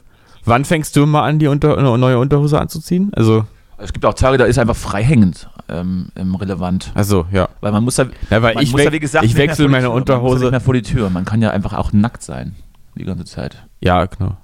wann 0.45 0.65
fängst 0.65 0.95
du 0.95 1.07
mal 1.07 1.25
an, 1.25 1.41
die 1.41 1.49
unter, 1.49 1.81
neue 1.99 2.19
Unterhose 2.21 2.61
anzuziehen? 2.61 3.11
Also, 3.17 3.45
es 3.77 3.93
gibt 3.93 4.07
auch 4.07 4.15
Tage, 4.15 4.39
da 4.39 4.45
ist 4.45 4.59
einfach 4.59 4.77
freihängend 4.77 5.51
ähm, 5.69 6.11
relevant. 6.37 6.93
also 6.95 7.27
ja. 7.33 7.49
Weil 7.61 7.73
man 7.73 7.83
muss 7.83 7.97
ja, 7.97 8.07
ja 8.31 8.41
weil 8.43 8.63
ich, 8.63 8.71
muss 8.71 8.85
ja, 8.85 8.93
wie 8.93 9.01
gesagt, 9.01 9.25
ich 9.25 9.35
wechsle 9.35 9.67
meine 9.69 9.87
Tür. 9.87 9.91
Man 9.91 10.01
muss 10.01 10.09
ja 10.09 10.15
Unterhose. 10.15 10.43
nicht 10.45 10.51
mehr 10.53 10.61
vor 10.61 10.75
die 10.75 10.83
Tür. 10.83 11.11
Man 11.11 11.25
kann 11.25 11.43
ja 11.43 11.51
einfach 11.51 11.73
auch 11.73 11.93
nackt 11.93 12.23
sein. 12.23 12.55
Die 12.95 13.05
ganze 13.05 13.25
Zeit. 13.25 13.67
Ja, 13.81 14.05
genau. 14.07 14.37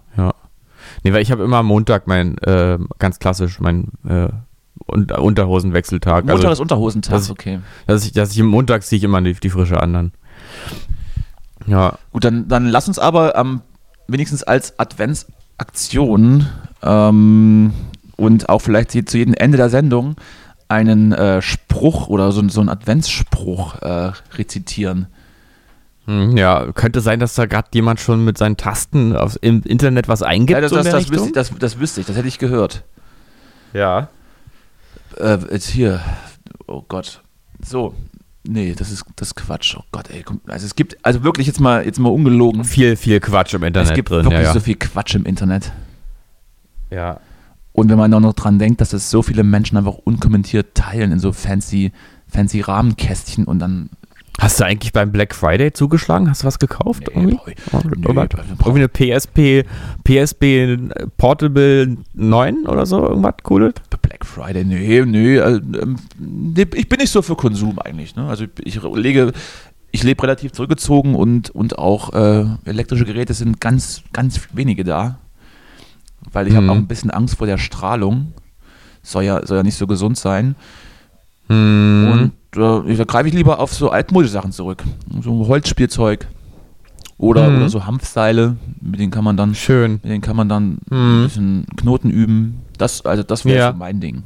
Nee, 1.03 1.13
weil 1.13 1.23
ich 1.23 1.31
habe 1.31 1.45
immer 1.45 1.59
am 1.59 1.67
Montag 1.67 2.07
mein, 2.07 2.39
äh, 2.39 2.79
ganz 2.99 3.19
klassisch, 3.19 3.61
mein 3.61 3.89
äh, 4.07 4.29
Un 4.87 5.11
Unterhosenwechseltag. 5.11 6.25
Montag 6.25 6.45
also, 6.45 6.53
ist 6.53 6.61
Unterhosentag, 6.61 7.13
das- 7.13 7.31
okay. 7.31 7.61
dass 7.87 8.05
ich, 8.05 8.13
dass 8.13 8.33
ich 8.33 8.43
Montag 8.43 8.83
ziehe 8.83 8.99
ich 8.99 9.05
immer 9.05 9.21
die, 9.21 9.35
die 9.35 9.51
frische 9.51 9.81
an 9.81 9.93
dann. 9.93 10.13
Ja, 11.67 11.99
Gut, 12.13 12.25
dann, 12.25 12.49
dann 12.49 12.67
lass 12.67 12.89
uns 12.89 12.99
aber 12.99 13.37
ähm, 13.37 13.61
wenigstens 14.09 14.43
als 14.43 14.79
Adventsaktion 14.79 16.47
ähm, 16.83 17.73
und 18.17 18.49
auch 18.49 18.61
vielleicht 18.61 18.91
zu 18.91 19.19
jedem 19.19 19.35
Ende 19.35 19.59
der 19.59 19.71
Sendung 19.71 20.17
einen 20.69 21.13
äh, 21.13 21.43
Spruch 21.43 22.09
oder 22.09 22.33
so, 22.33 22.49
so 22.49 22.61
einen 22.61 22.69
Adventsspruch 22.69 23.83
äh, 23.83 24.13
rezitieren. 24.35 25.07
Hm, 26.11 26.37
ja, 26.37 26.73
könnte 26.73 27.01
sein, 27.01 27.21
dass 27.21 27.35
da 27.35 27.47
gerade 27.47 27.69
jemand 27.73 28.01
schon 28.01 28.25
mit 28.25 28.37
seinen 28.37 28.57
Tasten 28.57 29.15
auf, 29.15 29.39
im 29.43 29.63
Internet 29.63 30.09
was 30.09 30.23
eingibt. 30.23 30.51
Ja, 30.51 30.61
das, 30.61 30.71
so 30.71 30.77
das, 30.77 30.87
das, 30.87 30.95
wüsste 30.95 31.13
Richtung? 31.13 31.27
ich, 31.29 31.33
das, 31.33 31.53
das 31.57 31.79
wüsste 31.79 32.01
ich, 32.01 32.07
das 32.09 32.17
hätte 32.17 32.27
ich 32.27 32.39
gehört. 32.39 32.83
Ja. 33.73 34.09
Äh, 35.19 35.39
jetzt 35.53 35.69
hier, 35.69 36.01
oh 36.67 36.83
Gott. 36.89 37.23
So, 37.65 37.95
nee, 38.43 38.75
das 38.77 38.91
ist, 38.91 39.05
das 39.15 39.29
ist 39.29 39.35
Quatsch. 39.37 39.77
Oh 39.79 39.85
Gott, 39.93 40.11
ey, 40.11 40.25
komm, 40.25 40.41
also 40.49 40.67
es 40.67 40.75
gibt, 40.75 40.97
also 41.05 41.23
wirklich 41.23 41.47
jetzt 41.47 41.61
mal, 41.61 41.85
jetzt 41.85 42.01
mal 42.01 42.09
ungelogen. 42.09 42.65
Viel, 42.65 42.97
viel 42.97 43.21
Quatsch 43.21 43.55
im 43.55 43.63
Internet 43.63 43.91
es 43.91 43.95
gibt 43.95 44.11
drin. 44.11 44.25
wirklich 44.25 44.41
ja, 44.41 44.49
ja. 44.49 44.53
so 44.53 44.59
viel 44.59 44.77
Quatsch 44.77 45.15
im 45.15 45.25
Internet. 45.25 45.73
ja. 46.91 47.21
Und 47.73 47.89
wenn 47.89 47.99
man 47.99 48.13
auch 48.13 48.21
noch 48.21 48.35
dran 48.35 48.59
denkt, 48.59 48.81
dass 48.81 48.93
es 48.93 49.11
so 49.11 49.23
viele 49.23 49.45
Menschen 49.45 49.79
einfach 49.79 49.95
unkommentiert 49.95 50.75
teilen 50.75 51.13
in 51.13 51.21
so 51.21 51.33
fancy, 51.33 51.93
fancy 52.27 52.61
Rahmenkästchen 52.61 53.45
und 53.45 53.61
dann. 53.61 53.91
Hast 54.41 54.59
du 54.59 54.65
eigentlich 54.65 54.93
beim 54.93 55.13
Black 55.13 55.35
Friday 55.35 55.73
zugeschlagen? 55.73 56.29
Hast 56.31 56.43
du 56.43 56.47
was 56.47 56.59
gekauft? 56.59 57.03
Nee, 57.15 57.21
irgendwie? 57.23 57.53
ich- 57.53 57.75
Oder- 57.75 58.23
nee, 58.25 58.29
ich- 58.33 58.67
irgendwie 58.67 58.79
eine 58.79 58.89
PSP, 58.89 59.65
PSP 60.05 60.79
Portable 61.19 61.99
9 62.15 62.67
oder 62.67 62.87
so? 62.87 63.07
Irgendwas 63.07 63.35
Cooles? 63.43 63.75
Black 64.03 64.25
Friday, 64.25 64.65
nee, 64.65 65.03
nee, 65.05 65.37
äh, 65.37 65.57
ähm, 65.57 65.97
ich 66.75 66.89
bin 66.89 66.99
nicht 66.99 67.11
so 67.11 67.21
für 67.23 67.37
Konsum 67.37 67.79
eigentlich. 67.81 68.17
Ne? 68.17 68.27
Also 68.29 68.45
ich, 68.45 68.77
ich 68.79 68.83
lege, 68.95 69.33
ich 69.93 70.03
lebe 70.03 70.23
relativ 70.23 70.53
zurückgezogen 70.53 71.15
und, 71.15 71.51
und 71.51 71.79
auch 71.79 72.13
äh, 72.15 72.45
elektrische 72.65 73.05
Geräte 73.05 73.35
sind 73.35 73.61
ganz, 73.61 74.03
ganz 74.13 74.41
wenige 74.55 74.85
da. 74.85 75.19
Weil 76.33 76.47
ich 76.49 76.53
Mhm. 76.55 76.57
habe 76.59 76.71
auch 76.73 76.77
ein 76.77 76.87
bisschen 76.89 77.11
Angst 77.11 77.37
vor 77.37 77.47
der 77.47 77.59
Strahlung. 77.59 78.33
Soll 79.03 79.25
ja, 79.25 79.45
soll 79.47 79.59
ja 79.59 79.63
nicht 79.63 79.77
so 79.77 79.87
gesund 79.87 80.17
sein. 80.19 80.55
Hm. 81.49 82.09
Und 82.13 82.33
äh, 82.57 82.97
da 82.97 83.05
greife 83.05 83.29
ich 83.29 83.35
lieber 83.35 83.59
auf 83.61 83.73
so 83.73 83.91
altmodische 83.91 84.33
Sachen 84.33 84.53
zurück. 84.53 84.83
So 85.21 85.47
Holzspielzeug 85.49 86.27
oder, 87.19 87.49
Mhm. 87.51 87.57
oder 87.59 87.69
so 87.69 87.87
Hanfseile, 87.87 88.57
mit 88.81 89.01
denen 89.01 89.11
kann 89.11 89.25
man 89.25 89.37
dann, 89.37 89.55
Schön. 89.55 89.93
mit 89.95 90.05
denen 90.05 90.21
kann 90.21 90.37
man 90.37 90.49
dann 90.49 90.79
Mhm. 90.91 90.97
ein 91.21 91.23
bisschen 91.25 91.67
Knoten 91.77 92.11
üben. 92.11 92.63
Das, 92.79 93.05
also 93.05 93.23
das 93.23 93.45
wäre 93.45 93.59
Ja. 93.59 93.73
so 93.73 93.77
mein 93.79 94.01
Ding. 94.01 94.25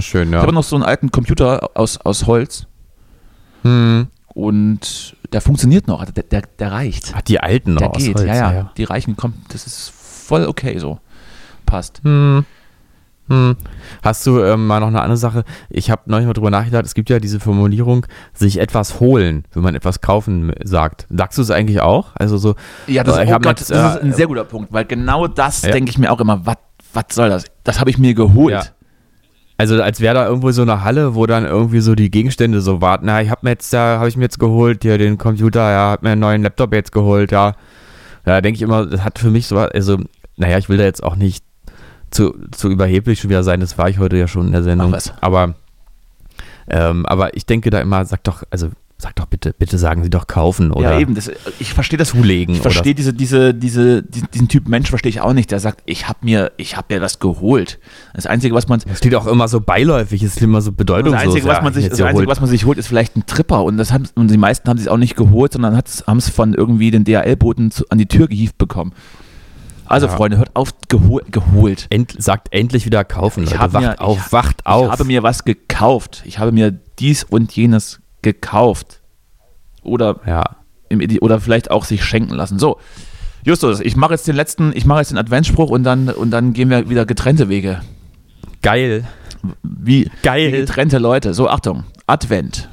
Schön, 0.00 0.28
Ich 0.28 0.34
ja. 0.34 0.40
habe 0.42 0.52
noch 0.52 0.62
so 0.64 0.76
einen 0.76 0.84
alten 0.84 1.10
Computer 1.10 1.70
aus, 1.74 1.98
aus 1.98 2.26
Holz 2.26 2.66
Hm. 3.62 4.06
und 4.34 5.16
der 5.32 5.40
funktioniert 5.40 5.88
noch. 5.88 6.00
Also 6.00 6.12
der, 6.12 6.22
der, 6.24 6.42
der 6.58 6.72
reicht. 6.72 7.12
Ach, 7.16 7.22
die 7.22 7.40
alten 7.40 7.74
noch 7.74 7.80
Der 7.80 7.90
aus 7.90 7.96
geht, 8.04 8.16
Holz, 8.16 8.26
ja, 8.28 8.52
ja, 8.52 8.72
Die 8.76 8.84
reichen, 8.84 9.16
kommt, 9.16 9.34
das 9.52 9.66
ist 9.66 9.90
voll 9.90 10.44
okay 10.46 10.78
so. 10.78 10.98
Passt. 11.66 12.00
Hm. 12.04 12.44
Hm. 13.30 13.56
Hast 14.02 14.26
du 14.26 14.42
ähm, 14.42 14.66
mal 14.66 14.80
noch 14.80 14.88
eine 14.88 15.00
andere 15.02 15.16
Sache? 15.16 15.44
Ich 15.68 15.90
habe 15.90 16.02
neulich 16.06 16.26
mal 16.26 16.32
drüber 16.32 16.50
nachgedacht, 16.50 16.84
es 16.84 16.94
gibt 16.94 17.10
ja 17.10 17.20
diese 17.20 17.38
Formulierung, 17.38 18.06
sich 18.34 18.58
etwas 18.58 18.98
holen, 18.98 19.44
wenn 19.52 19.62
man 19.62 19.74
etwas 19.76 20.00
kaufen 20.00 20.52
sagt. 20.64 21.06
Sagst 21.10 21.38
du 21.38 21.42
es 21.42 21.50
eigentlich 21.50 21.80
auch? 21.80 22.08
Also 22.16 22.38
so, 22.38 22.56
Ja, 22.88 23.04
das, 23.04 23.18
Äh, 23.18 23.26
oh 23.28 23.38
Gott, 23.38 23.60
jetzt, 23.60 23.70
das 23.70 23.94
ist 23.96 24.02
äh, 24.02 24.04
ein 24.04 24.12
sehr 24.12 24.26
guter 24.26 24.44
Punkt, 24.44 24.72
weil 24.72 24.84
genau 24.84 25.28
das 25.28 25.62
Ja. 25.62 25.70
denke 25.70 25.90
ich 25.90 25.98
mir 25.98 26.10
auch 26.10 26.20
immer, 26.20 26.42
was 26.44 27.04
soll 27.12 27.28
das? 27.28 27.44
Das 27.62 27.78
habe 27.78 27.88
ich 27.90 27.98
mir 27.98 28.14
geholt. 28.14 28.52
Ja. 28.52 28.62
Also 29.58 29.80
als 29.80 30.00
wäre 30.00 30.14
da 30.14 30.26
irgendwo 30.26 30.50
so 30.52 30.62
eine 30.62 30.82
Halle, 30.82 31.14
wo 31.14 31.26
dann 31.26 31.44
irgendwie 31.44 31.80
so 31.80 31.94
die 31.94 32.10
Gegenstände 32.10 32.62
so 32.62 32.80
warten. 32.80 33.06
Na, 33.06 33.20
ich 33.22 33.30
habe 33.30 33.40
mir 33.44 33.50
jetzt, 33.50 33.72
da 33.72 33.98
habe 33.98 34.08
ich 34.08 34.16
mir 34.16 34.24
jetzt 34.24 34.38
geholt, 34.38 34.82
hier 34.82 34.96
den 34.98 35.18
Computer, 35.18 35.60
ja, 35.70 35.90
hab 35.90 36.02
mir 36.02 36.10
einen 36.10 36.20
neuen 36.20 36.42
Laptop 36.42 36.72
jetzt 36.72 36.92
geholt, 36.92 37.30
ja. 37.30 37.52
Da 38.24 38.40
denke 38.40 38.56
ich 38.56 38.62
immer, 38.62 38.86
das 38.86 39.04
hat 39.04 39.18
für 39.18 39.30
mich 39.30 39.46
so, 39.46 39.58
also, 39.58 39.98
naja, 40.36 40.56
ich 40.58 40.68
will 40.68 40.78
da 40.78 40.84
jetzt 40.84 41.02
auch 41.04 41.14
nicht 41.14 41.44
zu, 42.10 42.34
zu 42.50 42.68
überheblich 42.70 43.20
schon 43.20 43.30
wieder 43.30 43.42
sein, 43.44 43.60
das 43.60 43.78
war 43.78 43.88
ich 43.88 43.98
heute 43.98 44.16
ja 44.16 44.28
schon 44.28 44.46
in 44.46 44.52
der 44.52 44.62
Sendung. 44.62 44.92
Was. 44.92 45.12
Aber, 45.20 45.54
ähm, 46.68 47.06
aber 47.06 47.36
ich 47.36 47.46
denke 47.46 47.70
da 47.70 47.80
immer, 47.80 48.04
sag 48.04 48.24
doch, 48.24 48.42
also 48.50 48.68
sag 48.98 49.16
doch 49.16 49.24
bitte, 49.24 49.54
bitte 49.58 49.78
sagen 49.78 50.02
Sie 50.02 50.10
doch 50.10 50.26
kaufen 50.26 50.70
oder 50.72 50.92
ja, 50.92 51.00
eben. 51.00 51.14
Das, 51.14 51.30
ich 51.58 51.72
verstehe 51.72 51.98
das. 51.98 52.10
zulegen. 52.10 52.54
Ich 52.54 52.60
verstehe 52.60 52.94
diese, 52.94 53.14
diese, 53.14 53.54
diese, 53.54 54.02
die- 54.02 54.22
diesen 54.34 54.48
Typ 54.48 54.68
Mensch 54.68 54.90
verstehe 54.90 55.08
ich 55.08 55.22
auch 55.22 55.32
nicht, 55.32 55.50
der 55.50 55.58
sagt, 55.58 55.80
ich 55.86 56.06
habe 56.06 56.18
mir, 56.20 56.52
ich 56.58 56.76
habe 56.76 56.92
mir 56.94 57.00
das 57.00 57.18
geholt. 57.18 57.78
Das 58.12 58.26
Einzige, 58.26 58.54
was 58.54 58.68
man, 58.68 58.80
das 58.86 58.98
steht 58.98 59.14
auch 59.14 59.26
immer 59.26 59.48
so 59.48 59.60
beiläufig, 59.62 60.22
es 60.22 60.36
ist 60.36 60.42
immer 60.42 60.60
so 60.60 60.70
das 60.70 60.76
bedeutungslos. 60.76 61.22
Einzige, 61.34 61.46
was 61.46 61.62
man 61.62 61.72
sich, 61.72 61.88
das 61.88 61.98
Einzige, 62.00 62.18
holt. 62.18 62.28
was 62.28 62.40
man 62.42 62.50
sich 62.50 62.66
holt, 62.66 62.76
ist 62.76 62.88
vielleicht 62.88 63.16
ein 63.16 63.24
Tripper 63.24 63.64
und 63.64 63.78
das 63.78 63.90
haben, 63.90 64.06
und 64.16 64.30
die 64.30 64.36
meisten 64.36 64.68
haben 64.68 64.76
sich 64.78 64.90
auch 64.90 64.98
nicht 64.98 65.16
geholt, 65.16 65.54
sondern 65.54 65.74
haben 65.74 66.18
es 66.18 66.28
von 66.28 66.52
irgendwie 66.52 66.90
den 66.90 67.04
DHL-Boten 67.04 67.72
an 67.88 67.96
die 67.96 68.06
Tür 68.06 68.28
gehievt 68.28 68.58
bekommen. 68.58 68.92
Also 69.90 70.06
Ja. 70.06 70.16
Freunde, 70.16 70.38
hört 70.38 70.54
auf, 70.54 70.72
gehol, 70.88 71.22
geholt. 71.30 71.86
End, 71.90 72.14
sagt 72.16 72.52
endlich 72.52 72.86
wieder 72.86 73.04
kaufen, 73.04 73.42
Ich 73.44 73.50
Leute. 73.50 73.72
wacht 73.72 73.82
mir- 73.82 74.00
auf, 74.00 74.18
ich- 74.26 74.32
wacht 74.32 74.66
auf. 74.66 74.84
Ich 74.86 74.90
habe 74.92 75.04
mir 75.04 75.22
was 75.22 75.44
gekauft. 75.44 76.22
Ich 76.24 76.38
habe 76.38 76.52
mir 76.52 76.70
dies 76.98 77.24
und 77.24 77.52
jenes 77.52 78.00
gekauft. 78.22 79.00
Oder, 79.82 80.20
ja. 80.26 80.44
im, 80.88 81.00
oder 81.20 81.40
vielleicht 81.40 81.70
auch 81.70 81.84
sich 81.84 82.04
schenken 82.04 82.34
lassen. 82.34 82.58
So, 82.58 82.78
Justus, 83.44 83.80
ich 83.80 83.96
mache 83.96 84.12
jetzt 84.12 84.28
den 84.28 84.36
letzten, 84.36 84.72
ich 84.76 84.84
mache 84.84 85.00
jetzt 85.00 85.10
den 85.10 85.18
Adventsspruch 85.18 85.70
und 85.70 85.82
dann, 85.84 86.08
und 86.08 86.30
dann 86.30 86.52
gehen 86.52 86.68
wir 86.70 86.88
wieder 86.90 87.06
getrennte 87.06 87.48
Wege. 87.48 87.80
Geil. 88.62 89.04
Wie, 89.62 90.10
Geil. 90.22 90.52
wie 90.52 90.56
getrennte 90.58 90.98
Leute. 90.98 91.32
So, 91.34 91.48
Achtung, 91.48 91.84
Advent. 92.06 92.68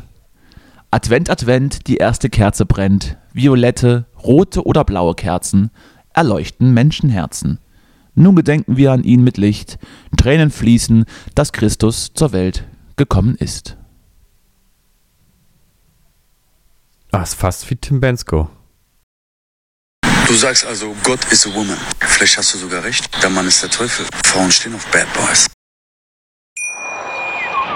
Advent, 0.91 1.29
Advent, 1.29 1.87
die 1.87 1.97
erste 1.97 2.29
Kerze 2.29 2.65
brennt. 2.65 3.17
Violette, 3.33 4.05
rote 4.23 4.65
oder 4.65 4.83
blaue 4.83 5.15
Kerzen 5.15 5.71
erleuchten 6.17 6.73
Menschenherzen. 6.73 7.59
Nun 8.15 8.35
gedenken 8.35 8.75
wir 8.75 8.91
an 8.91 9.03
ihn 9.03 9.23
mit 9.23 9.37
Licht, 9.37 9.77
Tränen 10.17 10.49
fließen, 10.49 11.05
dass 11.35 11.53
Christus 11.53 12.11
zur 12.13 12.31
Welt 12.33 12.65
gekommen 12.95 13.35
ist. 13.35 13.77
Ah, 17.11 17.21
ist 17.21 17.35
fast 17.35 17.69
wie 17.69 17.75
Tim 17.75 18.01
Bensko. 18.01 18.49
Du 20.27 20.33
sagst 20.33 20.65
also, 20.65 20.93
Gott 21.03 21.23
is 21.31 21.47
a 21.47 21.53
woman. 21.53 21.77
Vielleicht 21.99 22.37
hast 22.37 22.53
du 22.53 22.57
sogar 22.57 22.83
recht. 22.83 23.07
Der 23.23 23.29
Mann 23.29 23.47
ist 23.47 23.63
der 23.63 23.69
Teufel. 23.69 24.05
Frauen 24.25 24.51
stehen 24.51 24.75
auf 24.75 24.85
Bad 24.91 25.07
Boys. 25.13 25.47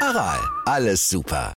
Aral, 0.00 0.40
alles 0.64 1.08
super. 1.08 1.48